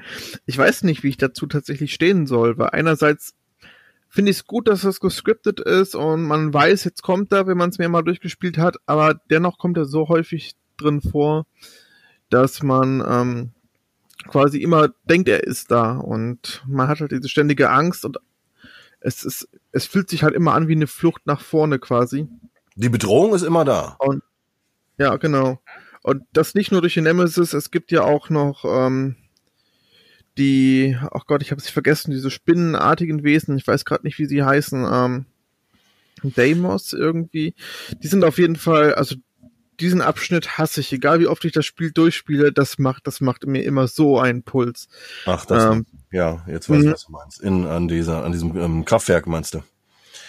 ich 0.47 0.59
weiß 0.59 0.83
nicht, 0.83 1.03
wie 1.03 1.09
ich 1.11 1.17
dazu 1.17 1.47
tatsächlich 1.47 1.95
stehen 1.95 2.27
soll, 2.27 2.59
weil 2.59 2.71
einerseits 2.71 3.35
finde 4.15 4.31
ich 4.31 4.39
es 4.39 4.47
gut, 4.47 4.69
dass 4.69 4.83
das 4.83 5.01
gescriptet 5.01 5.59
ist 5.59 5.97
und 5.97 6.23
man 6.23 6.55
weiß, 6.55 6.85
jetzt 6.85 7.03
kommt 7.03 7.33
er, 7.33 7.49
wenn 7.49 7.59
man 7.59 7.71
es 7.71 7.79
mehrmal 7.79 8.05
durchgespielt 8.05 8.59
hat, 8.59 8.77
aber 8.87 9.15
dennoch 9.29 9.59
kommt 9.59 9.77
er 9.77 9.87
so 9.87 10.09
häufig 10.09 10.55
drin 10.77 11.03
vor, 11.03 11.47
dass 12.31 12.62
man 12.62 13.03
ähm, 13.05 13.51
quasi 14.29 14.59
immer 14.59 14.91
denkt, 15.11 15.29
er 15.29 15.43
ist 15.43 15.73
da 15.73 15.97
und 15.97 16.62
man 16.69 16.87
hat 16.87 17.01
halt 17.01 17.11
diese 17.11 17.29
ständige 17.29 17.71
Angst 17.71 18.05
und 18.05 18.19
es 19.01 19.25
ist, 19.25 19.49
es 19.73 19.87
fühlt 19.87 20.09
sich 20.09 20.23
halt 20.23 20.35
immer 20.35 20.55
an 20.55 20.69
wie 20.69 20.77
eine 20.77 20.87
Flucht 20.87 21.27
nach 21.27 21.41
vorne 21.41 21.81
quasi. 21.81 22.29
Die 22.77 22.89
Bedrohung 22.91 23.35
ist 23.35 23.43
immer 23.43 23.65
da. 23.65 23.97
Und 23.99 24.23
ja, 24.97 25.17
genau. 25.17 25.59
Und 26.03 26.23
das 26.33 26.55
nicht 26.55 26.71
nur 26.71 26.83
durch 26.83 26.95
den 26.95 27.05
Nemesis, 27.05 27.53
es 27.53 27.73
gibt 27.73 27.91
ja 27.91 28.03
auch 28.03 28.31
noch 28.31 28.65
ähm, 28.65 29.17
die, 30.39 30.97
ach 31.01 31.09
oh 31.12 31.20
Gott, 31.26 31.43
ich 31.43 31.51
habe 31.51 31.61
es 31.61 31.68
vergessen, 31.68 32.11
diese 32.11 32.30
spinnenartigen 32.30 33.22
Wesen, 33.22 33.57
ich 33.57 33.66
weiß 33.66 33.85
gerade 33.85 34.05
nicht, 34.05 34.18
wie 34.18 34.26
sie 34.26 34.43
heißen, 34.43 34.87
ähm, 34.91 35.26
Deimos 36.22 36.93
irgendwie. 36.93 37.55
Die 38.03 38.07
sind 38.07 38.24
auf 38.24 38.39
jeden 38.39 38.57
Fall, 38.57 38.95
also 38.95 39.16
diesen 39.80 40.01
Abschnitt 40.01 40.57
hasse 40.59 40.80
ich, 40.80 40.93
egal 40.93 41.20
wie 41.20 41.26
oft 41.26 41.45
ich 41.45 41.53
das 41.53 41.66
Spiel 41.66 41.91
durchspiele, 41.93 42.53
das 42.53 42.78
macht, 42.78 43.07
das 43.07 43.20
macht 43.20 43.47
mir 43.47 43.62
immer 43.62 43.89
so 43.89 44.18
einen 44.18 44.43
Puls. 44.43 44.89
Ach, 45.26 45.45
das, 45.45 45.64
ähm, 45.64 45.87
ja, 46.12 46.45
jetzt 46.47 46.70
weiß 46.70 46.80
ich, 46.80 46.87
mhm. 46.87 46.93
was 46.93 47.05
du 47.05 47.12
meinst. 47.12 47.41
In, 47.41 47.66
an 47.66 47.89
dieser, 47.89 48.24
an 48.24 48.32
diesem 48.32 48.57
ähm, 48.57 48.85
Kraftwerk 48.85 49.26
meinst 49.26 49.55
du? 49.55 49.62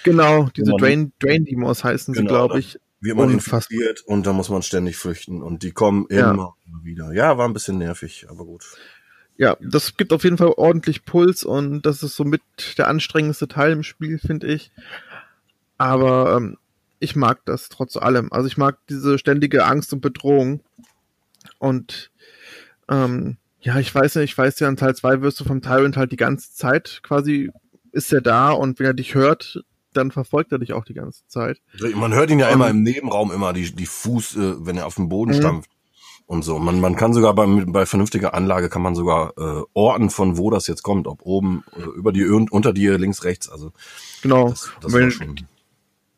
Genau, 0.03 0.49
diese 0.55 0.71
Drain, 0.77 1.13
Drain 1.19 1.45
Demos 1.45 1.83
heißen 1.83 2.13
sie, 2.13 2.21
genau, 2.21 2.47
glaube 2.47 2.59
ich. 2.59 2.79
Wird 3.01 3.17
man 3.17 3.29
infiziert 3.29 4.01
und 4.01 4.25
da 4.25 4.33
muss 4.33 4.49
man 4.49 4.63
ständig 4.63 4.97
flüchten 4.97 5.43
und 5.43 5.61
die 5.61 5.71
kommen 5.71 6.07
immer 6.07 6.55
ja. 6.65 6.83
wieder. 6.83 7.13
Ja, 7.13 7.37
war 7.37 7.47
ein 7.47 7.53
bisschen 7.53 7.77
nervig, 7.77 8.25
aber 8.29 8.45
gut 8.45 8.65
ja, 9.37 9.57
das 9.59 9.97
gibt 9.97 10.13
auf 10.13 10.23
jeden 10.23 10.37
Fall 10.37 10.53
ordentlich 10.55 11.03
Puls 11.03 11.43
und 11.43 11.81
das 11.85 12.03
ist 12.03 12.15
somit 12.15 12.41
der 12.77 12.87
anstrengendste 12.87 13.47
Teil 13.47 13.73
im 13.73 13.83
Spiel, 13.83 14.17
finde 14.17 14.47
ich. 14.47 14.71
Aber 15.77 16.37
ähm, 16.37 16.57
ich 16.99 17.15
mag 17.15 17.39
das 17.45 17.67
trotz 17.67 17.97
allem. 17.97 18.31
Also 18.31 18.47
ich 18.47 18.57
mag 18.57 18.77
diese 18.89 19.19
ständige 19.19 19.65
Angst 19.65 19.91
und 19.91 19.99
Bedrohung. 19.99 20.61
Und 21.59 22.11
ähm, 22.89 23.37
ja, 23.59 23.77
ich 23.77 23.93
weiß 23.93 24.15
nicht, 24.15 24.31
ich 24.31 24.37
weiß 24.37 24.59
ja, 24.59 24.69
in 24.69 24.77
Teil 24.77 24.95
2 24.95 25.21
wirst 25.21 25.39
du 25.39 25.43
vom 25.43 25.61
Tyrant 25.61 25.97
halt 25.97 26.11
die 26.13 26.17
ganze 26.17 26.53
Zeit 26.53 27.01
quasi, 27.03 27.51
ist 27.91 28.13
er 28.13 28.21
da 28.21 28.51
und 28.51 28.79
wenn 28.79 28.85
er 28.85 28.93
dich 28.93 29.15
hört, 29.15 29.63
dann 29.91 30.11
verfolgt 30.11 30.51
er 30.51 30.59
dich 30.59 30.73
auch 30.73 30.85
die 30.85 30.93
ganze 30.93 31.25
Zeit. 31.27 31.61
Man 31.95 32.13
hört 32.13 32.29
ihn 32.29 32.39
ja 32.39 32.47
um, 32.47 32.53
immer 32.53 32.69
im 32.69 32.83
Nebenraum 32.83 33.31
immer, 33.31 33.53
die, 33.53 33.73
die 33.73 33.85
Fuß, 33.85 34.35
äh, 34.35 34.65
wenn 34.65 34.77
er 34.77 34.85
auf 34.85 34.95
dem 34.95 35.09
Boden 35.09 35.31
mhm. 35.31 35.37
stampft 35.37 35.74
und 36.27 36.43
so. 36.43 36.57
Man, 36.59 36.79
man 36.79 36.95
kann 36.95 37.13
sogar 37.13 37.33
bei, 37.35 37.45
bei 37.45 37.85
vernünftiger 37.85 38.33
Anlage 38.33 38.69
kann 38.69 38.81
man 38.81 38.95
sogar 38.95 39.33
äh, 39.37 39.63
orten, 39.73 40.09
von 40.09 40.37
wo 40.37 40.49
das 40.49 40.67
jetzt 40.67 40.83
kommt, 40.83 41.07
ob 41.07 41.21
oben, 41.23 41.63
äh, 41.75 41.83
über 41.97 42.11
die, 42.11 42.25
unter 42.25 42.73
dir, 42.73 42.97
links, 42.97 43.23
rechts. 43.23 43.49
Also 43.49 43.71
genau. 44.21 44.49
Das, 44.49 44.71
das 44.81 44.93
wenn, 44.93 45.11
schon, 45.11 45.35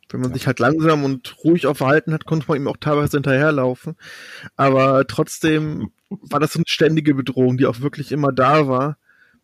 wenn 0.10 0.22
man 0.22 0.30
ja. 0.30 0.36
sich 0.36 0.48
halt 0.48 0.60
langsam 0.60 1.04
und 1.04 1.36
ruhig 1.44 1.68
auf 1.68 1.78
Verhalten 1.78 2.14
hat, 2.14 2.26
konnte 2.26 2.46
man 2.48 2.58
ihm 2.58 2.68
auch 2.68 2.78
teilweise 2.78 3.18
hinterherlaufen. 3.18 3.96
Aber 4.56 5.06
trotzdem 5.08 5.92
war 6.10 6.40
das 6.40 6.56
eine 6.56 6.66
ständige 6.68 7.14
Bedrohung, 7.14 7.58
die 7.58 7.66
auch 7.66 7.82
wirklich 7.82 8.12
immer 8.12 8.32
da 8.32 8.68
war, 8.68 8.98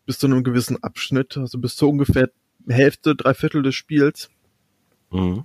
bis 0.06 0.18
zu 0.18 0.26
einem 0.26 0.44
gewissen 0.44 0.82
Abschnitt, 0.82 1.36
also 1.36 1.58
bis 1.58 1.76
zu 1.76 1.88
ungefähr 1.88 2.30
Hälfte, 2.68 3.14
drei 3.14 3.34
Viertel 3.34 3.62
des 3.62 3.74
Spiels. 3.74 4.30
Mhm. 5.10 5.44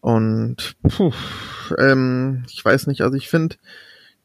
Und 0.00 0.76
puh, 0.88 1.12
ähm, 1.78 2.44
ich 2.50 2.64
weiß 2.64 2.86
nicht, 2.86 3.00
also 3.00 3.16
ich 3.16 3.28
finde, 3.28 3.56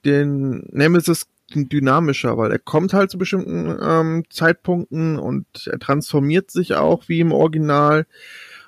den 0.06 0.68
Nemesis 0.72 1.28
dynamischer, 1.54 2.38
weil 2.38 2.52
er 2.52 2.60
kommt 2.60 2.94
halt 2.94 3.12
zu 3.12 3.18
bestimmten 3.18 3.78
ähm, 3.82 4.24
Zeitpunkten 4.30 5.18
und 5.20 5.46
er 5.68 5.80
transformiert 5.80 6.52
sich 6.52 6.76
auch 6.76 7.10
wie 7.10 7.20
im 7.20 7.32
Original. 7.32 8.06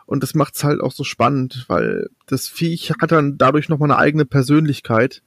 Und 0.06 0.22
das 0.22 0.36
macht's 0.36 0.64
halt 0.64 0.82
auch 0.82 0.92
so 0.92 1.04
spannend, 1.04 1.66
weil 1.68 2.10
das 2.26 2.48
Viech 2.48 2.92
hat 3.02 3.12
dann 3.12 3.38
dadurch 3.38 3.70
nochmal 3.70 3.92
eine 3.92 4.00
eigene 4.00 4.26
Persönlichkeit. 4.26 5.22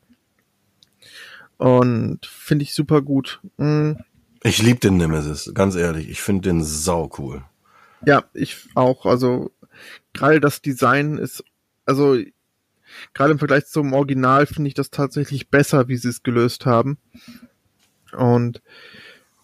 Und 1.57 2.27
finde 2.27 2.65
ich 2.65 2.75
super 2.75 3.01
gut. 3.01 3.41
Mhm. 3.57 3.99
Ich 4.43 4.63
liebe 4.63 4.79
den 4.79 4.99
Nemesis, 4.99 5.51
ganz 5.55 5.75
ehrlich. 5.75 6.09
Ich 6.11 6.21
finde 6.21 6.51
den 6.51 6.63
sau 6.63 7.11
cool. 7.19 7.43
Ja, 8.05 8.25
ich 8.35 8.69
auch. 8.75 9.07
Also 9.07 9.51
gerade 10.13 10.41
das 10.41 10.61
Design 10.61 11.19
ist, 11.19 11.43
also 11.87 12.17
gerade 13.15 13.33
im 13.33 13.39
Vergleich 13.39 13.67
zum 13.67 13.93
Original 13.93 14.47
finde 14.47 14.69
ich 14.69 14.75
das 14.75 14.91
tatsächlich 14.91 15.49
besser, 15.49 15.89
wie 15.89 15.97
sie 15.97 16.09
es 16.09 16.23
gelöst 16.23 16.67
haben. 16.67 16.99
Und 18.13 18.63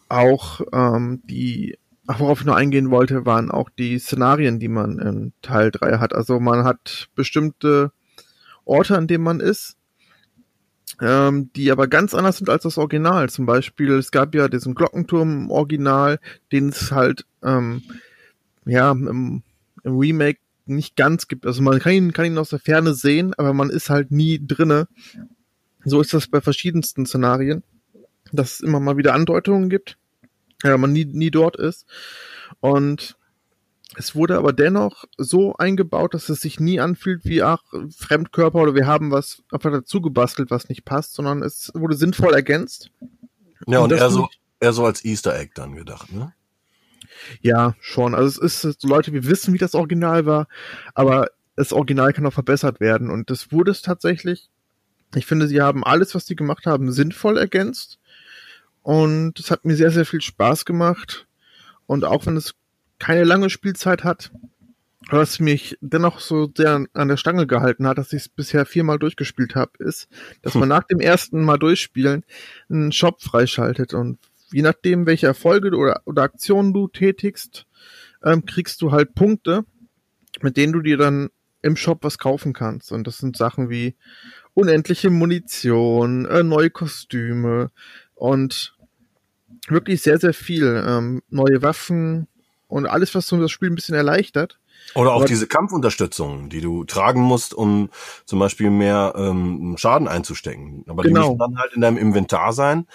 auch 0.08 0.60
ähm, 0.72 1.22
die, 1.24 1.78
worauf 2.06 2.40
ich 2.40 2.46
nur 2.46 2.56
eingehen 2.56 2.90
wollte, 2.90 3.26
waren 3.26 3.50
auch 3.50 3.70
die 3.70 3.98
Szenarien, 3.98 4.58
die 4.58 4.68
man 4.68 4.98
in 4.98 5.32
Teil 5.42 5.70
3 5.70 5.98
hat. 5.98 6.14
Also 6.14 6.38
man 6.38 6.64
hat 6.64 7.08
bestimmte 7.14 7.92
Orte, 8.64 8.96
an 8.96 9.06
denen 9.06 9.24
man 9.24 9.40
ist, 9.40 9.76
ähm, 11.00 11.50
die 11.56 11.70
aber 11.70 11.88
ganz 11.88 12.14
anders 12.14 12.36
sind 12.36 12.50
als 12.50 12.64
das 12.64 12.78
Original. 12.78 13.30
Zum 13.30 13.46
Beispiel, 13.46 13.92
es 13.92 14.10
gab 14.10 14.34
ja 14.34 14.48
diesen 14.48 14.74
Glockenturm 14.74 15.44
im 15.44 15.50
Original, 15.50 16.20
den 16.52 16.68
es 16.68 16.92
halt 16.92 17.26
ähm, 17.42 17.82
ja 18.64 18.92
im, 18.92 19.42
im 19.82 19.98
Remake 19.98 20.38
nicht 20.66 20.96
ganz 20.96 21.28
gibt. 21.28 21.46
Also 21.46 21.62
man 21.62 21.78
kann 21.78 21.92
ihn, 21.92 22.12
kann 22.12 22.26
ihn 22.26 22.38
aus 22.38 22.50
der 22.50 22.58
Ferne 22.58 22.94
sehen, 22.94 23.34
aber 23.34 23.52
man 23.52 23.70
ist 23.70 23.90
halt 23.90 24.10
nie 24.10 24.44
drinne. 24.44 24.88
So 25.84 26.00
ist 26.00 26.14
das 26.14 26.28
bei 26.28 26.40
verschiedensten 26.40 27.06
Szenarien, 27.06 27.62
dass 28.32 28.54
es 28.54 28.60
immer 28.60 28.80
mal 28.80 28.96
wieder 28.96 29.14
Andeutungen 29.14 29.68
gibt, 29.68 29.98
ja, 30.62 30.76
man 30.76 30.92
nie, 30.92 31.04
nie 31.04 31.30
dort 31.30 31.56
ist. 31.56 31.86
Und 32.60 33.16
es 33.96 34.14
wurde 34.14 34.38
aber 34.38 34.52
dennoch 34.52 35.04
so 35.18 35.54
eingebaut, 35.56 36.14
dass 36.14 36.28
es 36.28 36.40
sich 36.40 36.60
nie 36.60 36.80
anfühlt 36.80 37.24
wie, 37.24 37.42
ach, 37.42 37.62
Fremdkörper 37.94 38.60
oder 38.60 38.74
wir 38.74 38.86
haben 38.86 39.10
was 39.10 39.42
einfach 39.50 39.70
dazu 39.70 40.00
gebastelt, 40.00 40.50
was 40.50 40.68
nicht 40.68 40.84
passt, 40.84 41.14
sondern 41.14 41.42
es 41.42 41.70
wurde 41.74 41.96
sinnvoll 41.96 42.32
ergänzt. 42.32 42.90
Ja, 43.66 43.80
und, 43.80 43.92
und 43.92 43.98
eher 43.98 44.10
so, 44.10 44.28
eher 44.60 44.72
so 44.72 44.84
als 44.86 45.04
Easter 45.04 45.38
Egg 45.38 45.52
dann 45.54 45.74
gedacht, 45.74 46.12
ne? 46.12 46.32
Ja, 47.40 47.74
schon. 47.80 48.14
Also 48.14 48.42
es 48.42 48.64
ist 48.64 48.80
so 48.80 48.88
Leute, 48.88 49.12
wir 49.12 49.26
wissen, 49.26 49.54
wie 49.54 49.58
das 49.58 49.74
Original 49.74 50.26
war, 50.26 50.48
aber 50.94 51.28
das 51.56 51.72
Original 51.72 52.12
kann 52.12 52.26
auch 52.26 52.32
verbessert 52.32 52.80
werden 52.80 53.10
und 53.10 53.30
das 53.30 53.52
wurde 53.52 53.70
es 53.70 53.82
tatsächlich. 53.82 54.48
Ich 55.14 55.26
finde, 55.26 55.46
sie 55.46 55.60
haben 55.60 55.84
alles, 55.84 56.14
was 56.14 56.26
sie 56.26 56.36
gemacht 56.36 56.66
haben, 56.66 56.90
sinnvoll 56.92 57.36
ergänzt 57.36 57.98
und 58.82 59.38
es 59.38 59.50
hat 59.50 59.64
mir 59.64 59.76
sehr, 59.76 59.90
sehr 59.90 60.06
viel 60.06 60.22
Spaß 60.22 60.64
gemacht 60.64 61.26
und 61.86 62.04
auch 62.04 62.26
wenn 62.26 62.36
es 62.36 62.54
keine 62.98 63.24
lange 63.24 63.50
Spielzeit 63.50 64.04
hat, 64.04 64.30
was 65.10 65.40
mich 65.40 65.76
dennoch 65.80 66.20
so 66.20 66.50
sehr 66.56 66.86
an 66.94 67.08
der 67.08 67.16
Stange 67.16 67.46
gehalten 67.46 67.86
hat, 67.86 67.98
dass 67.98 68.12
ich 68.12 68.22
es 68.22 68.28
bisher 68.28 68.64
viermal 68.64 68.98
durchgespielt 68.98 69.54
habe, 69.54 69.72
ist, 69.78 70.08
dass 70.42 70.54
man 70.54 70.62
hm. 70.62 70.68
nach 70.68 70.84
dem 70.84 71.00
ersten 71.00 71.44
Mal 71.44 71.58
durchspielen 71.58 72.24
einen 72.70 72.92
Shop 72.92 73.20
freischaltet 73.20 73.94
und 73.94 74.18
je 74.52 74.62
nachdem, 74.62 75.06
welche 75.06 75.26
Erfolge 75.26 75.76
oder, 75.76 76.02
oder 76.04 76.22
Aktionen 76.22 76.72
du 76.72 76.88
tätigst, 76.88 77.66
ähm, 78.24 78.44
kriegst 78.44 78.82
du 78.82 78.92
halt 78.92 79.14
Punkte, 79.14 79.64
mit 80.40 80.56
denen 80.56 80.72
du 80.72 80.80
dir 80.80 80.96
dann 80.96 81.30
im 81.62 81.76
Shop 81.76 81.98
was 82.02 82.18
kaufen 82.18 82.52
kannst. 82.52 82.92
Und 82.92 83.06
das 83.06 83.18
sind 83.18 83.36
Sachen 83.36 83.70
wie 83.70 83.96
unendliche 84.54 85.10
Munition, 85.10 86.26
äh, 86.26 86.42
neue 86.42 86.70
Kostüme 86.70 87.70
und 88.14 88.76
wirklich 89.68 90.02
sehr, 90.02 90.18
sehr 90.18 90.34
viel. 90.34 90.84
Ähm, 90.86 91.22
neue 91.30 91.62
Waffen 91.62 92.28
und 92.68 92.86
alles, 92.86 93.14
was 93.14 93.26
so 93.26 93.40
das 93.40 93.50
Spiel 93.50 93.70
ein 93.70 93.74
bisschen 93.74 93.94
erleichtert. 93.94 94.58
Oder 94.94 95.12
auch 95.12 95.20
Aber 95.20 95.26
diese 95.26 95.46
Kampfunterstützung, 95.46 96.48
die 96.48 96.60
du 96.60 96.84
tragen 96.84 97.20
musst, 97.20 97.54
um 97.54 97.90
zum 98.24 98.38
Beispiel 98.38 98.70
mehr 98.70 99.14
ähm, 99.16 99.76
Schaden 99.78 100.08
einzustecken. 100.08 100.84
Aber 100.88 101.02
genau. 101.02 101.20
die 101.20 101.26
müssen 101.28 101.38
dann 101.38 101.58
halt 101.58 101.72
in 101.74 101.80
deinem 101.80 101.96
Inventar 101.96 102.52
sein, 102.52 102.86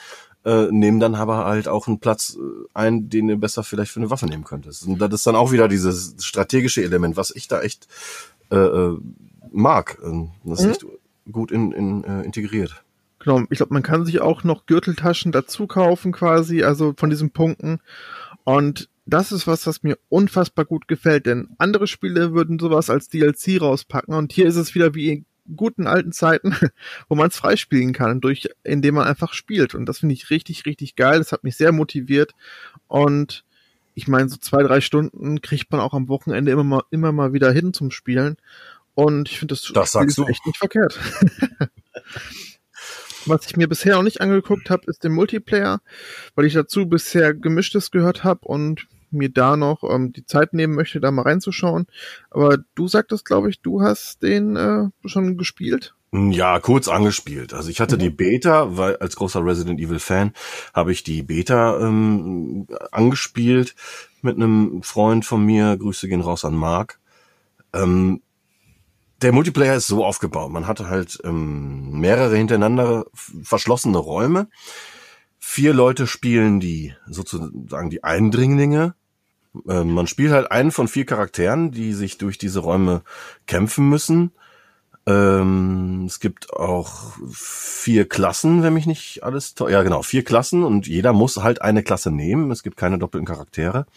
äh, 0.47 0.71
nehmen 0.71 1.01
dann 1.01 1.13
aber 1.13 1.43
halt 1.45 1.67
auch 1.67 1.87
einen 1.87 1.99
Platz 1.99 2.37
äh, 2.39 2.67
ein, 2.73 3.09
den 3.09 3.27
du 3.27 3.35
besser 3.35 3.63
vielleicht 3.63 3.91
für 3.91 3.99
eine 3.99 4.09
Waffe 4.09 4.27
nehmen 4.27 4.45
könntest. 4.45 4.87
Und 4.87 4.99
das 4.99 5.13
ist 5.13 5.27
dann 5.27 5.35
auch 5.35 5.51
wieder 5.51 5.67
dieses 5.67 6.15
strategische 6.19 6.81
Element, 6.81 7.17
was 7.17 7.31
ich 7.35 7.49
da 7.49 7.61
echt 7.61 7.87
äh, 8.49 8.55
äh 8.55 8.97
mag. 9.51 9.97
Ähm, 10.03 10.29
das 10.45 10.59
ist 10.59 10.65
mhm. 10.65 10.71
echt 10.71 10.85
gut 11.31 11.51
in, 11.51 11.73
in, 11.73 12.03
äh, 12.05 12.21
integriert. 12.23 12.81
Genau, 13.19 13.41
ich 13.49 13.57
glaube, 13.57 13.73
man 13.73 13.83
kann 13.83 14.05
sich 14.05 14.21
auch 14.21 14.45
noch 14.45 14.65
Gürteltaschen 14.65 15.33
dazu 15.33 15.67
kaufen 15.67 16.13
quasi, 16.13 16.63
also 16.63 16.93
von 16.95 17.09
diesen 17.09 17.31
Punkten. 17.31 17.79
Und 18.45 18.89
das 19.05 19.33
ist 19.33 19.47
was, 19.47 19.67
was 19.67 19.83
mir 19.83 19.97
unfassbar 20.07 20.63
gut 20.63 20.87
gefällt, 20.87 21.25
denn 21.25 21.49
andere 21.57 21.87
Spiele 21.87 22.33
würden 22.33 22.59
sowas 22.59 22.89
als 22.89 23.09
DLC 23.09 23.59
rauspacken 23.59 24.13
und 24.13 24.31
hier 24.31 24.45
ist 24.45 24.55
es 24.55 24.75
wieder 24.75 24.95
wie 24.95 25.25
guten 25.55 25.87
alten 25.87 26.11
Zeiten, 26.11 26.55
wo 27.09 27.15
man 27.15 27.29
es 27.29 27.37
freispielen 27.37 27.93
kann, 27.93 28.21
durch, 28.21 28.49
indem 28.63 28.95
man 28.95 29.07
einfach 29.07 29.33
spielt. 29.33 29.75
Und 29.75 29.85
das 29.85 29.99
finde 29.99 30.13
ich 30.13 30.29
richtig, 30.29 30.65
richtig 30.65 30.95
geil. 30.95 31.19
Das 31.19 31.31
hat 31.31 31.43
mich 31.43 31.57
sehr 31.57 31.71
motiviert. 31.71 32.33
Und 32.87 33.43
ich 33.93 34.07
meine, 34.07 34.29
so 34.29 34.37
zwei, 34.37 34.63
drei 34.63 34.81
Stunden 34.81 35.41
kriegt 35.41 35.71
man 35.71 35.81
auch 35.81 35.93
am 35.93 36.07
Wochenende 36.07 36.51
immer 36.51 36.63
mal, 36.63 36.83
immer 36.91 37.11
mal 37.11 37.33
wieder 37.33 37.51
hin 37.51 37.73
zum 37.73 37.91
Spielen. 37.91 38.37
Und 38.93 39.29
ich 39.29 39.39
finde 39.39 39.53
das, 39.53 39.63
das 39.73 39.91
sagst 39.91 40.17
du. 40.17 40.25
echt 40.25 40.45
nicht 40.45 40.57
verkehrt. 40.57 40.99
Was 43.25 43.45
ich 43.45 43.57
mir 43.57 43.67
bisher 43.67 43.95
noch 43.95 44.03
nicht 44.03 44.21
angeguckt 44.21 44.69
habe, 44.69 44.83
ist 44.87 45.03
der 45.03 45.11
Multiplayer, 45.11 45.81
weil 46.35 46.45
ich 46.45 46.53
dazu 46.53 46.87
bisher 46.87 47.33
gemischtes 47.33 47.91
gehört 47.91 48.23
habe 48.23 48.47
und 48.47 48.87
mir 49.11 49.29
da 49.29 49.57
noch 49.57 49.83
ähm, 49.83 50.13
die 50.13 50.25
Zeit 50.25 50.53
nehmen 50.53 50.75
möchte, 50.75 50.99
da 50.99 51.11
mal 51.11 51.23
reinzuschauen. 51.23 51.87
Aber 52.29 52.57
du 52.75 52.87
sagtest, 52.87 53.25
glaube 53.25 53.49
ich, 53.49 53.61
du 53.61 53.81
hast 53.81 54.23
den 54.23 54.55
äh, 54.55 54.89
schon 55.05 55.37
gespielt. 55.37 55.93
Ja, 56.13 56.59
kurz 56.59 56.87
angespielt. 56.87 57.53
Also 57.53 57.69
ich 57.69 57.81
hatte 57.81 57.95
mhm. 57.95 57.99
die 57.99 58.09
Beta, 58.09 58.77
weil 58.77 58.95
als 58.97 59.15
großer 59.15 59.43
Resident 59.43 59.79
Evil 59.79 59.99
Fan 59.99 60.31
habe 60.73 60.91
ich 60.91 61.03
die 61.03 61.21
Beta 61.21 61.79
ähm, 61.79 62.67
angespielt 62.91 63.75
mit 64.21 64.35
einem 64.37 64.81
Freund 64.83 65.25
von 65.25 65.45
mir. 65.45 65.75
Grüße 65.77 66.07
gehen 66.07 66.21
raus 66.21 66.45
an 66.45 66.55
Mark. 66.55 66.99
Ähm, 67.73 68.21
der 69.21 69.31
Multiplayer 69.31 69.75
ist 69.75 69.87
so 69.87 70.05
aufgebaut. 70.05 70.51
Man 70.51 70.67
hatte 70.67 70.89
halt 70.89 71.19
ähm, 71.23 71.99
mehrere 71.99 72.37
hintereinander 72.37 73.05
verschlossene 73.43 73.97
Räume. 73.97 74.47
Vier 75.49 75.73
Leute 75.73 76.07
spielen 76.07 76.59
die 76.59 76.93
sozusagen 77.07 77.89
die 77.89 78.03
Eindringlinge. 78.03 78.95
Ähm, 79.67 79.91
man 79.93 80.05
spielt 80.05 80.33
halt 80.33 80.51
einen 80.51 80.71
von 80.71 80.89
vier 80.89 81.05
Charakteren, 81.05 81.71
die 81.71 81.93
sich 81.93 82.17
durch 82.17 82.37
diese 82.37 82.59
Räume 82.59 83.01
kämpfen 83.47 83.87
müssen. 83.87 84.31
Ähm, 85.07 86.03
es 86.05 86.19
gibt 86.19 86.53
auch 86.53 87.13
vier 87.31 88.09
Klassen, 88.09 88.61
wenn 88.61 88.73
mich 88.73 88.87
nicht 88.87 89.23
alles 89.23 89.55
ja 89.57 89.83
genau 89.83 90.01
vier 90.03 90.25
Klassen 90.25 90.63
und 90.63 90.85
jeder 90.85 91.13
muss 91.13 91.37
halt 91.37 91.61
eine 91.61 91.81
Klasse 91.81 92.11
nehmen. 92.11 92.51
Es 92.51 92.61
gibt 92.61 92.75
keine 92.75 92.99
doppelten 92.99 93.25
Charaktere 93.25 93.87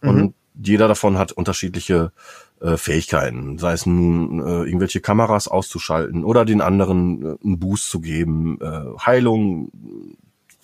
mhm. 0.00 0.08
und 0.08 0.34
jeder 0.54 0.88
davon 0.88 1.18
hat 1.18 1.32
unterschiedliche 1.32 2.12
äh, 2.60 2.78
Fähigkeiten, 2.78 3.58
sei 3.58 3.74
es 3.74 3.84
nun 3.84 4.40
äh, 4.40 4.64
irgendwelche 4.64 5.00
Kameras 5.00 5.48
auszuschalten 5.48 6.24
oder 6.24 6.46
den 6.46 6.62
anderen 6.62 7.22
äh, 7.22 7.36
einen 7.44 7.58
Boost 7.58 7.90
zu 7.90 8.00
geben, 8.00 8.58
äh, 8.62 8.98
Heilung, 9.04 9.70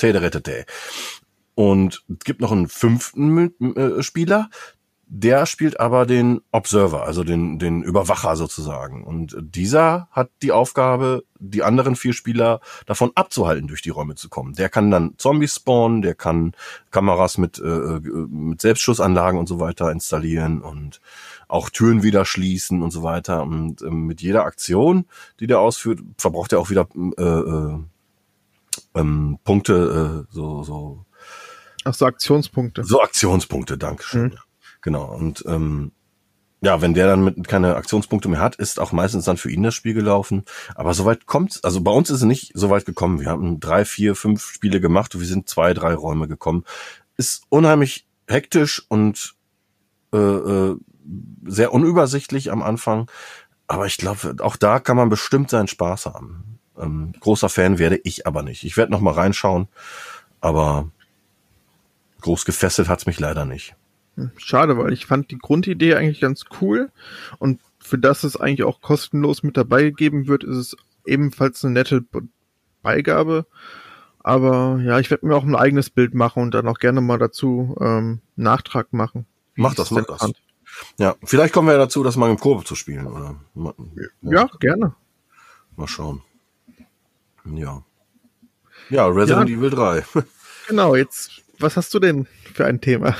täteretete. 0.00 0.64
Und 1.54 2.04
es 2.08 2.24
gibt 2.24 2.40
noch 2.40 2.52
einen 2.52 2.68
fünften 2.68 3.76
äh, 3.76 4.02
Spieler, 4.02 4.48
der 5.12 5.44
spielt 5.46 5.80
aber 5.80 6.06
den 6.06 6.40
Observer, 6.52 7.02
also 7.02 7.24
den, 7.24 7.58
den 7.58 7.82
Überwacher 7.82 8.36
sozusagen. 8.36 9.02
Und 9.02 9.36
dieser 9.40 10.06
hat 10.12 10.30
die 10.40 10.52
Aufgabe, 10.52 11.24
die 11.40 11.64
anderen 11.64 11.96
vier 11.96 12.12
Spieler 12.12 12.60
davon 12.86 13.10
abzuhalten, 13.16 13.66
durch 13.66 13.82
die 13.82 13.90
Räume 13.90 14.14
zu 14.14 14.28
kommen. 14.28 14.54
Der 14.54 14.68
kann 14.68 14.92
dann 14.92 15.14
Zombies 15.18 15.56
spawnen, 15.56 16.02
der 16.02 16.14
kann 16.14 16.52
Kameras 16.92 17.38
mit, 17.38 17.58
äh, 17.58 17.66
äh 17.66 18.00
mit 18.00 18.60
Selbstschussanlagen 18.60 19.38
und 19.38 19.48
so 19.48 19.58
weiter 19.58 19.90
installieren 19.90 20.62
und 20.62 21.00
auch 21.48 21.70
Türen 21.70 22.04
wieder 22.04 22.24
schließen 22.24 22.80
und 22.80 22.92
so 22.92 23.02
weiter. 23.02 23.42
Und 23.42 23.82
äh, 23.82 23.90
mit 23.90 24.22
jeder 24.22 24.44
Aktion, 24.44 25.06
die 25.40 25.48
der 25.48 25.58
ausführt, 25.58 25.98
verbraucht 26.18 26.52
er 26.52 26.60
auch 26.60 26.70
wieder 26.70 26.86
äh, 27.18 27.22
äh, 27.24 27.78
ähm, 28.94 29.38
Punkte, 29.44 30.26
äh, 30.28 30.34
so, 30.34 30.62
so. 30.62 31.06
Ach 31.84 31.94
so, 31.94 32.06
Aktionspunkte. 32.06 32.84
So 32.84 33.00
Aktionspunkte, 33.00 33.78
Dankeschön. 33.78 34.24
Mhm. 34.24 34.38
Genau. 34.82 35.14
Und 35.14 35.44
ähm, 35.46 35.92
ja, 36.62 36.82
wenn 36.82 36.92
der 36.92 37.06
dann 37.06 37.24
mit 37.24 37.48
keine 37.48 37.76
Aktionspunkte 37.76 38.28
mehr 38.28 38.40
hat, 38.40 38.56
ist 38.56 38.80
auch 38.80 38.92
meistens 38.92 39.24
dann 39.24 39.38
für 39.38 39.50
ihn 39.50 39.62
das 39.62 39.74
Spiel 39.74 39.94
gelaufen. 39.94 40.44
Aber 40.74 40.92
soweit 40.92 41.26
kommt's. 41.26 41.64
Also 41.64 41.80
bei 41.80 41.90
uns 41.90 42.10
ist 42.10 42.18
es 42.18 42.24
nicht 42.24 42.52
so 42.54 42.68
weit 42.68 42.84
gekommen. 42.84 43.20
Wir 43.20 43.28
haben 43.28 43.60
drei, 43.60 43.84
vier, 43.84 44.14
fünf 44.14 44.44
Spiele 44.44 44.80
gemacht 44.80 45.14
und 45.14 45.20
wir 45.22 45.28
sind 45.28 45.48
zwei, 45.48 45.72
drei 45.72 45.94
Räume 45.94 46.28
gekommen. 46.28 46.64
Ist 47.16 47.44
unheimlich 47.48 48.06
hektisch 48.28 48.84
und 48.88 49.34
äh, 50.12 50.18
äh, 50.18 50.76
sehr 51.46 51.72
unübersichtlich 51.72 52.52
am 52.52 52.62
Anfang. 52.62 53.10
Aber 53.66 53.86
ich 53.86 53.96
glaube, 53.96 54.36
auch 54.40 54.56
da 54.56 54.80
kann 54.80 54.96
man 54.96 55.08
bestimmt 55.08 55.48
seinen 55.48 55.68
Spaß 55.68 56.06
haben. 56.06 56.59
Ähm, 56.80 57.12
großer 57.20 57.48
Fan 57.48 57.78
werde 57.78 58.00
ich 58.02 58.26
aber 58.26 58.42
nicht. 58.42 58.64
Ich 58.64 58.76
werde 58.76 58.92
noch 58.92 59.00
mal 59.00 59.14
reinschauen, 59.14 59.68
aber 60.40 60.90
groß 62.20 62.44
gefesselt 62.44 62.88
hat's 62.88 63.06
mich 63.06 63.20
leider 63.20 63.44
nicht. 63.44 63.74
Schade, 64.36 64.76
weil 64.76 64.92
ich 64.92 65.06
fand 65.06 65.30
die 65.30 65.38
Grundidee 65.38 65.94
eigentlich 65.94 66.20
ganz 66.20 66.44
cool 66.60 66.90
und 67.38 67.60
für 67.78 67.98
das 67.98 68.24
es 68.24 68.36
eigentlich 68.36 68.64
auch 68.64 68.80
kostenlos 68.80 69.42
mit 69.42 69.56
dabei 69.56 69.82
gegeben 69.82 70.26
wird, 70.26 70.44
ist 70.44 70.56
es 70.56 70.76
ebenfalls 71.06 71.64
eine 71.64 71.74
nette 71.74 72.04
Beigabe. 72.82 73.46
Aber 74.22 74.78
ja, 74.84 74.98
ich 74.98 75.10
werde 75.10 75.26
mir 75.26 75.34
auch 75.34 75.44
ein 75.44 75.56
eigenes 75.56 75.88
Bild 75.88 76.14
machen 76.14 76.42
und 76.42 76.52
dann 76.52 76.68
auch 76.68 76.78
gerne 76.78 77.00
mal 77.00 77.18
dazu 77.18 77.74
ähm, 77.80 78.20
Nachtrag 78.36 78.92
machen. 78.92 79.26
Mach 79.54 79.74
das, 79.74 79.90
mach 79.90 80.04
das. 80.04 80.20
Fand. 80.20 80.36
Ja, 80.98 81.16
vielleicht 81.24 81.54
kommen 81.54 81.68
wir 81.68 81.72
ja 81.72 81.78
dazu, 81.78 82.02
das 82.02 82.16
mal 82.16 82.30
im 82.30 82.38
Kurve 82.38 82.64
zu 82.64 82.74
spielen, 82.74 83.06
oder? 83.06 83.36
Ja, 83.54 83.72
ja 84.20 84.50
gerne. 84.60 84.94
Mal 85.76 85.88
schauen. 85.88 86.22
Ja. 87.56 87.82
Ja, 88.88 89.06
Resident 89.06 89.48
ja, 89.48 89.56
Evil 89.56 89.70
3. 89.70 90.04
genau, 90.68 90.94
jetzt, 90.96 91.42
was 91.58 91.76
hast 91.76 91.94
du 91.94 91.98
denn 91.98 92.26
für 92.54 92.66
ein 92.66 92.80
Thema? 92.80 93.16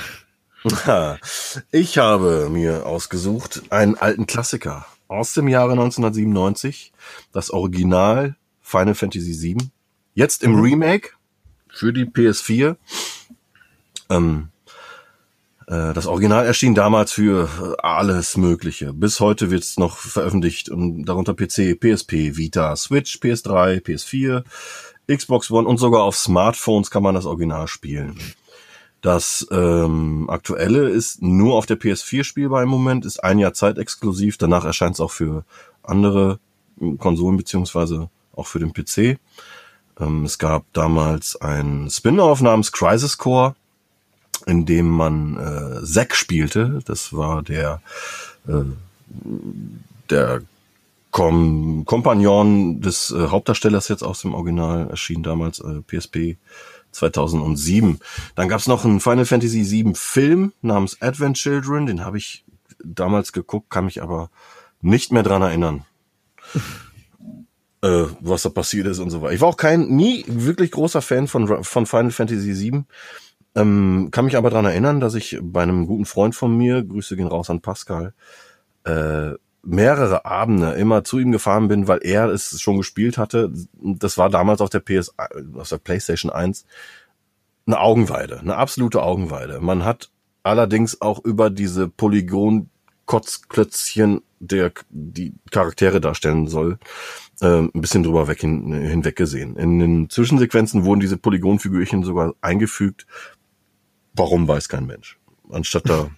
Ich 1.71 1.97
habe 1.97 2.49
mir 2.49 2.85
ausgesucht 2.85 3.63
einen 3.71 3.95
alten 3.95 4.27
Klassiker 4.27 4.85
aus 5.07 5.33
dem 5.33 5.47
Jahre 5.47 5.71
1997, 5.71 6.93
das 7.31 7.49
Original 7.49 8.35
Final 8.61 8.95
Fantasy 8.95 9.41
VII. 9.41 9.71
Jetzt 10.13 10.43
im 10.43 10.53
mhm. 10.53 10.61
Remake 10.61 11.09
für 11.67 11.91
die 11.91 12.05
PS4. 12.05 12.75
Ähm, 14.09 14.49
äh, 14.49 14.50
das 15.71 16.05
Original 16.05 16.45
erschien 16.45 16.75
damals 16.75 17.13
für 17.13 17.77
alles 17.81 18.35
Mögliche. 18.35 18.91
Bis 18.91 19.21
heute 19.21 19.51
wird 19.51 19.63
es 19.63 19.77
noch 19.77 19.95
veröffentlicht 19.95 20.67
und 20.67 21.05
darunter 21.05 21.33
PC, 21.33 21.79
PSP, 21.79 22.35
Vita, 22.35 22.75
Switch, 22.75 23.19
PS3, 23.19 23.81
PS4, 23.81 24.43
Xbox 25.07 25.49
One 25.49 25.65
und 25.67 25.77
sogar 25.77 26.03
auf 26.03 26.17
Smartphones 26.17 26.91
kann 26.91 27.03
man 27.03 27.15
das 27.15 27.25
Original 27.25 27.69
spielen. 27.69 28.19
Das 29.01 29.47
ähm, 29.49 30.29
aktuelle 30.29 30.89
ist 30.89 31.21
nur 31.21 31.55
auf 31.55 31.65
der 31.65 31.79
PS4 31.79 32.25
spielbar 32.25 32.61
im 32.61 32.69
Moment, 32.69 33.05
ist 33.05 33.23
ein 33.23 33.39
Jahr 33.39 33.53
zeitexklusiv. 33.53 34.37
Danach 34.37 34.65
erscheint 34.65 34.95
es 34.95 34.99
auch 34.99 35.11
für 35.11 35.45
andere 35.83 36.39
Konsolen 36.99 37.37
beziehungsweise 37.37 38.09
auch 38.33 38.45
für 38.45 38.59
den 38.59 38.73
PC. 38.73 39.19
Ähm, 39.99 40.25
es 40.25 40.37
gab 40.37 40.65
damals 40.73 41.35
ein 41.35 41.89
Spin-off 41.89 42.41
namens 42.41 42.71
Crisis 42.71 43.17
Core, 43.17 43.55
in 44.45 44.65
dem 44.65 44.89
man 44.89 45.37
äh, 45.37 45.85
Zack 45.85 46.15
spielte. 46.15 46.79
Das 46.85 47.13
war 47.13 47.41
der 47.43 47.81
äh, 48.47 48.63
der 50.09 50.41
Kom 51.11 51.83
Kompagnon 51.85 52.81
des 52.81 53.11
äh, 53.11 53.27
Hauptdarstellers 53.27 53.89
jetzt 53.89 54.03
aus 54.03 54.21
dem 54.21 54.33
Original 54.33 54.89
erschien 54.89 55.23
damals 55.23 55.59
äh, 55.59 55.81
PSP 55.81 56.37
2007. 56.91 57.99
Dann 58.35 58.49
gab's 58.49 58.67
noch 58.67 58.85
einen 58.85 58.99
Final 58.99 59.25
Fantasy 59.25 59.69
VII 59.69 59.93
Film 59.95 60.53
namens 60.61 61.01
Advent 61.01 61.37
Children, 61.37 61.85
den 61.85 62.05
habe 62.05 62.17
ich 62.17 62.43
damals 62.83 63.33
geguckt, 63.33 63.69
kann 63.69 63.85
mich 63.85 64.01
aber 64.01 64.29
nicht 64.81 65.11
mehr 65.11 65.23
dran 65.23 65.41
erinnern. 65.41 65.85
äh, 67.81 68.05
was 68.19 68.43
da 68.43 68.49
passiert 68.49 68.87
ist 68.87 68.99
und 68.99 69.09
so 69.09 69.21
weiter. 69.21 69.33
Ich 69.33 69.41
war 69.41 69.49
auch 69.49 69.57
kein, 69.57 69.87
nie 69.87 70.23
wirklich 70.27 70.71
großer 70.71 71.01
Fan 71.01 71.27
von, 71.27 71.63
von 71.63 71.85
Final 71.85 72.11
Fantasy 72.11 72.71
VII. 72.71 72.83
Ähm, 73.55 74.09
kann 74.11 74.25
mich 74.25 74.37
aber 74.37 74.49
dran 74.49 74.65
erinnern, 74.65 74.99
dass 74.99 75.13
ich 75.13 75.37
bei 75.41 75.61
einem 75.61 75.85
guten 75.85 76.05
Freund 76.05 76.35
von 76.35 76.57
mir, 76.57 76.83
Grüße 76.83 77.15
gehen 77.15 77.27
raus 77.27 77.49
an 77.49 77.61
Pascal, 77.61 78.13
äh, 78.85 79.31
mehrere 79.63 80.25
Abende 80.25 80.71
immer 80.71 81.03
zu 81.03 81.19
ihm 81.19 81.31
gefahren 81.31 81.67
bin, 81.67 81.87
weil 81.87 81.99
er 82.01 82.29
es 82.29 82.59
schon 82.61 82.77
gespielt 82.77 83.17
hatte. 83.17 83.51
Das 83.73 84.17
war 84.17 84.29
damals 84.29 84.61
auf 84.61 84.69
der 84.69 84.79
PS, 84.79 85.13
auf 85.53 85.69
der 85.69 85.77
PlayStation 85.77 86.31
1 86.31 86.65
eine 87.67 87.79
Augenweide, 87.79 88.39
eine 88.39 88.55
absolute 88.55 89.03
Augenweide. 89.03 89.59
Man 89.59 89.85
hat 89.85 90.09
allerdings 90.43 91.01
auch 91.01 91.23
über 91.23 91.49
diese 91.49 91.87
Polygon 91.87 92.69
Kotzklötzchen, 93.05 94.21
der 94.39 94.71
die 94.89 95.33
Charaktere 95.51 96.01
darstellen 96.01 96.47
soll, 96.47 96.79
äh, 97.41 97.59
ein 97.59 97.71
bisschen 97.73 98.03
drüber 98.03 98.27
weg 98.27 98.39
hin, 98.39 98.71
hinweg 98.73 99.15
gesehen. 99.15 99.57
In 99.57 99.79
den 99.79 100.09
Zwischensequenzen 100.09 100.85
wurden 100.85 101.01
diese 101.01 101.17
Polygonfigürchen 101.17 102.03
sogar 102.03 102.33
eingefügt. 102.41 103.05
Warum 104.13 104.47
weiß 104.47 104.69
kein 104.69 104.85
Mensch. 104.85 105.19
Anstatt 105.49 105.89
da 105.89 106.09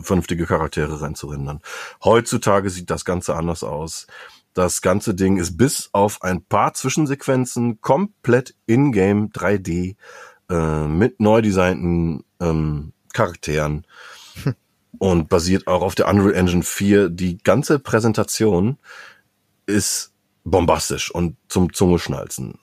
vernünftige 0.00 0.46
Charaktere 0.46 1.00
reinzurendern. 1.00 1.60
Heutzutage 2.04 2.70
sieht 2.70 2.90
das 2.90 3.04
Ganze 3.04 3.34
anders 3.34 3.64
aus. 3.64 4.06
Das 4.54 4.80
ganze 4.80 5.14
Ding 5.14 5.36
ist 5.36 5.56
bis 5.56 5.90
auf 5.92 6.22
ein 6.22 6.42
paar 6.42 6.74
Zwischensequenzen 6.74 7.80
komplett 7.80 8.54
in-game 8.66 9.30
3D 9.30 9.96
äh, 10.48 10.86
mit 10.86 11.20
neu 11.20 11.42
designten 11.42 12.24
ähm, 12.40 12.92
Charakteren 13.12 13.86
und 14.98 15.28
basiert 15.28 15.66
auch 15.66 15.82
auf 15.82 15.94
der 15.94 16.08
Unreal 16.08 16.34
Engine 16.34 16.62
4. 16.62 17.10
Die 17.10 17.38
ganze 17.38 17.78
Präsentation 17.78 18.78
ist 19.66 20.12
bombastisch 20.44 21.10
und 21.10 21.36
zum 21.48 21.72
Zungeschnalzen. 21.72 22.58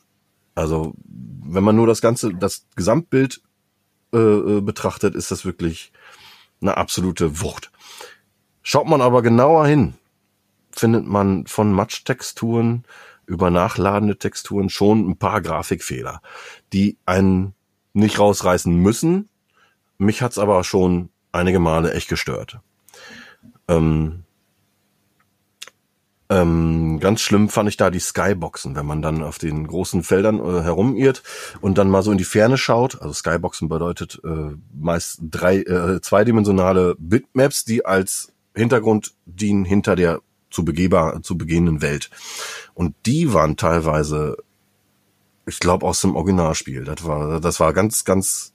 Also 0.55 0.93
wenn 1.05 1.63
man 1.63 1.75
nur 1.75 1.87
das 1.87 2.01
ganze, 2.01 2.33
das 2.33 2.65
Gesamtbild 2.75 3.41
äh, 4.13 4.17
äh 4.17 4.61
betrachtet, 4.61 5.15
ist 5.15 5.31
das 5.31 5.45
wirklich 5.45 5.91
eine 6.61 6.77
absolute 6.77 7.41
Wucht. 7.41 7.71
Schaut 8.61 8.87
man 8.87 9.01
aber 9.01 9.21
genauer 9.21 9.67
hin, 9.67 9.95
findet 10.71 11.05
man 11.05 11.45
von 11.47 11.73
Matsch-Texturen 11.73 12.85
über 13.25 13.49
nachladende 13.49 14.17
Texturen 14.17 14.69
schon 14.69 15.09
ein 15.09 15.17
paar 15.17 15.41
Grafikfehler, 15.41 16.21
die 16.71 16.97
einen 17.05 17.53
nicht 17.93 18.19
rausreißen 18.19 18.73
müssen. 18.73 19.29
Mich 19.97 20.21
hat's 20.21 20.37
aber 20.37 20.63
schon 20.63 21.09
einige 21.31 21.59
Male 21.59 21.93
echt 21.93 22.09
gestört. 22.09 22.59
Ähm, 23.67 24.23
ähm, 26.29 26.99
ganz 26.99 27.21
schlimm 27.21 27.49
fand 27.49 27.69
ich 27.69 27.77
da 27.77 27.89
die 27.89 27.99
Skyboxen, 27.99 28.75
wenn 28.75 28.85
man 28.85 29.01
dann 29.01 29.23
auf 29.23 29.37
den 29.37 29.67
großen 29.67 30.03
Feldern 30.03 30.39
äh, 30.39 30.63
herumirrt 30.63 31.21
und 31.61 31.77
dann 31.77 31.89
mal 31.89 32.01
so 32.01 32.11
in 32.11 32.17
die 32.17 32.23
Ferne 32.23 32.57
schaut. 32.57 33.01
Also 33.01 33.13
Skyboxen 33.13 33.69
bedeutet 33.69 34.21
äh, 34.23 34.55
meist 34.73 35.19
drei 35.21 35.57
äh, 35.57 36.01
zweidimensionale 36.01 36.95
Bitmaps, 36.97 37.65
die 37.65 37.85
als 37.85 38.31
Hintergrund 38.55 39.13
dienen 39.25 39.65
hinter 39.65 39.95
der 39.95 40.21
zu 40.49 40.63
begehbar 40.63 41.21
zu 41.23 41.37
begehenden 41.37 41.81
Welt. 41.81 42.09
Und 42.73 42.95
die 43.05 43.33
waren 43.33 43.57
teilweise, 43.57 44.37
ich 45.45 45.59
glaube, 45.59 45.85
aus 45.85 46.01
dem 46.01 46.15
Originalspiel. 46.15 46.85
Das 46.85 47.05
war, 47.05 47.41
das 47.41 47.59
war 47.59 47.73
ganz, 47.73 48.05
ganz 48.05 48.52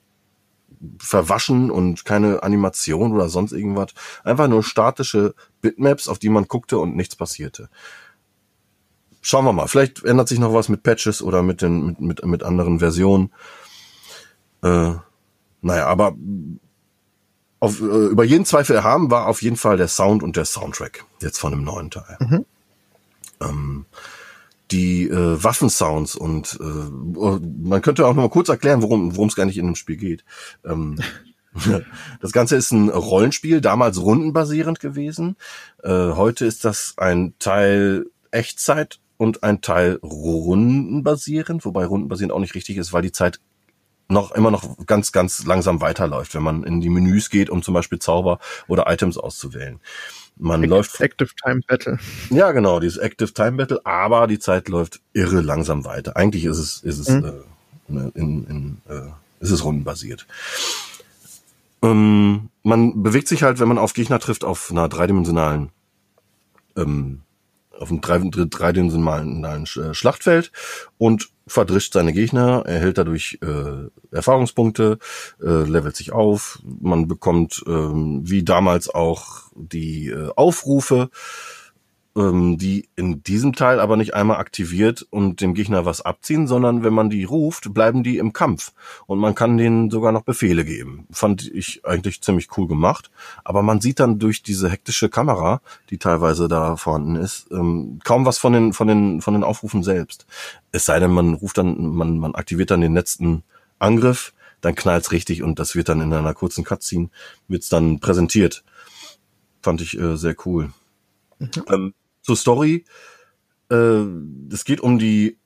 verwaschen 0.99 1.71
und 1.71 2.05
keine 2.05 2.43
Animation 2.43 3.13
oder 3.13 3.29
sonst 3.29 3.51
irgendwas. 3.51 3.93
Einfach 4.23 4.47
nur 4.47 4.63
statische 4.63 5.35
Bitmaps, 5.61 6.07
auf 6.07 6.19
die 6.19 6.29
man 6.29 6.47
guckte 6.47 6.77
und 6.77 6.95
nichts 6.95 7.15
passierte. 7.15 7.69
Schauen 9.21 9.45
wir 9.45 9.53
mal. 9.53 9.67
Vielleicht 9.67 10.03
ändert 10.03 10.29
sich 10.29 10.39
noch 10.39 10.53
was 10.53 10.69
mit 10.69 10.83
Patches 10.83 11.21
oder 11.21 11.43
mit 11.43 11.61
den 11.61 11.85
mit 11.85 11.99
mit, 11.99 12.25
mit 12.25 12.43
anderen 12.43 12.79
Versionen. 12.79 13.33
Äh, 14.63 14.93
naja, 15.61 15.87
aber 15.87 16.15
auf, 17.59 17.81
äh, 17.81 17.83
über 17.83 18.23
jeden 18.23 18.45
Zweifel 18.45 18.75
erhaben 18.75 19.11
war 19.11 19.27
auf 19.27 19.41
jeden 19.41 19.57
Fall 19.57 19.77
der 19.77 19.89
Sound 19.89 20.23
und 20.23 20.37
der 20.37 20.45
Soundtrack 20.45 21.03
jetzt 21.21 21.37
von 21.37 21.51
dem 21.51 21.63
neuen 21.63 21.91
Teil. 21.91 22.17
Mhm. 22.19 22.45
Ähm, 23.41 23.85
die 24.71 25.07
äh, 25.07 25.43
Waffensounds 25.43 26.15
und 26.15 26.59
äh, 26.61 27.39
man 27.63 27.81
könnte 27.81 28.05
auch 28.05 28.13
noch 28.13 28.23
mal 28.23 28.29
kurz 28.29 28.49
erklären, 28.49 28.81
worum 28.81 29.15
worum 29.15 29.29
es 29.29 29.35
gar 29.35 29.45
nicht 29.45 29.57
in 29.57 29.65
dem 29.65 29.75
Spiel 29.75 29.97
geht. 29.97 30.23
Ähm, 30.63 30.97
das 32.21 32.31
Ganze 32.31 32.55
ist 32.55 32.71
ein 32.71 32.89
Rollenspiel, 32.89 33.61
damals 33.61 33.99
rundenbasierend 34.01 34.79
gewesen. 34.79 35.35
Äh, 35.83 35.89
heute 35.89 36.45
ist 36.45 36.65
das 36.65 36.93
ein 36.97 37.33
Teil 37.39 38.05
Echtzeit 38.31 38.99
und 39.17 39.43
ein 39.43 39.61
Teil 39.61 39.99
rundenbasierend, 40.03 41.65
wobei 41.65 41.85
rundenbasierend 41.85 42.31
auch 42.31 42.39
nicht 42.39 42.55
richtig 42.55 42.77
ist, 42.77 42.93
weil 42.93 43.01
die 43.01 43.11
Zeit 43.11 43.39
noch 44.07 44.31
immer 44.31 44.49
noch 44.49 44.77
ganz, 44.87 45.11
ganz 45.11 45.45
langsam 45.45 45.81
weiterläuft, 45.81 46.33
wenn 46.33 46.41
man 46.41 46.63
in 46.63 46.81
die 46.81 46.89
Menüs 46.89 47.29
geht, 47.29 47.49
um 47.49 47.61
zum 47.61 47.75
Beispiel 47.75 47.99
Zauber 47.99 48.39
oder 48.67 48.91
Items 48.91 49.17
auszuwählen. 49.17 49.79
Man 50.39 50.63
Active, 50.63 50.75
läuft. 50.75 51.01
Active 51.01 51.29
Time 51.43 51.61
Battle. 51.67 51.99
Ja, 52.29 52.51
genau, 52.53 52.79
dieses 52.79 52.97
Active 52.97 53.33
Time 53.33 53.53
Battle, 53.53 53.85
aber 53.85 54.25
die 54.25 54.39
Zeit 54.39 54.69
läuft 54.69 55.01
irre 55.13 55.41
langsam 55.41 55.83
weiter. 55.83 56.15
Eigentlich 56.15 56.45
ist 56.45 56.57
es, 56.57 56.81
ist 56.81 56.99
es, 56.99 57.09
mhm. 57.09 57.25
äh, 57.25 57.31
ne, 57.89 58.11
in, 58.15 58.47
in, 58.47 58.77
äh, 58.87 59.09
ist 59.41 59.51
es 59.51 59.63
rundenbasiert. 59.65 60.25
Ähm, 61.81 62.49
man 62.63 63.03
bewegt 63.03 63.27
sich 63.27 63.43
halt, 63.43 63.59
wenn 63.59 63.67
man 63.67 63.77
auf 63.77 63.93
Gegner 63.93 64.19
trifft, 64.19 64.45
auf 64.45 64.71
einer 64.71 64.87
dreidimensionalen 64.87 65.69
ähm, 66.77 67.21
auf 67.79 67.89
einem 67.89 68.01
dreidimensionalen 68.01 69.63
äh, 69.63 69.93
Schlachtfeld 69.93 70.51
und 70.97 71.29
verdrischt 71.47 71.93
seine 71.93 72.13
Gegner, 72.13 72.63
erhält 72.65 72.97
dadurch 72.97 73.39
äh, 73.41 74.15
Erfahrungspunkte, 74.15 74.99
äh, 75.41 75.63
levelt 75.63 75.95
sich 75.95 76.11
auf, 76.11 76.59
man 76.63 77.07
bekommt 77.07 77.63
äh, 77.65 77.71
wie 77.71 78.43
damals 78.43 78.89
auch 78.89 79.49
die 79.55 80.09
äh, 80.09 80.29
Aufrufe 80.35 81.09
ähm, 82.19 82.57
die 82.57 82.89
in 82.95 83.23
diesem 83.23 83.53
Teil 83.53 83.79
aber 83.79 83.95
nicht 83.95 84.13
einmal 84.13 84.37
aktiviert 84.37 85.07
und 85.09 85.41
dem 85.41 85.53
Gegner 85.53 85.85
was 85.85 86.01
abziehen, 86.01 86.47
sondern 86.47 86.83
wenn 86.83 86.93
man 86.93 87.09
die 87.09 87.23
ruft, 87.23 87.73
bleiben 87.73 88.03
die 88.03 88.17
im 88.17 88.33
Kampf 88.33 88.73
und 89.07 89.19
man 89.19 89.35
kann 89.35 89.57
denen 89.57 89.89
sogar 89.89 90.11
noch 90.11 90.23
Befehle 90.23 90.65
geben. 90.65 91.07
Fand 91.11 91.49
ich 91.49 91.85
eigentlich 91.85 92.21
ziemlich 92.21 92.49
cool 92.57 92.67
gemacht, 92.67 93.09
aber 93.45 93.63
man 93.63 93.79
sieht 93.79 93.99
dann 93.99 94.19
durch 94.19 94.43
diese 94.43 94.69
hektische 94.69 95.09
Kamera, 95.09 95.61
die 95.89 95.97
teilweise 95.97 96.47
da 96.47 96.75
vorhanden 96.75 97.15
ist, 97.15 97.47
ähm, 97.51 97.99
kaum 98.03 98.25
was 98.25 98.37
von 98.37 98.53
den 98.53 98.73
von 98.73 98.87
den 98.87 99.21
von 99.21 99.33
den 99.33 99.43
Aufrufen 99.43 99.83
selbst. 99.83 100.25
Es 100.71 100.85
sei 100.85 100.99
denn, 100.99 101.11
man 101.11 101.35
ruft 101.35 101.57
dann, 101.57 101.95
man 101.95 102.19
man 102.19 102.35
aktiviert 102.35 102.71
dann 102.71 102.81
den 102.81 102.93
letzten 102.93 103.43
Angriff, 103.79 104.33
dann 104.61 104.75
knallt's 104.75 105.13
richtig 105.13 105.41
und 105.41 105.57
das 105.57 105.75
wird 105.75 105.87
dann 105.87 106.01
in 106.01 106.13
einer 106.13 106.33
kurzen 106.33 106.65
Cutscene 106.65 107.09
wird's 107.47 107.69
dann 107.69 107.99
präsentiert. 107.99 108.63
Fand 109.61 109.81
ich 109.81 109.97
äh, 109.97 110.17
sehr 110.17 110.35
cool. 110.45 110.71
Mhm. 111.39 111.49
Ähm, 111.69 111.93
zur 112.29 112.37
Story. 112.37 112.85
Äh, 113.71 114.03
es 114.51 114.65
geht 114.65 114.81
um 114.81 114.99
die 114.99 115.39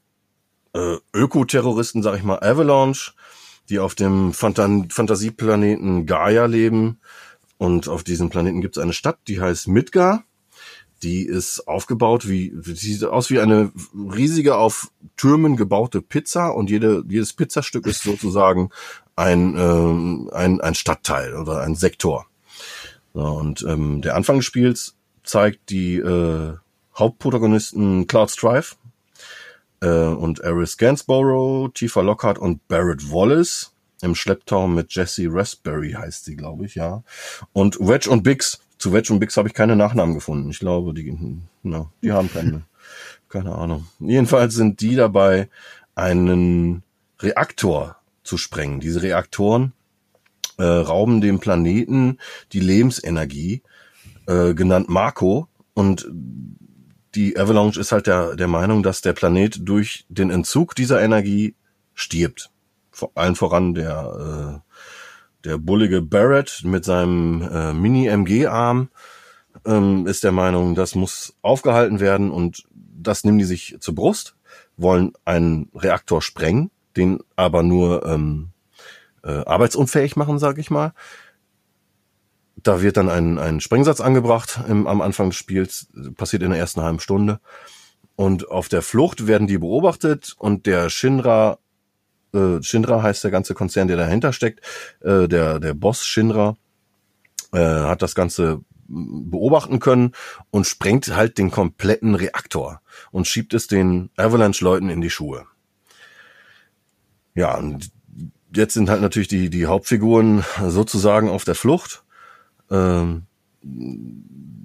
äh, 0.73 0.97
Ökoterroristen, 1.13 2.03
sag 2.03 2.17
ich 2.17 2.23
mal, 2.23 2.39
Avalanche, 2.39 3.13
die 3.69 3.79
auf 3.79 3.95
dem 3.95 4.33
Phant 4.33 4.57
Fantasieplaneten 4.91 6.05
Gaia 6.05 6.45
leben. 6.45 6.99
Und 7.57 7.87
auf 7.87 8.03
diesem 8.03 8.29
Planeten 8.29 8.59
gibt 8.59 8.75
es 8.75 8.83
eine 8.83 8.91
Stadt, 8.91 9.19
die 9.29 9.39
heißt 9.39 9.69
Midgar. 9.69 10.25
Die 11.03 11.25
ist 11.25 11.69
aufgebaut 11.69 12.27
wie, 12.27 12.53
sieht 12.61 13.05
aus 13.05 13.29
wie 13.29 13.39
eine 13.39 13.71
riesige 13.93 14.57
auf 14.57 14.91
Türmen 15.15 15.55
gebaute 15.55 16.01
Pizza 16.01 16.49
und 16.49 16.69
jede, 16.69 17.05
jedes 17.07 17.31
Pizzastück 17.31 17.87
ist 17.87 18.03
sozusagen 18.03 18.71
ein, 19.15 19.55
äh, 19.55 20.35
ein, 20.35 20.59
ein 20.59 20.75
Stadtteil 20.75 21.35
oder 21.35 21.61
ein 21.61 21.75
Sektor. 21.75 22.25
So, 23.13 23.21
und 23.21 23.63
ähm, 23.67 24.01
der 24.01 24.15
Anfang 24.15 24.37
des 24.37 24.45
Spiels 24.45 24.95
zeigt 25.23 25.69
die 25.69 25.97
äh, 25.97 26.55
Hauptprotagonisten 26.97 28.07
Cloud 28.07 28.31
Strife 28.31 28.75
äh, 29.81 29.87
und 29.87 30.39
Eris 30.39 30.77
Gainsborough, 30.77 31.69
Tifa 31.73 32.01
Lockhart 32.01 32.37
und 32.37 32.67
Barrett 32.67 33.11
Wallace 33.11 33.73
im 34.01 34.15
Schlepptau 34.15 34.67
mit 34.67 34.93
Jessie 34.93 35.27
Raspberry 35.29 35.93
heißt 35.93 36.25
sie, 36.25 36.35
glaube 36.35 36.65
ich, 36.65 36.75
ja. 36.75 37.03
Und 37.53 37.79
Wedge 37.79 38.09
und 38.09 38.23
Bix. 38.23 38.59
Zu 38.77 38.91
Wedge 38.91 39.13
und 39.13 39.19
Bix 39.19 39.37
habe 39.37 39.47
ich 39.47 39.53
keine 39.53 39.77
Nachnamen 39.77 40.13
gefunden. 40.13 40.49
Ich 40.49 40.59
glaube, 40.59 40.93
die, 40.93 41.17
na, 41.63 41.89
die 42.01 42.11
haben 42.11 42.29
keine, 42.29 42.63
keine 43.29 43.55
Ahnung. 43.55 43.87
Jedenfalls 43.99 44.55
sind 44.55 44.81
die 44.81 44.95
dabei, 44.95 45.49
einen 45.95 46.83
Reaktor 47.19 47.95
zu 48.23 48.37
sprengen. 48.37 48.81
Diese 48.81 49.01
Reaktoren 49.01 49.71
äh, 50.57 50.63
rauben 50.63 51.21
dem 51.21 51.39
Planeten 51.39 52.17
die 52.51 52.59
Lebensenergie, 52.59 53.63
äh, 54.27 54.53
genannt 54.53 54.89
Marco, 54.89 55.47
und 55.73 56.05
die 57.15 57.37
Avalanche 57.37 57.79
ist 57.79 57.91
halt 57.91 58.07
der, 58.07 58.35
der 58.35 58.47
Meinung, 58.47 58.83
dass 58.83 59.01
der 59.01 59.13
Planet 59.13 59.57
durch 59.61 60.05
den 60.09 60.29
Entzug 60.29 60.75
dieser 60.75 61.01
Energie 61.01 61.55
stirbt. 61.93 62.49
Vor 62.91 63.11
allen 63.15 63.35
voran 63.35 63.73
der, 63.73 64.61
äh, 64.63 65.47
der 65.47 65.57
bullige 65.57 66.01
Barrett 66.01 66.61
mit 66.63 66.85
seinem 66.85 67.41
äh, 67.41 67.73
Mini-MG-Arm 67.73 68.89
ähm, 69.65 70.07
ist 70.07 70.23
der 70.23 70.31
Meinung, 70.31 70.75
das 70.75 70.95
muss 70.95 71.35
aufgehalten 71.41 71.99
werden 71.99 72.31
und 72.31 72.63
das 72.71 73.23
nehmen 73.23 73.39
die 73.39 73.45
sich 73.45 73.77
zur 73.79 73.95
Brust, 73.95 74.35
wollen 74.77 75.13
einen 75.25 75.69
Reaktor 75.75 76.21
sprengen, 76.21 76.71
den 76.95 77.19
aber 77.35 77.63
nur 77.63 78.05
ähm, 78.05 78.49
äh, 79.23 79.31
arbeitsunfähig 79.31 80.15
machen, 80.15 80.39
sage 80.39 80.61
ich 80.61 80.69
mal. 80.69 80.93
Da 82.55 82.81
wird 82.81 82.97
dann 82.97 83.09
ein, 83.09 83.39
ein 83.39 83.59
Sprengsatz 83.59 83.99
angebracht 83.99 84.59
im, 84.67 84.87
am 84.87 85.01
Anfang 85.01 85.29
des 85.29 85.37
Spiels, 85.37 85.87
passiert 86.15 86.43
in 86.43 86.51
der 86.51 86.59
ersten 86.59 86.81
halben 86.81 86.99
Stunde. 86.99 87.39
Und 88.15 88.49
auf 88.49 88.69
der 88.69 88.81
Flucht 88.81 89.27
werden 89.27 89.47
die 89.47 89.57
beobachtet 89.57 90.35
und 90.37 90.65
der 90.67 90.89
Shinra, 90.89 91.57
äh, 92.33 92.61
Shinra 92.61 93.01
heißt 93.01 93.23
der 93.23 93.31
ganze 93.31 93.55
Konzern, 93.55 93.87
der 93.87 93.97
dahinter 93.97 94.33
steckt, 94.33 94.61
äh, 95.01 95.27
der, 95.27 95.59
der 95.59 95.73
Boss 95.73 96.05
Shinra, 96.05 96.55
äh, 97.53 97.57
hat 97.57 98.01
das 98.01 98.13
Ganze 98.13 98.61
beobachten 98.87 99.79
können 99.79 100.11
und 100.51 100.67
sprengt 100.67 101.15
halt 101.15 101.37
den 101.37 101.51
kompletten 101.51 102.15
Reaktor 102.15 102.81
und 103.11 103.27
schiebt 103.27 103.53
es 103.53 103.67
den 103.67 104.09
Avalanche-Leuten 104.17 104.89
in 104.89 105.01
die 105.01 105.09
Schuhe. 105.09 105.45
Ja, 107.33 107.57
und 107.57 107.91
jetzt 108.55 108.73
sind 108.73 108.89
halt 108.89 109.01
natürlich 109.01 109.27
die, 109.27 109.49
die 109.49 109.65
Hauptfiguren 109.65 110.43
sozusagen 110.67 111.29
auf 111.29 111.45
der 111.45 111.55
Flucht. 111.55 112.02
Ähm, 112.71 113.27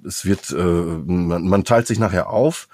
es 0.05 0.25
wird, 0.25 0.51
äh, 0.51 0.55
man, 0.55 1.47
man 1.47 1.63
teilt 1.63 1.87
sich 1.87 1.99
nachher 1.99 2.29
auf 2.29 2.67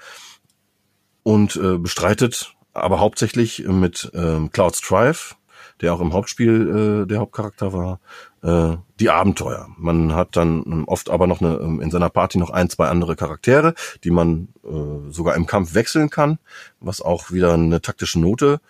und 1.22 1.56
äh, 1.56 1.78
bestreitet 1.78 2.56
aber 2.76 3.00
hauptsächlich 3.00 3.66
mit 3.66 4.10
ähm, 4.14 4.50
Cloud 4.52 4.76
Strife, 4.76 5.34
der 5.80 5.94
auch 5.94 6.00
im 6.00 6.12
Hauptspiel 6.12 7.02
äh, 7.02 7.06
der 7.06 7.18
Hauptcharakter 7.20 7.72
war, 7.72 8.00
äh, 8.42 8.76
die 9.00 9.10
Abenteuer. 9.10 9.68
Man 9.78 10.14
hat 10.14 10.36
dann 10.36 10.62
ähm, 10.66 10.84
oft 10.86 11.10
aber 11.10 11.26
noch 11.26 11.40
eine, 11.40 11.56
ähm, 11.56 11.80
in 11.80 11.90
seiner 11.90 12.10
Party 12.10 12.38
noch 12.38 12.50
ein, 12.50 12.70
zwei 12.70 12.88
andere 12.88 13.16
Charaktere, 13.16 13.74
die 14.04 14.10
man 14.10 14.48
äh, 14.64 15.10
sogar 15.10 15.34
im 15.34 15.46
Kampf 15.46 15.74
wechseln 15.74 16.10
kann, 16.10 16.38
was 16.80 17.00
auch 17.00 17.30
wieder 17.30 17.54
eine 17.54 17.80
taktische 17.80 18.20
Note 18.20 18.60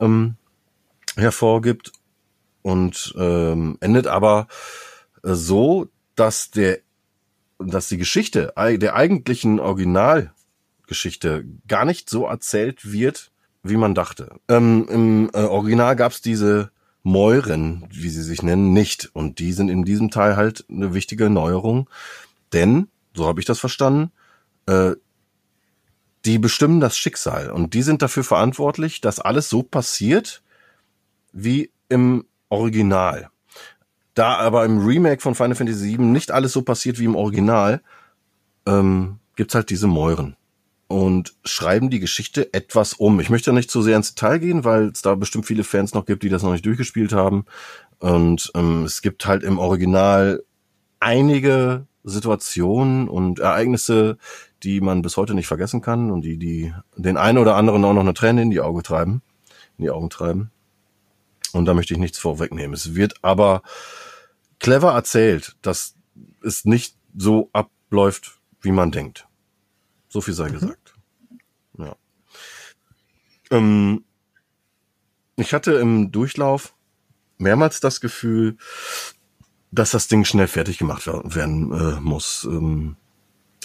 ähm, 0.00 0.36
hervorgibt 1.16 1.92
und 2.62 3.14
ähm, 3.16 3.78
endet 3.80 4.06
aber 4.06 4.48
so, 5.22 5.88
dass 6.14 6.50
der, 6.50 6.78
dass 7.58 7.88
die 7.88 7.98
Geschichte 7.98 8.52
der 8.56 8.94
eigentlichen 8.94 9.60
Originalgeschichte 9.60 11.44
gar 11.68 11.84
nicht 11.84 12.10
so 12.10 12.26
erzählt 12.26 12.92
wird, 12.92 13.30
wie 13.62 13.76
man 13.76 13.94
dachte. 13.94 14.36
Ähm, 14.48 14.86
Im 14.88 15.30
äh, 15.34 15.42
Original 15.42 15.96
gab's 15.96 16.22
diese 16.22 16.70
Mäuren, 17.02 17.86
wie 17.90 18.08
sie 18.08 18.22
sich 18.22 18.42
nennen, 18.42 18.72
nicht. 18.72 19.10
Und 19.12 19.38
die 19.38 19.52
sind 19.52 19.68
in 19.68 19.84
diesem 19.84 20.10
Teil 20.10 20.36
halt 20.36 20.64
eine 20.70 20.94
wichtige 20.94 21.30
Neuerung. 21.30 21.88
Denn, 22.52 22.88
so 23.14 23.26
habe 23.26 23.40
ich 23.40 23.46
das 23.46 23.58
verstanden, 23.58 24.12
äh, 24.66 24.92
die 26.24 26.38
bestimmen 26.38 26.80
das 26.80 26.96
Schicksal. 26.96 27.50
Und 27.50 27.74
die 27.74 27.82
sind 27.82 28.02
dafür 28.02 28.24
verantwortlich, 28.24 29.00
dass 29.00 29.20
alles 29.20 29.48
so 29.48 29.62
passiert, 29.62 30.42
wie 31.32 31.70
im 31.88 32.26
Original. 32.48 33.30
Da 34.14 34.34
aber 34.36 34.64
im 34.64 34.84
Remake 34.84 35.20
von 35.20 35.34
Final 35.34 35.54
Fantasy 35.54 35.96
VII 35.96 36.06
nicht 36.06 36.30
alles 36.30 36.52
so 36.52 36.62
passiert 36.62 36.98
wie 36.98 37.04
im 37.04 37.16
Original, 37.16 37.80
ähm, 38.66 39.18
gibt's 39.36 39.54
halt 39.54 39.70
diese 39.70 39.86
Mäuren 39.86 40.36
und 40.90 41.34
schreiben 41.44 41.88
die 41.88 42.00
Geschichte 42.00 42.52
etwas 42.52 42.94
um. 42.94 43.20
Ich 43.20 43.30
möchte 43.30 43.52
nicht 43.52 43.70
zu 43.70 43.80
sehr 43.80 43.96
ins 43.96 44.14
Detail 44.14 44.38
gehen, 44.38 44.64
weil 44.64 44.88
es 44.88 45.02
da 45.02 45.14
bestimmt 45.14 45.46
viele 45.46 45.62
Fans 45.62 45.94
noch 45.94 46.04
gibt, 46.04 46.24
die 46.24 46.28
das 46.28 46.42
noch 46.42 46.50
nicht 46.50 46.66
durchgespielt 46.66 47.12
haben. 47.12 47.44
Und 48.00 48.50
ähm, 48.56 48.84
es 48.84 49.00
gibt 49.00 49.24
halt 49.24 49.44
im 49.44 49.60
Original 49.60 50.42
einige 50.98 51.86
Situationen 52.02 53.08
und 53.08 53.38
Ereignisse, 53.38 54.18
die 54.64 54.80
man 54.80 55.02
bis 55.02 55.16
heute 55.16 55.34
nicht 55.34 55.46
vergessen 55.46 55.80
kann 55.80 56.10
und 56.10 56.22
die, 56.22 56.38
die 56.38 56.74
den 56.96 57.16
einen 57.16 57.38
oder 57.38 57.54
anderen 57.54 57.84
auch 57.84 57.92
noch 57.92 58.00
eine 58.00 58.14
Träne 58.14 58.42
in 58.42 58.50
die 58.50 58.60
Augen 58.60 58.82
treiben, 58.82 59.22
in 59.78 59.84
die 59.84 59.90
Augen 59.90 60.10
treiben. 60.10 60.50
Und 61.52 61.66
da 61.66 61.74
möchte 61.74 61.94
ich 61.94 62.00
nichts 62.00 62.18
vorwegnehmen. 62.18 62.74
Es 62.74 62.96
wird 62.96 63.14
aber 63.22 63.62
clever 64.60 64.92
erzählt, 64.92 65.56
dass 65.62 65.96
es 66.42 66.64
nicht 66.64 66.96
so 67.16 67.50
abläuft, 67.52 68.38
wie 68.60 68.70
man 68.70 68.92
denkt. 68.92 69.26
So 70.08 70.20
viel 70.20 70.34
sei 70.34 70.48
mhm. 70.48 70.52
gesagt. 70.52 70.94
Ja. 71.78 71.96
Ähm, 73.50 74.04
ich 75.36 75.54
hatte 75.54 75.72
im 75.72 76.12
Durchlauf 76.12 76.74
mehrmals 77.38 77.80
das 77.80 78.00
Gefühl, 78.00 78.56
dass 79.72 79.92
das 79.92 80.08
Ding 80.08 80.24
schnell 80.24 80.48
fertig 80.48 80.78
gemacht 80.78 81.06
werden 81.06 81.72
äh, 81.72 82.00
muss. 82.00 82.44
Ähm, 82.44 82.96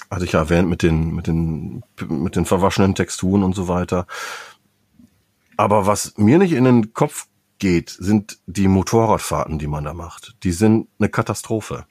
hatte 0.10 0.26
ich 0.26 0.34
ja 0.34 0.40
erwähnt 0.40 0.70
mit 0.70 0.84
den, 0.84 1.14
mit 1.14 1.28
den, 1.28 1.84
mit 2.08 2.36
den 2.36 2.46
verwaschenen 2.46 2.96
Texturen 2.96 3.44
und 3.44 3.54
so 3.56 3.68
weiter. 3.68 4.06
Aber 5.58 5.88
was 5.88 6.18
mir 6.18 6.38
nicht 6.38 6.54
in 6.54 6.64
den 6.64 6.94
Kopf 6.94 7.28
geht, 7.60 7.90
sind 7.90 8.40
die 8.46 8.68
Motorradfahrten, 8.68 9.60
die 9.60 9.68
man 9.68 9.84
da 9.84 9.94
macht. 9.94 10.36
Die 10.44 10.52
sind 10.52 10.88
eine 11.00 11.10
Katastrophe 11.10 11.86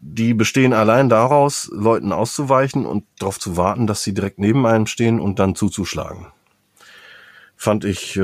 die 0.00 0.32
bestehen 0.34 0.72
allein 0.72 1.08
daraus, 1.10 1.70
Leuten 1.72 2.12
auszuweichen 2.12 2.86
und 2.86 3.04
darauf 3.18 3.38
zu 3.38 3.56
warten, 3.56 3.86
dass 3.86 4.02
sie 4.02 4.14
direkt 4.14 4.38
neben 4.38 4.66
einem 4.66 4.86
stehen 4.86 5.20
und 5.20 5.38
dann 5.38 5.54
zuzuschlagen. 5.54 6.26
Fand 7.54 7.84
ich 7.84 8.16
äh, 8.16 8.20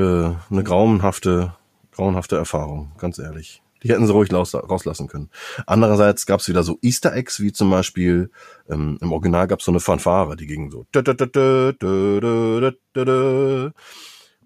eine 0.49 0.63
grauenhafte, 0.63 1.53
grauenhafte 1.91 2.35
Erfahrung, 2.35 2.93
ganz 2.97 3.19
ehrlich. 3.19 3.61
Die 3.83 3.89
hätten 3.89 4.07
sie 4.07 4.11
ruhig 4.11 4.33
rauslassen 4.33 5.07
können. 5.07 5.29
Andererseits 5.67 6.25
gab 6.25 6.39
es 6.39 6.49
wieder 6.49 6.63
so 6.63 6.79
Easter 6.81 7.13
Eggs, 7.13 7.39
wie 7.39 7.51
zum 7.51 7.69
Beispiel 7.69 8.31
ähm, 8.67 8.97
im 8.99 9.11
Original 9.11 9.45
gab 9.45 9.59
es 9.59 9.65
so 9.65 9.71
eine 9.71 9.79
Fanfare, 9.79 10.35
die 10.35 10.47
ging 10.47 10.71
so. 10.71 10.87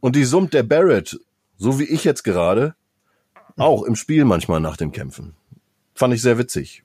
Und 0.02 0.16
die 0.18 0.26
summt 0.26 0.54
der 0.54 0.64
Barrett, 0.64 1.18
so 1.62 1.80
wie 1.80 1.86
ich 1.86 2.04
jetzt 2.04 2.24
gerade, 2.24 2.76
auch 3.58 3.84
im 3.84 3.96
Spiel 3.96 4.26
manchmal 4.26 4.60
nach 4.60 4.78
dem 4.78 4.92
Kämpfen. 4.92 5.36
Fand 5.94 6.14
ich 6.14 6.22
sehr 6.22 6.38
witzig 6.38 6.84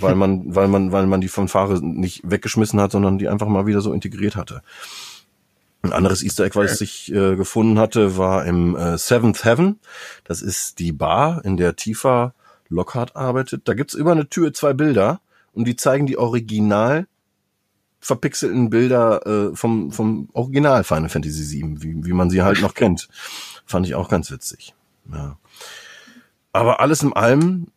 weil 0.00 0.14
man, 0.14 0.54
weil 0.54 0.68
man, 0.68 0.92
weil 0.92 1.06
man 1.06 1.20
die 1.20 1.28
Fanfare 1.28 1.80
nicht 1.82 2.22
weggeschmissen 2.28 2.80
hat, 2.80 2.92
sondern 2.92 3.18
die 3.18 3.28
einfach 3.28 3.48
mal 3.48 3.66
wieder 3.66 3.80
so 3.80 3.92
integriert 3.92 4.36
hatte. 4.36 4.62
Ein 5.82 5.92
anderes 5.92 6.22
Easter 6.22 6.44
Egg, 6.44 6.56
was 6.56 6.80
ich 6.80 7.12
äh, 7.12 7.36
gefunden 7.36 7.78
hatte, 7.78 8.16
war 8.16 8.44
im 8.46 8.76
äh, 8.76 8.98
Seventh 8.98 9.44
Heaven. 9.44 9.78
Das 10.24 10.42
ist 10.42 10.78
die 10.80 10.92
Bar, 10.92 11.44
in 11.44 11.56
der 11.56 11.76
Tifa 11.76 12.34
Lockhart 12.68 13.16
arbeitet. 13.16 13.62
Da 13.66 13.74
gibt's 13.74 13.94
über 13.94 14.12
eine 14.12 14.28
Tür 14.28 14.52
zwei 14.52 14.72
Bilder 14.72 15.20
und 15.52 15.66
die 15.66 15.76
zeigen 15.76 16.06
die 16.06 16.18
original 16.18 17.06
verpixelten 18.08 18.70
Bilder 18.70 19.26
äh, 19.26 19.54
vom, 19.54 19.92
vom 19.92 20.30
Original 20.32 20.82
Final 20.82 21.10
Fantasy 21.10 21.60
VII, 21.60 21.82
wie, 21.82 22.06
wie 22.06 22.12
man 22.14 22.30
sie 22.30 22.42
halt 22.42 22.62
noch 22.62 22.74
kennt. 22.74 23.08
Fand 23.66 23.86
ich 23.86 23.94
auch 23.94 24.08
ganz 24.08 24.30
witzig. 24.30 24.74
Ja. 25.12 25.38
Aber 26.52 26.80
alles 26.80 27.02
in 27.02 27.12
allem 27.12 27.68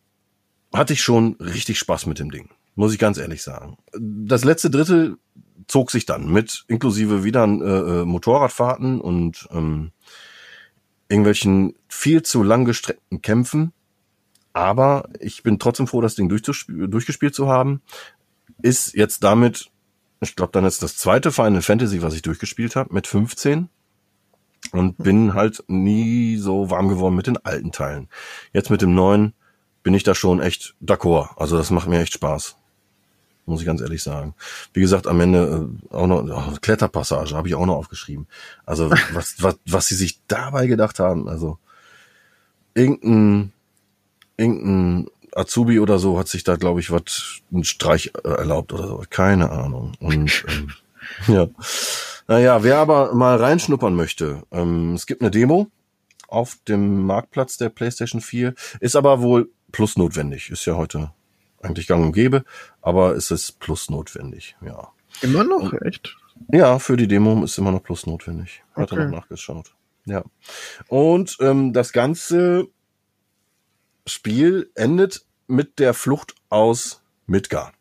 hatte 0.72 0.94
ich 0.94 1.02
schon 1.02 1.36
richtig 1.38 1.78
Spaß 1.78 2.06
mit 2.06 2.18
dem 2.18 2.30
Ding. 2.30 2.48
Muss 2.74 2.94
ich 2.94 2.98
ganz 2.98 3.18
ehrlich 3.18 3.42
sagen. 3.42 3.76
Das 3.92 4.42
letzte 4.42 4.70
Drittel 4.70 5.18
zog 5.68 5.90
sich 5.90 6.06
dann 6.06 6.32
mit, 6.32 6.64
inklusive 6.66 7.24
wieder 7.24 7.44
äh, 7.44 8.00
äh, 8.00 8.04
Motorradfahrten 8.06 9.02
und 9.02 9.46
ähm, 9.52 9.92
irgendwelchen 11.08 11.74
viel 11.88 12.22
zu 12.22 12.42
langgestreckten 12.42 13.20
Kämpfen. 13.20 13.72
Aber 14.54 15.10
ich 15.20 15.42
bin 15.42 15.58
trotzdem 15.58 15.86
froh, 15.86 16.00
das 16.00 16.14
Ding 16.14 16.30
durchgespielt 16.30 17.34
zu 17.34 17.48
haben. 17.48 17.82
Ist 18.62 18.94
jetzt 18.94 19.22
damit, 19.22 19.70
ich 20.22 20.36
glaube, 20.36 20.52
dann 20.52 20.64
ist 20.64 20.82
das 20.82 20.96
zweite 20.96 21.32
Final 21.32 21.62
Fantasy, 21.62 22.02
was 22.02 22.14
ich 22.14 22.22
durchgespielt 22.22 22.76
habe, 22.76 22.94
mit 22.94 23.06
15 23.06 23.68
und 24.70 24.96
bin 24.98 25.34
halt 25.34 25.64
nie 25.66 26.36
so 26.36 26.70
warm 26.70 26.88
geworden 26.88 27.16
mit 27.16 27.26
den 27.26 27.38
alten 27.38 27.72
Teilen. 27.72 28.08
Jetzt 28.52 28.70
mit 28.70 28.82
dem 28.82 28.94
neuen 28.94 29.34
bin 29.82 29.94
ich 29.94 30.04
da 30.04 30.14
schon 30.14 30.40
echt 30.40 30.74
d'accord. 30.80 31.36
Also 31.36 31.56
das 31.56 31.70
macht 31.70 31.88
mir 31.88 32.00
echt 32.00 32.12
Spaß. 32.12 32.56
Muss 33.46 33.60
ich 33.60 33.66
ganz 33.66 33.80
ehrlich 33.80 34.02
sagen. 34.02 34.34
Wie 34.72 34.80
gesagt, 34.80 35.08
am 35.08 35.20
Ende 35.20 35.68
äh, 35.90 35.94
auch 35.94 36.06
noch 36.06 36.22
oh, 36.22 36.56
Kletterpassage 36.60 37.34
habe 37.34 37.48
ich 37.48 37.56
auch 37.56 37.66
noch 37.66 37.76
aufgeschrieben. 37.76 38.28
Also 38.64 38.90
was, 39.12 39.42
was, 39.42 39.58
was 39.66 39.86
sie 39.88 39.96
sich 39.96 40.20
dabei 40.28 40.68
gedacht 40.68 41.00
haben, 41.00 41.28
also 41.28 41.58
irgendein, 42.74 43.52
irgendein 44.36 45.08
Azubi 45.34 45.80
oder 45.80 45.98
so 45.98 46.18
hat 46.18 46.28
sich 46.28 46.44
da, 46.44 46.56
glaube 46.56 46.80
ich, 46.80 46.90
was 46.90 47.40
einen 47.52 47.64
Streich 47.64 48.12
äh, 48.24 48.28
erlaubt 48.28 48.72
oder 48.72 48.86
so. 48.86 49.04
Keine 49.08 49.50
Ahnung. 49.50 49.92
Und 50.00 50.44
ähm, 50.48 50.70
ja. 51.28 51.48
Naja, 52.28 52.62
wer 52.62 52.78
aber 52.78 53.14
mal 53.14 53.36
reinschnuppern 53.36 53.94
möchte, 53.94 54.42
ähm, 54.52 54.94
es 54.94 55.06
gibt 55.06 55.22
eine 55.22 55.30
Demo 55.30 55.68
auf 56.28 56.56
dem 56.66 57.04
Marktplatz 57.04 57.58
der 57.58 57.68
PlayStation 57.68 58.20
4, 58.20 58.54
ist 58.80 58.96
aber 58.96 59.20
wohl 59.20 59.50
plus 59.70 59.96
notwendig. 59.96 60.50
Ist 60.50 60.64
ja 60.64 60.76
heute 60.76 61.12
eigentlich 61.60 61.86
gang 61.86 62.04
und 62.04 62.12
gäbe, 62.12 62.44
aber 62.80 63.14
es 63.14 63.30
ist 63.30 63.60
plus 63.60 63.90
notwendig, 63.90 64.56
ja. 64.64 64.88
Immer 65.20 65.44
noch, 65.44 65.72
und, 65.72 65.82
echt? 65.82 66.16
Ja, 66.50 66.78
für 66.78 66.96
die 66.96 67.06
Demo 67.06 67.44
ist 67.44 67.58
immer 67.58 67.70
noch 67.70 67.82
plus 67.82 68.06
notwendig. 68.06 68.62
Hat 68.74 68.92
okay. 68.92 69.00
er 69.00 69.04
noch 69.06 69.18
nachgeschaut. 69.18 69.74
Ja. 70.04 70.24
Und 70.88 71.36
ähm, 71.40 71.72
das 71.72 71.92
ganze 71.92 72.68
Spiel 74.06 74.70
endet 74.74 75.24
mit 75.46 75.78
der 75.78 75.94
Flucht 75.94 76.34
aus 76.48 77.02
Midgar. 77.26 77.72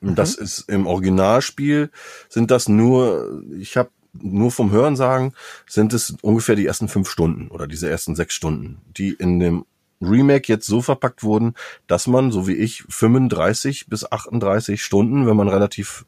Das 0.00 0.34
ist 0.34 0.68
im 0.68 0.86
Originalspiel 0.86 1.90
sind 2.28 2.50
das 2.50 2.68
nur, 2.68 3.42
ich 3.58 3.76
habe 3.76 3.90
nur 4.12 4.50
vom 4.50 4.70
Hören 4.70 4.96
sagen, 4.96 5.32
sind 5.66 5.92
es 5.92 6.16
ungefähr 6.20 6.56
die 6.56 6.66
ersten 6.66 6.88
fünf 6.88 7.08
Stunden 7.08 7.48
oder 7.48 7.66
diese 7.66 7.88
ersten 7.88 8.14
sechs 8.14 8.34
Stunden, 8.34 8.82
die 8.96 9.10
in 9.10 9.40
dem 9.40 9.64
Remake 10.00 10.52
jetzt 10.52 10.66
so 10.66 10.82
verpackt 10.82 11.22
wurden, 11.22 11.54
dass 11.86 12.06
man, 12.06 12.30
so 12.30 12.46
wie 12.46 12.54
ich, 12.54 12.84
35 12.88 13.86
bis 13.88 14.10
38 14.10 14.82
Stunden, 14.82 15.26
wenn 15.26 15.36
man 15.36 15.48
relativ 15.48 16.04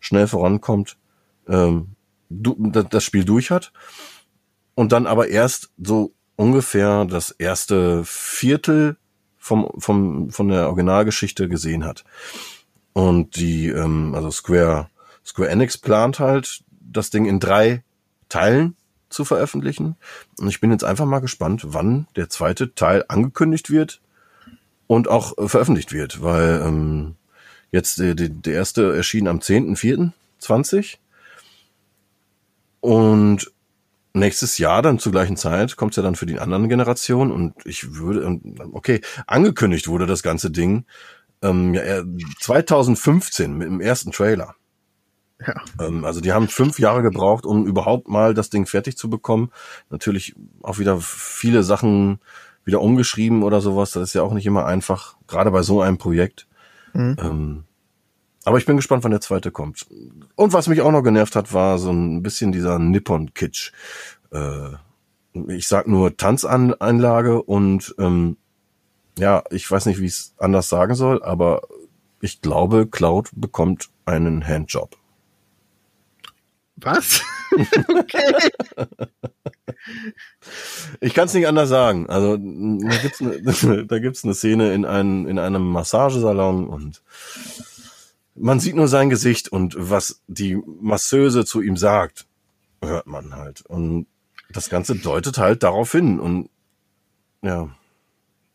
schnell 0.00 0.26
vorankommt, 0.26 0.96
ähm, 1.46 1.90
das 2.30 3.04
Spiel 3.04 3.24
durch 3.24 3.50
hat. 3.50 3.72
Und 4.74 4.92
dann 4.92 5.06
aber 5.06 5.28
erst 5.28 5.70
so 5.78 6.12
ungefähr 6.36 7.04
das 7.04 7.30
erste 7.30 8.04
Viertel 8.04 8.96
vom, 9.38 9.68
vom, 9.78 10.30
von 10.30 10.48
der 10.48 10.68
Originalgeschichte 10.68 11.48
gesehen 11.48 11.84
hat. 11.84 12.04
Und 12.92 13.36
die, 13.36 13.68
ähm, 13.68 14.14
also 14.14 14.30
Square, 14.30 14.88
Square 15.24 15.50
Enix 15.50 15.78
plant 15.78 16.18
halt, 16.18 16.62
das 16.80 17.10
Ding 17.10 17.26
in 17.26 17.40
drei 17.40 17.82
Teilen 18.28 18.76
zu 19.10 19.24
veröffentlichen. 19.24 19.96
Und 20.38 20.48
ich 20.48 20.60
bin 20.60 20.70
jetzt 20.70 20.84
einfach 20.84 21.06
mal 21.06 21.20
gespannt, 21.20 21.62
wann 21.66 22.06
der 22.16 22.28
zweite 22.30 22.74
Teil 22.74 23.04
angekündigt 23.08 23.70
wird 23.70 24.00
und 24.86 25.08
auch 25.08 25.36
äh, 25.38 25.48
veröffentlicht 25.48 25.92
wird, 25.92 26.22
weil 26.22 26.62
ähm, 26.64 27.16
jetzt 27.70 27.98
der, 27.98 28.14
der, 28.14 28.28
der 28.28 28.54
erste 28.54 28.94
erschien 28.94 29.28
am 29.28 29.38
10.04.20 29.38 30.96
und 32.80 33.50
nächstes 34.14 34.58
Jahr 34.58 34.80
dann 34.80 34.98
zur 34.98 35.12
gleichen 35.12 35.36
Zeit 35.36 35.76
kommt 35.76 35.92
es 35.92 35.96
ja 35.96 36.02
dann 36.02 36.14
für 36.14 36.26
die 36.26 36.38
anderen 36.38 36.68
Generationen 36.68 37.30
und 37.30 37.54
ich 37.64 37.94
würde, 37.94 38.40
okay, 38.72 39.00
angekündigt 39.26 39.88
wurde 39.88 40.06
das 40.06 40.22
ganze 40.22 40.50
Ding 40.50 40.86
ähm, 41.42 41.74
ja, 41.74 42.02
2015 42.40 43.56
mit 43.56 43.68
dem 43.68 43.80
ersten 43.80 44.12
Trailer. 44.12 44.54
Ja. 45.46 45.54
Ähm, 45.80 46.04
also 46.04 46.20
die 46.20 46.32
haben 46.32 46.48
fünf 46.48 46.78
Jahre 46.78 47.02
gebraucht, 47.02 47.44
um 47.44 47.66
überhaupt 47.66 48.08
mal 48.08 48.34
das 48.34 48.50
Ding 48.50 48.66
fertig 48.66 48.96
zu 48.96 49.10
bekommen. 49.10 49.50
Natürlich 49.90 50.34
auch 50.62 50.78
wieder 50.78 50.98
viele 51.00 51.62
Sachen 51.62 52.20
wieder 52.64 52.80
umgeschrieben 52.80 53.42
oder 53.42 53.60
sowas. 53.60 53.90
Das 53.90 54.04
ist 54.04 54.14
ja 54.14 54.22
auch 54.22 54.32
nicht 54.32 54.46
immer 54.46 54.64
einfach, 54.64 55.16
gerade 55.26 55.50
bei 55.50 55.62
so 55.62 55.82
einem 55.82 55.98
Projekt. 55.98 56.46
Mhm. 56.94 57.16
Ähm, 57.20 57.64
aber 58.44 58.58
ich 58.58 58.66
bin 58.66 58.76
gespannt, 58.76 59.04
wann 59.04 59.10
der 59.10 59.20
zweite 59.20 59.50
kommt. 59.50 59.86
Und 60.34 60.52
was 60.52 60.68
mich 60.68 60.80
auch 60.82 60.92
noch 60.92 61.02
genervt 61.02 61.34
hat, 61.36 61.52
war 61.52 61.78
so 61.78 61.90
ein 61.90 62.22
bisschen 62.22 62.52
dieser 62.52 62.78
Nippon-Kitsch. 62.78 63.72
Äh, 64.32 64.70
ich 65.48 65.66
sag 65.66 65.88
nur 65.88 66.16
Tanzanlage 66.16 67.42
und 67.42 67.94
ähm, 67.98 68.36
ja, 69.18 69.42
ich 69.50 69.70
weiß 69.70 69.86
nicht, 69.86 70.00
wie 70.00 70.06
ich 70.06 70.12
es 70.12 70.34
anders 70.38 70.68
sagen 70.68 70.94
soll, 70.94 71.22
aber 71.22 71.62
ich 72.20 72.40
glaube, 72.40 72.86
Cloud 72.86 73.30
bekommt 73.34 73.90
einen 74.04 74.46
Handjob. 74.46 74.96
Was? 76.76 77.22
okay. 77.88 78.34
Ich 81.00 81.14
kann 81.14 81.26
es 81.26 81.34
nicht 81.34 81.46
anders 81.46 81.68
sagen. 81.68 82.08
Also 82.08 82.36
da 82.36 82.96
gibt's 82.96 83.20
eine, 83.20 83.86
da 83.86 83.98
gibt's 83.98 84.24
eine 84.24 84.34
Szene 84.34 84.74
in 84.74 84.84
einem 84.84 85.26
in 85.26 85.38
einem 85.38 85.62
Massagesalon 85.70 86.66
und 86.66 87.02
man 88.34 88.60
sieht 88.60 88.76
nur 88.76 88.88
sein 88.88 89.10
Gesicht 89.10 89.48
und 89.48 89.76
was 89.78 90.22
die 90.26 90.56
Masseuse 90.56 91.44
zu 91.44 91.60
ihm 91.60 91.76
sagt, 91.76 92.26
hört 92.82 93.06
man 93.06 93.34
halt. 93.34 93.62
Und 93.62 94.06
das 94.50 94.68
Ganze 94.68 94.96
deutet 94.96 95.38
halt 95.38 95.62
darauf 95.62 95.92
hin. 95.92 96.20
Und 96.20 96.50
ja, 97.42 97.68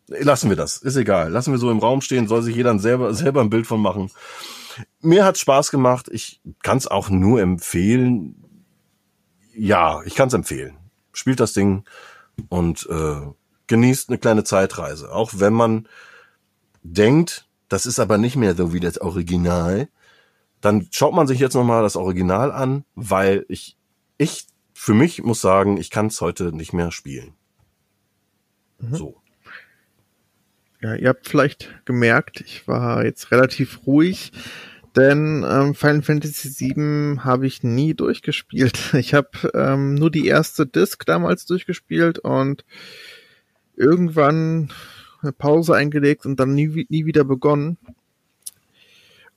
lassen 0.07 0.49
wir 0.49 0.57
das. 0.57 0.77
Ist 0.77 0.95
egal. 0.95 1.31
Lassen 1.31 1.51
wir 1.51 1.59
so 1.59 1.71
im 1.71 1.79
Raum 1.79 2.01
stehen. 2.01 2.27
Soll 2.27 2.41
sich 2.41 2.55
jeder 2.55 2.77
selber, 2.79 3.13
selber 3.13 3.41
ein 3.41 3.49
Bild 3.49 3.67
von 3.67 3.81
machen. 3.81 4.11
Mir 5.01 5.25
hat 5.25 5.37
Spaß 5.37 5.71
gemacht. 5.71 6.09
Ich 6.11 6.41
kann 6.63 6.77
es 6.77 6.87
auch 6.87 7.09
nur 7.09 7.41
empfehlen. 7.41 8.35
Ja, 9.53 10.01
ich 10.03 10.15
kann 10.15 10.27
es 10.27 10.33
empfehlen. 10.33 10.77
Spielt 11.11 11.39
das 11.39 11.53
Ding 11.53 11.83
und 12.49 12.87
äh, 12.89 13.21
genießt 13.67 14.09
eine 14.09 14.17
kleine 14.17 14.43
Zeitreise. 14.43 15.11
Auch 15.11 15.31
wenn 15.35 15.53
man 15.53 15.87
denkt, 16.81 17.48
das 17.69 17.85
ist 17.85 17.99
aber 17.99 18.17
nicht 18.17 18.35
mehr 18.35 18.55
so 18.55 18.73
wie 18.73 18.79
das 18.79 18.99
Original. 18.99 19.87
Dann 20.59 20.87
schaut 20.91 21.13
man 21.13 21.27
sich 21.27 21.39
jetzt 21.39 21.53
nochmal 21.53 21.83
das 21.83 21.95
Original 21.95 22.51
an, 22.51 22.83
weil 22.95 23.45
ich, 23.47 23.77
ich 24.17 24.47
für 24.73 24.93
mich 24.93 25.23
muss 25.23 25.39
sagen, 25.39 25.77
ich 25.77 25.89
kann 25.89 26.07
es 26.07 26.19
heute 26.19 26.51
nicht 26.51 26.73
mehr 26.73 26.91
spielen. 26.91 27.33
Mhm. 28.79 28.95
So. 28.95 29.21
Ja, 30.81 30.95
ihr 30.95 31.09
habt 31.09 31.27
vielleicht 31.27 31.69
gemerkt, 31.85 32.41
ich 32.41 32.67
war 32.67 33.03
jetzt 33.03 33.31
relativ 33.31 33.85
ruhig, 33.85 34.31
denn 34.95 35.45
ähm, 35.47 35.75
Final 35.75 36.01
Fantasy 36.01 36.73
VII 36.73 37.19
habe 37.19 37.45
ich 37.45 37.63
nie 37.63 37.93
durchgespielt. 37.93 38.79
Ich 38.93 39.13
habe 39.13 39.29
ähm, 39.53 39.95
nur 39.95 40.09
die 40.09 40.27
erste 40.27 40.65
Disc 40.65 41.05
damals 41.05 41.45
durchgespielt 41.45 42.19
und 42.19 42.65
irgendwann 43.75 44.71
eine 45.21 45.31
Pause 45.31 45.75
eingelegt 45.75 46.25
und 46.25 46.39
dann 46.39 46.53
nie, 46.53 46.85
nie 46.89 47.05
wieder 47.05 47.23
begonnen. 47.23 47.77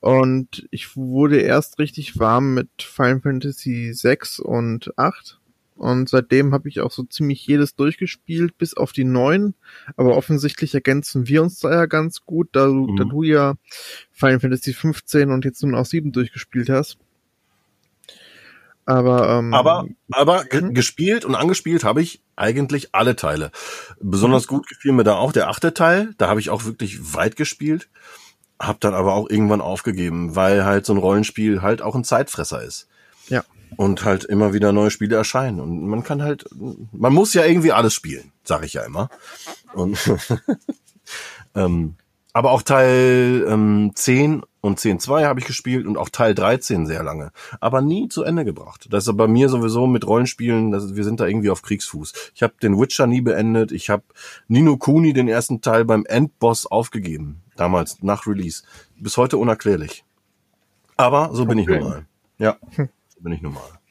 Und 0.01 0.67
ich 0.71 0.97
wurde 0.97 1.41
erst 1.41 1.79
richtig 1.79 2.19
warm 2.19 2.55
mit 2.55 2.69
Final 2.81 3.21
Fantasy 3.21 3.93
6 3.93 4.41
und 4.41 4.99
8. 4.99 5.39
Und 5.77 6.09
seitdem 6.09 6.53
habe 6.53 6.69
ich 6.69 6.81
auch 6.81 6.91
so 6.91 7.05
ziemlich 7.05 7.47
jedes 7.47 7.77
durchgespielt, 7.77 8.59
bis 8.59 8.75
auf 8.75 8.93
die 8.93 9.05
neuen. 9.05 9.55
Aber 9.97 10.17
offensichtlich 10.17 10.75
ergänzen 10.75 11.29
wir 11.29 11.43
uns 11.43 11.61
da 11.61 11.73
ja 11.73 11.87
ganz 11.87 12.25
gut, 12.25 12.49
da 12.53 12.67
du, 12.67 12.89
mhm. 12.89 12.97
da 12.97 13.05
du 13.05 13.23
ja 13.23 13.55
Final 14.11 14.41
Fantasy 14.41 14.73
15 14.73 15.31
und 15.31 15.45
jetzt 15.45 15.63
nun 15.63 15.75
auch 15.75 15.87
7 15.87 16.13
durchgespielt 16.13 16.69
hast. 16.69 16.99
Aber, 18.85 19.39
ähm, 19.39 19.55
aber, 19.55 19.87
aber 20.11 20.45
hm? 20.51 20.75
gespielt 20.75 21.25
und 21.25 21.35
angespielt 21.35 21.85
habe 21.85 22.03
ich 22.03 22.22
eigentlich 22.37 22.95
alle 22.95 23.17
Teile. 23.17 23.51
Besonders 24.01 24.45
mhm. 24.47 24.57
gut 24.57 24.69
gefiel 24.69 24.93
mir 24.93 25.05
da 25.05 25.17
auch 25.17 25.33
der 25.33 25.49
achte 25.49 25.75
Teil. 25.75 26.15
Da 26.19 26.29
habe 26.29 26.41
ich 26.41 26.51
auch 26.51 26.65
wirklich 26.65 27.15
weit 27.15 27.37
gespielt. 27.37 27.89
Hab 28.59 28.81
dann 28.81 28.95
aber 28.95 29.15
auch 29.15 29.29
irgendwann 29.29 29.61
aufgegeben, 29.61 30.37
weil 30.37 30.65
halt 30.65 30.87
so 30.87 30.95
ein 30.95 30.99
Rollenspiel 30.99 31.63
halt 31.63 31.83
auch 31.83 31.95
ein 31.95 32.05
Zeitfresser 32.05 32.63
ist. 32.63 32.89
Ja. 33.29 33.45
Und 33.77 34.05
halt 34.05 34.25
immer 34.25 34.53
wieder 34.53 34.73
neue 34.73 34.91
Spiele 34.91 35.17
erscheinen. 35.17 35.61
Und 35.61 35.87
man 35.87 36.03
kann 36.03 36.23
halt, 36.23 36.45
man 36.93 37.13
muss 37.13 37.35
ja 37.35 37.45
irgendwie 37.45 37.73
alles 37.73 37.95
spielen, 37.95 38.33
sage 38.45 38.67
ich 38.67 38.75
ja 38.75 38.83
immer. 38.83 39.09
Und 39.73 39.99
ähm, 41.55 41.97
aber 42.33 42.51
auch 42.51 42.63
Teil 42.63 43.47
ähm, 43.49 43.93
10 43.95 44.43
und 44.61 44.79
10.2 44.79 45.25
habe 45.25 45.41
ich 45.41 45.47
gespielt 45.47 45.87
und 45.87 45.99
auch 45.99 46.09
Teil 46.09 46.35
13 46.35 46.87
sehr 46.87 47.03
lange. 47.03 47.33
Aber 47.61 47.83
nie 47.83 48.09
zu 48.09 48.23
Ende 48.23 48.45
gebracht. 48.45 48.87
Das 48.91 49.07
ist 49.07 49.17
bei 49.17 49.27
mir 49.27 49.49
sowieso 49.49 49.87
mit 49.87 50.07
Rollenspielen, 50.07 50.71
das, 50.71 50.95
wir 50.95 51.05
sind 51.05 51.21
da 51.21 51.27
irgendwie 51.27 51.51
auf 51.51 51.63
Kriegsfuß. 51.63 52.13
Ich 52.35 52.43
habe 52.43 52.55
den 52.63 52.79
Witcher 52.81 53.07
nie 53.07 53.21
beendet. 53.21 53.73
Ich 53.73 53.91
habe 53.91 54.05
Nino 54.49 54.77
Kuni 54.77 55.13
den 55.13 55.29
ersten 55.29 55.61
Teil 55.61 55.85
beim 55.85 56.07
Endboss 56.07 56.67
aufgegeben. 56.67 57.43
Damals, 57.57 58.03
nach 58.03 58.27
Release. 58.27 58.63
Bis 58.97 59.17
heute 59.17 59.37
unerklärlich. 59.37 60.05
Aber 60.97 61.31
so 61.35 61.45
bin 61.45 61.59
okay. 61.59 61.75
ich 61.75 61.81
normal. 61.81 62.07
Ja, 62.39 62.57
so 62.77 63.21
bin 63.21 63.33
ich 63.33 63.43
normal. 63.43 63.82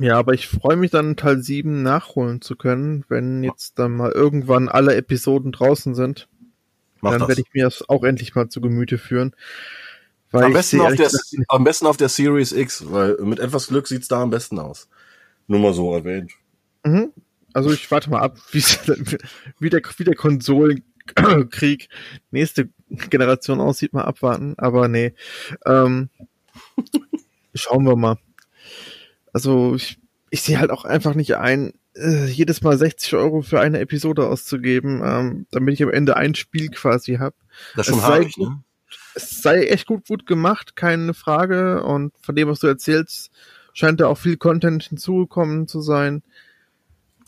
Ja, 0.00 0.18
aber 0.18 0.32
ich 0.32 0.48
freue 0.48 0.76
mich 0.76 0.90
dann 0.90 1.16
Teil 1.16 1.42
7 1.42 1.82
nachholen 1.82 2.40
zu 2.40 2.56
können, 2.56 3.04
wenn 3.08 3.44
jetzt 3.44 3.78
dann 3.78 3.92
mal 3.92 4.10
irgendwann 4.10 4.68
alle 4.68 4.94
Episoden 4.94 5.52
draußen 5.52 5.94
sind. 5.94 6.28
Mach 7.00 7.18
dann 7.18 7.28
werde 7.28 7.42
ich 7.42 7.52
mir 7.52 7.64
das 7.64 7.88
auch 7.88 8.02
endlich 8.04 8.34
mal 8.34 8.48
zu 8.48 8.60
Gemüte 8.60 8.96
führen. 8.96 9.34
am, 10.30 10.52
besten 10.52 10.80
auf 10.80 10.94
der, 10.94 11.10
am 11.48 11.64
besten 11.64 11.86
auf 11.86 11.96
der 11.96 12.08
Series 12.08 12.52
X, 12.52 12.90
weil 12.90 13.16
mit 13.22 13.38
etwas 13.38 13.66
Glück 13.68 13.86
sieht's 13.86 14.08
da 14.08 14.22
am 14.22 14.30
besten 14.30 14.58
aus. 14.58 14.88
Nur 15.46 15.60
mal 15.60 15.74
so 15.74 15.92
erwähnt. 15.94 16.32
Mhm. 16.84 17.12
Also 17.52 17.70
ich 17.70 17.90
warte 17.90 18.08
mal 18.08 18.20
ab, 18.20 18.38
wie 18.52 18.64
der, 19.68 19.82
wie 19.98 20.04
der 20.04 20.14
Konsolenkrieg 20.14 21.88
nächste 22.30 22.70
Generation 22.88 23.60
aussieht, 23.60 23.92
mal 23.92 24.04
abwarten. 24.04 24.54
Aber 24.56 24.88
nee. 24.88 25.12
Ähm, 25.66 26.08
schauen 27.54 27.84
wir 27.84 27.96
mal. 27.96 28.16
Also 29.32 29.74
ich, 29.74 29.98
ich 30.30 30.42
sehe 30.42 30.58
halt 30.58 30.70
auch 30.70 30.84
einfach 30.84 31.14
nicht 31.14 31.36
ein, 31.36 31.72
äh, 31.94 32.26
jedes 32.26 32.62
Mal 32.62 32.76
60 32.76 33.14
Euro 33.14 33.42
für 33.42 33.60
eine 33.60 33.80
Episode 33.80 34.26
auszugeben, 34.26 35.02
ähm, 35.04 35.46
damit 35.50 35.74
ich 35.74 35.82
am 35.82 35.90
Ende 35.90 36.16
ein 36.16 36.34
Spiel 36.34 36.68
quasi 36.68 37.16
habe. 37.16 37.36
Das 37.74 37.86
schon 37.86 38.00
sei, 38.00 38.22
ich, 38.22 38.36
ne? 38.36 38.62
Es 39.14 39.42
sei 39.42 39.66
echt 39.66 39.86
gut, 39.86 40.06
gut 40.06 40.26
gemacht, 40.26 40.76
keine 40.76 41.14
Frage. 41.14 41.82
Und 41.82 42.12
von 42.20 42.34
dem, 42.34 42.48
was 42.48 42.60
du 42.60 42.66
erzählst, 42.66 43.30
scheint 43.74 44.00
da 44.00 44.06
auch 44.06 44.18
viel 44.18 44.36
Content 44.36 44.84
hinzugekommen 44.84 45.68
zu 45.68 45.80
sein. 45.80 46.22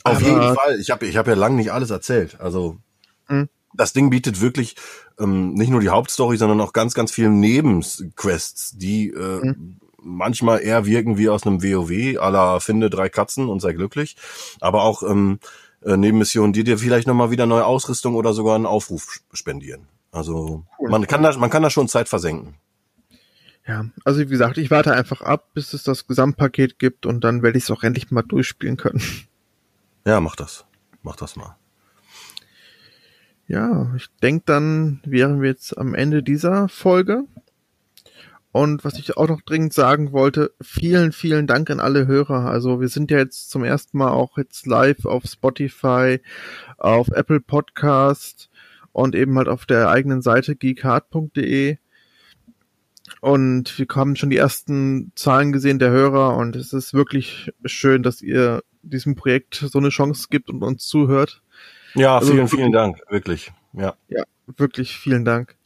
Auf 0.03 0.17
Aber, 0.17 0.27
jeden 0.27 0.55
Fall. 0.55 0.81
Ich 0.81 0.91
habe 0.91 1.07
ich 1.07 1.17
hab 1.17 1.27
ja 1.27 1.35
lange 1.35 1.57
nicht 1.57 1.73
alles 1.73 1.91
erzählt. 1.91 2.41
Also 2.41 2.79
hm? 3.27 3.49
das 3.73 3.93
Ding 3.93 4.11
bietet 4.11 4.41
wirklich 4.41 4.77
ähm, 5.19 5.55
nicht 5.55 5.71
nur 5.71 5.81
die 5.81 5.89
Hauptstory, 5.89 6.37
sondern 6.37 6.61
auch 6.61 6.73
ganz, 6.73 6.95
ganz 6.95 7.13
viele 7.13 7.31
Nebenquests, 7.31 8.77
die 8.77 9.09
äh, 9.09 9.41
hm 9.43 9.77
manchmal 10.05 10.63
eher 10.63 10.87
wirken 10.87 11.19
wie 11.19 11.29
aus 11.29 11.47
einem 11.47 11.63
WoW, 11.63 12.21
aller 12.21 12.61
finde 12.61 12.91
drei 12.91 13.09
Katzen 13.09 13.49
und 13.49 13.61
sei 13.61 13.73
glücklich, 13.73 14.17
aber 14.61 14.83
auch 14.83 15.03
ähm, 15.03 15.39
äh, 15.83 15.97
Nebenmissionen, 15.97 16.53
die 16.53 16.65
dir 16.65 16.79
vielleicht 16.79 17.07
nochmal 17.07 17.31
wieder 17.31 17.47
neue 17.47 17.65
Ausrüstung 17.65 18.15
oder 18.15 18.33
sogar 18.33 18.55
einen 18.55 18.67
Aufruf 18.67 19.21
spendieren. 19.33 19.89
Also 20.13 20.65
Cool. 20.79 20.91
man 20.91 21.07
kann 21.07 21.23
da, 21.23 21.37
man 21.37 21.51
kann 21.51 21.63
da 21.63 21.71
schon 21.71 21.89
Zeit 21.89 22.09
versenken. 22.09 22.55
Ja, 23.67 23.87
also 24.05 24.21
wie 24.21 24.27
gesagt, 24.27 24.59
ich 24.59 24.71
warte 24.71 24.93
einfach 24.93 25.23
ab, 25.23 25.49
bis 25.55 25.73
es 25.73 25.83
das 25.85 26.07
Gesamtpaket 26.07 26.79
gibt 26.79 27.07
und 27.07 27.25
dann 27.25 27.43
werde 27.43 27.57
ich 27.57 27.65
es 27.65 27.71
auch 27.71 27.83
endlich 27.83 28.11
mal 28.11 28.23
durchspielen 28.23 28.77
können. 28.77 29.03
Ja, 30.07 30.21
mach 30.21 30.37
das. 30.37 30.67
Mach 31.03 31.17
das 31.17 31.35
mal. 31.35 31.57
Ja, 33.47 33.91
ich 33.97 34.09
denke, 34.23 34.43
dann 34.45 35.01
wären 35.05 35.41
wir 35.41 35.49
jetzt 35.49 35.79
am 35.79 35.95
Ende 35.95 36.23
dieser 36.23 36.69
Folge. 36.69 37.25
Und 38.55 38.85
was 38.85 39.01
ich 39.01 39.17
auch 39.17 39.27
noch 39.27 39.41
dringend 39.43 39.73
sagen 39.73 40.13
wollte, 40.13 40.53
vielen, 40.61 41.11
vielen 41.11 41.49
Dank 41.49 41.71
an 41.71 41.81
alle 41.81 42.07
Hörer. 42.07 42.47
Also 42.49 42.81
wir 42.81 42.87
sind 42.87 43.11
ja 43.11 43.19
jetzt 43.19 43.51
zum 43.51 43.65
ersten 43.65 43.99
Mal 43.99 44.13
auch 44.13 44.39
jetzt 44.39 44.67
live 44.67 45.07
auf 45.07 45.25
Spotify, 45.25 46.21
auf 46.79 47.09
Apple 47.09 47.41
Podcast 47.41 48.51
und 48.93 49.17
eben 49.17 49.37
halt 49.39 49.49
auf 49.49 49.67
der 49.67 49.89
eigenen 49.91 50.23
Seite 50.23 50.55
geekhard.de. 50.55 51.79
Und 53.21 53.77
wir 53.77 53.87
haben 53.93 54.15
schon 54.15 54.31
die 54.31 54.37
ersten 54.37 55.11
Zahlen 55.17 55.51
gesehen 55.51 55.81
der 55.81 55.91
Hörer 55.91 56.37
und 56.37 56.55
es 56.55 56.73
ist 56.73 56.95
wirklich 56.95 57.51
schön, 57.65 58.05
dass 58.05 58.23
ihr 58.23 58.63
diesem 58.83 59.17
Projekt 59.17 59.57
so 59.69 59.81
eine 59.81 59.89
Chance 59.89 60.29
gibt 60.31 60.49
und 60.49 60.63
uns 60.63 60.87
zuhört. 60.87 61.43
Ja, 61.97 62.19
Also 62.19 62.29
vielen, 62.31 62.39
wirklich- 62.45 62.61
vielen 62.61 62.73
Dank. 62.73 63.01
Wirklich. 63.11 63.53
Ja. 63.73 63.97
Ja, 64.07 64.23
wirklich 64.47 64.97
vielen 64.97 65.25
Dank. 65.25 65.57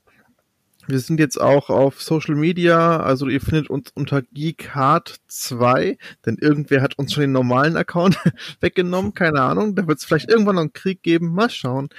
Wir 0.89 1.01
sind 1.01 1.20
jetzt 1.20 1.39
auch 1.39 1.68
auf 1.68 2.01
Social 2.03 2.34
Media, 2.34 3.01
also 3.01 3.28
ihr 3.28 3.43
findet 3.43 3.68
uns 3.68 3.91
unter 3.95 4.18
GeekHard2, 4.34 5.99
denn 6.24 6.39
irgendwer 6.41 6.80
hat 6.80 6.99
uns 6.99 7.12
schon 7.12 7.20
den 7.20 7.32
normalen 7.32 7.76
Account 7.76 8.18
weggenommen, 8.61 9.12
keine 9.12 9.43
Ahnung. 9.43 9.74
Da 9.74 9.86
wird 9.86 9.99
es 9.99 10.07
vielleicht 10.07 10.30
irgendwann 10.30 10.55
noch 10.55 10.62
einen 10.62 10.72
Krieg 10.72 11.03
geben, 11.03 11.34
mal 11.34 11.51
schauen. 11.51 11.91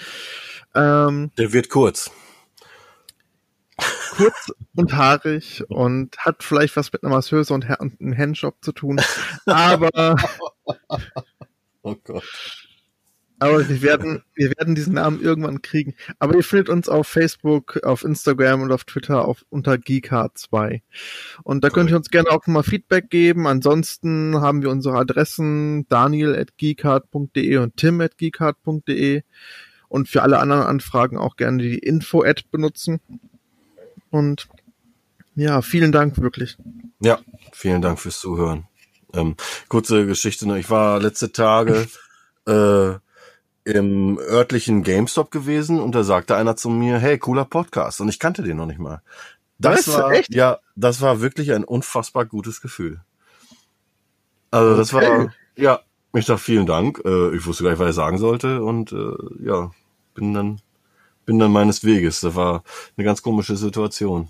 Ähm, 0.74 1.30
Der 1.38 1.54
wird 1.54 1.70
kurz. 1.70 2.10
kurz 4.18 4.52
und 4.76 4.94
haarig 4.96 5.64
und 5.70 6.18
hat 6.18 6.42
vielleicht 6.42 6.76
was 6.76 6.92
mit 6.92 7.04
einer 7.04 7.14
Masseuse 7.14 7.54
und, 7.54 7.70
und 7.80 8.02
einem 8.02 8.18
Handjob 8.18 8.56
zu 8.62 8.72
tun. 8.72 9.00
Aber, 9.46 10.16
Oh 11.82 11.96
Gott. 12.04 12.59
Aber 13.40 13.68
wir 13.68 13.82
werden, 13.82 14.22
wir 14.36 14.50
werden 14.50 14.76
diesen 14.76 14.94
Namen 14.94 15.22
irgendwann 15.22 15.62
kriegen. 15.62 15.96
Aber 16.20 16.36
ihr 16.36 16.44
findet 16.44 16.70
uns 16.70 16.90
auf 16.90 17.08
Facebook, 17.08 17.82
auf 17.84 18.04
Instagram 18.04 18.62
und 18.62 18.72
auf 18.72 18.84
Twitter 18.84 19.26
auf, 19.26 19.46
unter 19.50 19.74
GeekHard2. 19.74 20.82
Und 21.44 21.64
da 21.64 21.70
könnt 21.70 21.90
ihr 21.90 21.96
uns 21.96 22.10
gerne 22.10 22.30
auch 22.30 22.46
mal 22.48 22.64
Feedback 22.64 23.10
geben. 23.10 23.48
Ansonsten 23.48 24.40
haben 24.42 24.62
wir 24.62 24.70
unsere 24.70 24.98
Adressen 24.98 25.88
daniel 25.88 26.36
at 26.36 26.58
geekhard.de 26.58 27.58
und 27.58 27.78
tim 27.78 28.02
at 28.02 28.18
geekhard.de. 28.18 29.24
Und 29.88 30.08
für 30.08 30.22
alle 30.22 30.40
anderen 30.40 30.64
Anfragen 30.64 31.18
auch 31.18 31.36
gerne 31.36 31.64
die 31.64 31.80
Info-Ad 31.80 32.44
benutzen. 32.52 33.00
Und 34.12 34.48
ja, 35.36 35.62
vielen 35.62 35.92
Dank 35.92 36.20
wirklich. 36.20 36.58
Ja, 37.00 37.20
vielen 37.54 37.82
Dank 37.82 38.00
fürs 38.00 38.20
Zuhören. 38.20 38.68
Ähm, 39.14 39.36
kurze 39.70 40.06
Geschichte 40.06 40.48
noch. 40.48 40.58
Ich 40.58 40.70
war 40.70 41.00
letzte 41.00 41.32
Tage 41.32 41.88
äh, 42.46 43.00
im 43.70 44.18
örtlichen 44.18 44.84
GameStop 44.84 45.32
gewesen 45.32 45.80
und 45.80 45.94
da 45.96 46.04
sagte 46.04 46.36
einer 46.36 46.56
zu 46.56 46.70
mir, 46.70 46.98
hey, 47.00 47.18
cooler 47.18 47.46
Podcast. 47.46 48.02
Und 48.02 48.10
ich 48.10 48.20
kannte 48.20 48.44
den 48.44 48.58
noch 48.58 48.66
nicht 48.66 48.80
mal. 48.80 49.02
Das 49.60 49.88
Was? 49.88 49.96
war, 49.98 50.12
Echt? 50.14 50.34
ja, 50.34 50.60
das 50.76 51.02
war 51.02 51.22
wirklich 51.22 51.52
ein 51.54 51.64
unfassbar 51.64 52.26
gutes 52.26 52.62
Gefühl. 52.62 53.02
Also 54.52 54.76
das 54.76 54.94
Okay. 54.94 55.28
war, 55.28 55.34
ja, 55.56 55.82
ich 56.14 56.26
dachte 56.26 56.42
vielen 56.42 56.66
Dank. 56.66 57.02
Äh, 57.06 57.36
ich 57.36 57.46
wusste 57.46 57.64
gar 57.64 57.72
nicht, 57.72 57.80
was 57.80 57.90
ich 57.90 57.96
sagen 57.96 58.18
sollte 58.18 58.64
und 58.64 58.92
äh, 58.92 59.14
ja, 59.46 59.72
bin 60.16 60.34
dann, 60.34 60.62
bin 61.26 61.40
dann 61.40 61.52
meines 61.52 61.84
Weges. 61.84 62.22
Das 62.22 62.36
war 62.36 62.64
eine 62.98 63.06
ganz 63.06 63.22
komische 63.22 63.56
Situation. 63.58 64.30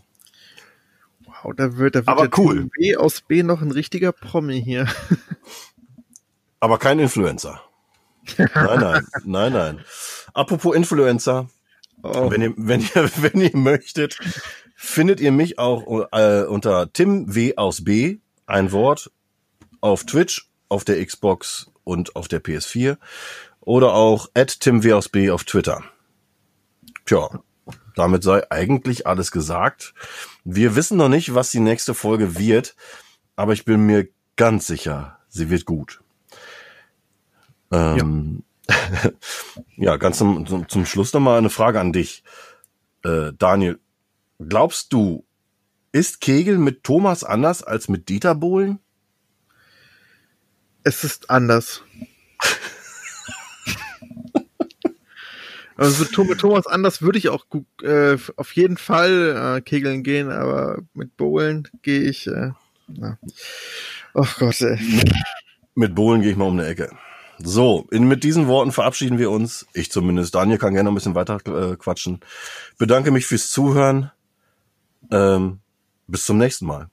Wow, 1.26 1.54
da 1.56 1.78
wird, 1.78 1.96
da 1.96 2.00
wird 2.00 2.08
Aber 2.08 2.30
cool. 2.38 2.70
B 2.78 2.98
aus 2.98 3.22
B 3.22 3.44
noch 3.44 3.62
ein 3.62 3.72
richtiger 3.72 4.12
Promi 4.12 4.62
hier. 4.62 4.88
Aber 6.60 6.78
kein 6.78 7.00
Influencer. 7.00 7.62
Nein, 8.38 8.80
nein, 8.80 9.08
nein, 9.24 9.54
nein. 9.54 9.86
Apropos 10.34 10.76
Influencer, 10.76 11.50
Oh, 12.02 12.32
wenn 12.32 12.42
ihr, 12.42 12.54
wenn 12.56 12.82
ihr, 12.82 13.10
wenn 13.22 13.42
ihr 13.42 13.56
möchtet, 13.56 14.18
findet 14.76 15.20
ihr 15.20 15.32
mich 15.32 15.60
auch 15.60 16.08
äh, 16.12 16.44
unter 16.44 16.92
Tim 16.94 17.34
W 17.36 17.56
aus 17.58 17.84
B, 17.84 18.20
ein 18.46 18.72
Wort, 18.72 19.12
auf 19.82 20.06
Twitch, 20.06 20.50
auf 20.70 20.86
der 20.86 21.04
Xbox 21.06 21.70
und 21.84 22.16
auf 22.16 22.28
der 22.28 22.44
PS4 22.44 22.98
oder 23.60 23.94
auch 23.94 24.30
at 24.34 24.60
Tim 24.62 24.84
W 24.84 24.94
aus 24.94 25.10
B 25.10 25.30
auf 25.30 25.44
Twitter. 25.44 25.84
Tja, 27.06 27.28
damit 27.96 28.24
sei 28.24 28.50
eigentlich 28.50 29.06
alles 29.08 29.32
gesagt. 29.32 29.94
Wir 30.44 30.76
wissen 30.76 30.98
noch 30.98 31.10
nicht, 31.10 31.36
was 31.36 31.52
die 31.52 31.60
nächste 31.60 31.94
Folge 31.94 32.38
wird, 32.38 32.76
aber 33.36 33.54
ich 33.54 33.66
bin 33.66 33.86
mir 33.86 34.08
ganz 34.38 34.68
sicher, 34.68 35.18
sie 35.28 35.50
wird 35.50 35.66
gut. 35.66 36.02
Ähm, 37.72 38.44
ja. 39.78 39.98
ganz 39.98 40.18
zum, 40.18 40.46
zum, 40.48 40.68
zum 40.70 40.86
Schluss 40.86 41.14
noch 41.14 41.20
mal 41.22 41.38
eine 41.38 41.50
Frage 41.50 41.80
an 41.80 41.94
dich. 41.94 42.24
Äh, 43.04 43.32
Daniel, 43.38 43.80
glaubst 44.40 44.94
du, 44.94 45.26
ist 45.92 46.22
Kegel 46.22 46.58
mit 46.58 46.84
Thomas 46.84 47.24
anders 47.24 47.64
als 47.64 47.88
mit 47.90 48.10
Dieter 48.10 48.36
Bohlen? 48.36 48.80
es 50.84 51.04
ist 51.04 51.30
anders. 51.30 51.84
Also 55.76 56.04
mit 56.04 56.12
Tho- 56.12 56.24
mit 56.26 56.40
Thomas 56.40 56.68
anders 56.68 57.02
würde 57.02 57.18
ich 57.20 57.30
auch 57.30 57.46
äh, 57.84 58.18
auf 58.36 58.52
jeden 58.54 58.76
Fall 58.76 59.56
äh, 59.58 59.62
kegeln 59.62 60.04
gehen, 60.04 60.30
aber 60.30 60.80
mit 60.94 61.16
Bowlen 61.16 61.70
gehe 61.84 62.02
ich. 62.02 62.28
Äh, 62.28 62.52
na. 62.88 63.18
Ach 64.14 64.38
Gott, 64.40 64.60
ey. 64.60 64.78
Mit 65.76 65.96
Bohlen 65.96 66.22
gehe 66.22 66.32
ich 66.32 66.38
mal 66.38 66.48
um 66.50 66.60
eine 66.60 66.68
Ecke. 66.68 66.92
So, 67.42 67.88
in, 67.92 68.08
mit 68.08 68.24
diesen 68.24 68.48
Worten 68.48 68.72
verabschieden 68.72 69.18
wir 69.18 69.32
uns. 69.32 69.66
Ich 69.74 69.92
zumindest. 69.92 70.36
Daniel 70.36 70.58
kann 70.58 70.74
gerne 70.74 70.86
noch 70.86 70.92
ein 70.92 70.96
bisschen 70.96 71.16
weiter 71.16 71.40
äh, 71.46 71.76
quatschen. 71.78 72.20
Bedanke 72.78 73.12
mich 73.12 73.26
fürs 73.26 73.50
Zuhören. 73.50 74.12
Ähm, 75.12 75.60
bis 76.08 76.26
zum 76.26 76.38
nächsten 76.38 76.66
Mal. 76.66 76.90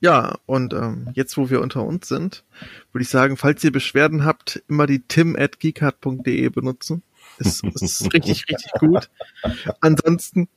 Ja, 0.00 0.38
und 0.46 0.72
ähm, 0.74 1.08
jetzt, 1.14 1.36
wo 1.36 1.50
wir 1.50 1.60
unter 1.60 1.82
uns 1.84 2.06
sind, 2.06 2.44
würde 2.92 3.02
ich 3.02 3.08
sagen, 3.08 3.36
falls 3.36 3.64
ihr 3.64 3.72
Beschwerden 3.72 4.24
habt, 4.24 4.62
immer 4.68 4.86
die 4.86 5.00
tim 5.00 5.34
at 5.36 5.58
geekart.de 5.58 6.48
benutzen. 6.50 7.02
Ist, 7.38 7.64
ist 7.64 8.02
richtig, 8.14 8.44
richtig 8.48 8.70
gut. 8.78 9.10
Ansonsten, 9.80 10.48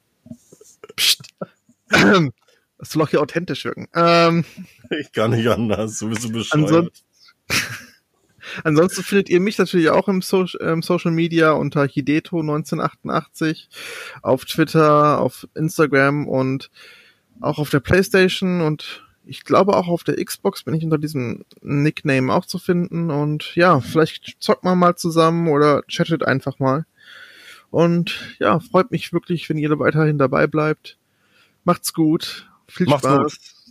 pst, 0.96 1.24
das 1.90 2.90
soll 2.90 3.02
auch 3.02 3.10
hier 3.10 3.22
authentisch 3.22 3.66
wirken. 3.66 3.88
Ähm, 3.96 4.46
Ich 4.92 5.12
kann 5.12 5.32
nicht 5.32 5.48
anders. 5.48 5.98
Du 5.98 6.10
bist 6.10 6.22
so 6.22 6.30
bescheuert. 6.30 6.64
ansonsten, 6.64 7.04
ansonsten 8.64 9.04
findet 9.04 9.30
ihr 9.30 9.40
mich 9.40 9.58
natürlich 9.58 9.90
auch 9.90 10.08
im, 10.08 10.22
so 10.22 10.46
im 10.60 10.82
Social 10.82 11.12
Media 11.12 11.52
unter 11.52 11.84
Hideto1988 11.84 13.68
auf 14.22 14.46
Twitter, 14.46 15.20
auf 15.20 15.48
Instagram 15.56 16.28
und 16.28 16.70
auch 17.40 17.58
auf 17.58 17.70
der 17.70 17.80
Playstation 17.80 18.62
und 18.62 19.04
ich 19.26 19.44
glaube 19.44 19.76
auch 19.76 19.88
auf 19.88 20.04
der 20.04 20.24
Xbox 20.24 20.64
bin 20.64 20.74
ich 20.74 20.84
unter 20.84 20.98
diesem 20.98 21.46
Nickname 21.62 22.34
auch 22.34 22.46
zu 22.46 22.60
finden 22.60 23.12
und 23.12 23.56
ja, 23.56 23.80
vielleicht 23.80 24.38
zockt 24.40 24.64
man 24.64 24.78
mal 24.78 24.96
zusammen 24.96 25.48
oder 25.48 25.84
chattet 25.88 26.26
einfach 26.26 26.60
mal. 26.60 26.86
Und 27.70 28.36
ja, 28.40 28.60
freut 28.60 28.92
mich 28.92 29.14
wirklich, 29.14 29.50
wenn 29.50 29.58
ihr 29.58 29.80
weiterhin 29.80 30.18
dabei 30.18 30.48
bleibt. 30.48 30.98
Macht's 31.64 31.94
gut. 31.94 32.50
Viel 32.68 32.88
Macht's 32.88 33.06
Spaß. 33.08 33.62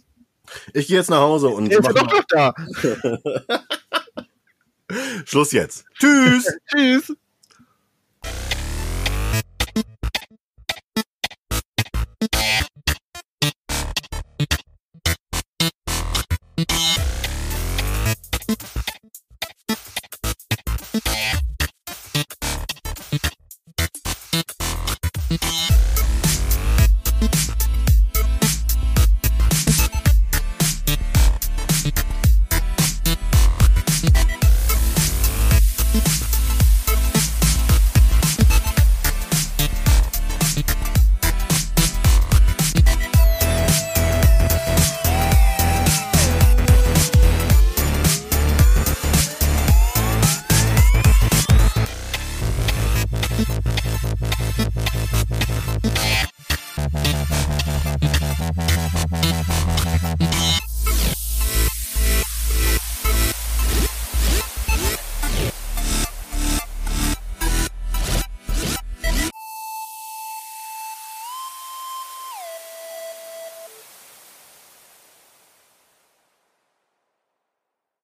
Ich 0.72 0.89
gehe 0.89 0.97
jetzt 0.97 1.11
nach 1.11 1.20
Hause 1.20 1.49
und 1.49 1.70
ja 1.70 1.81
mach 1.83 1.93
doch 1.93 2.24
da. 2.28 2.55
Schluss 5.24 5.53
jetzt. 5.53 5.84
Tschüss. 5.99 6.47
Tschüss. 6.70 7.12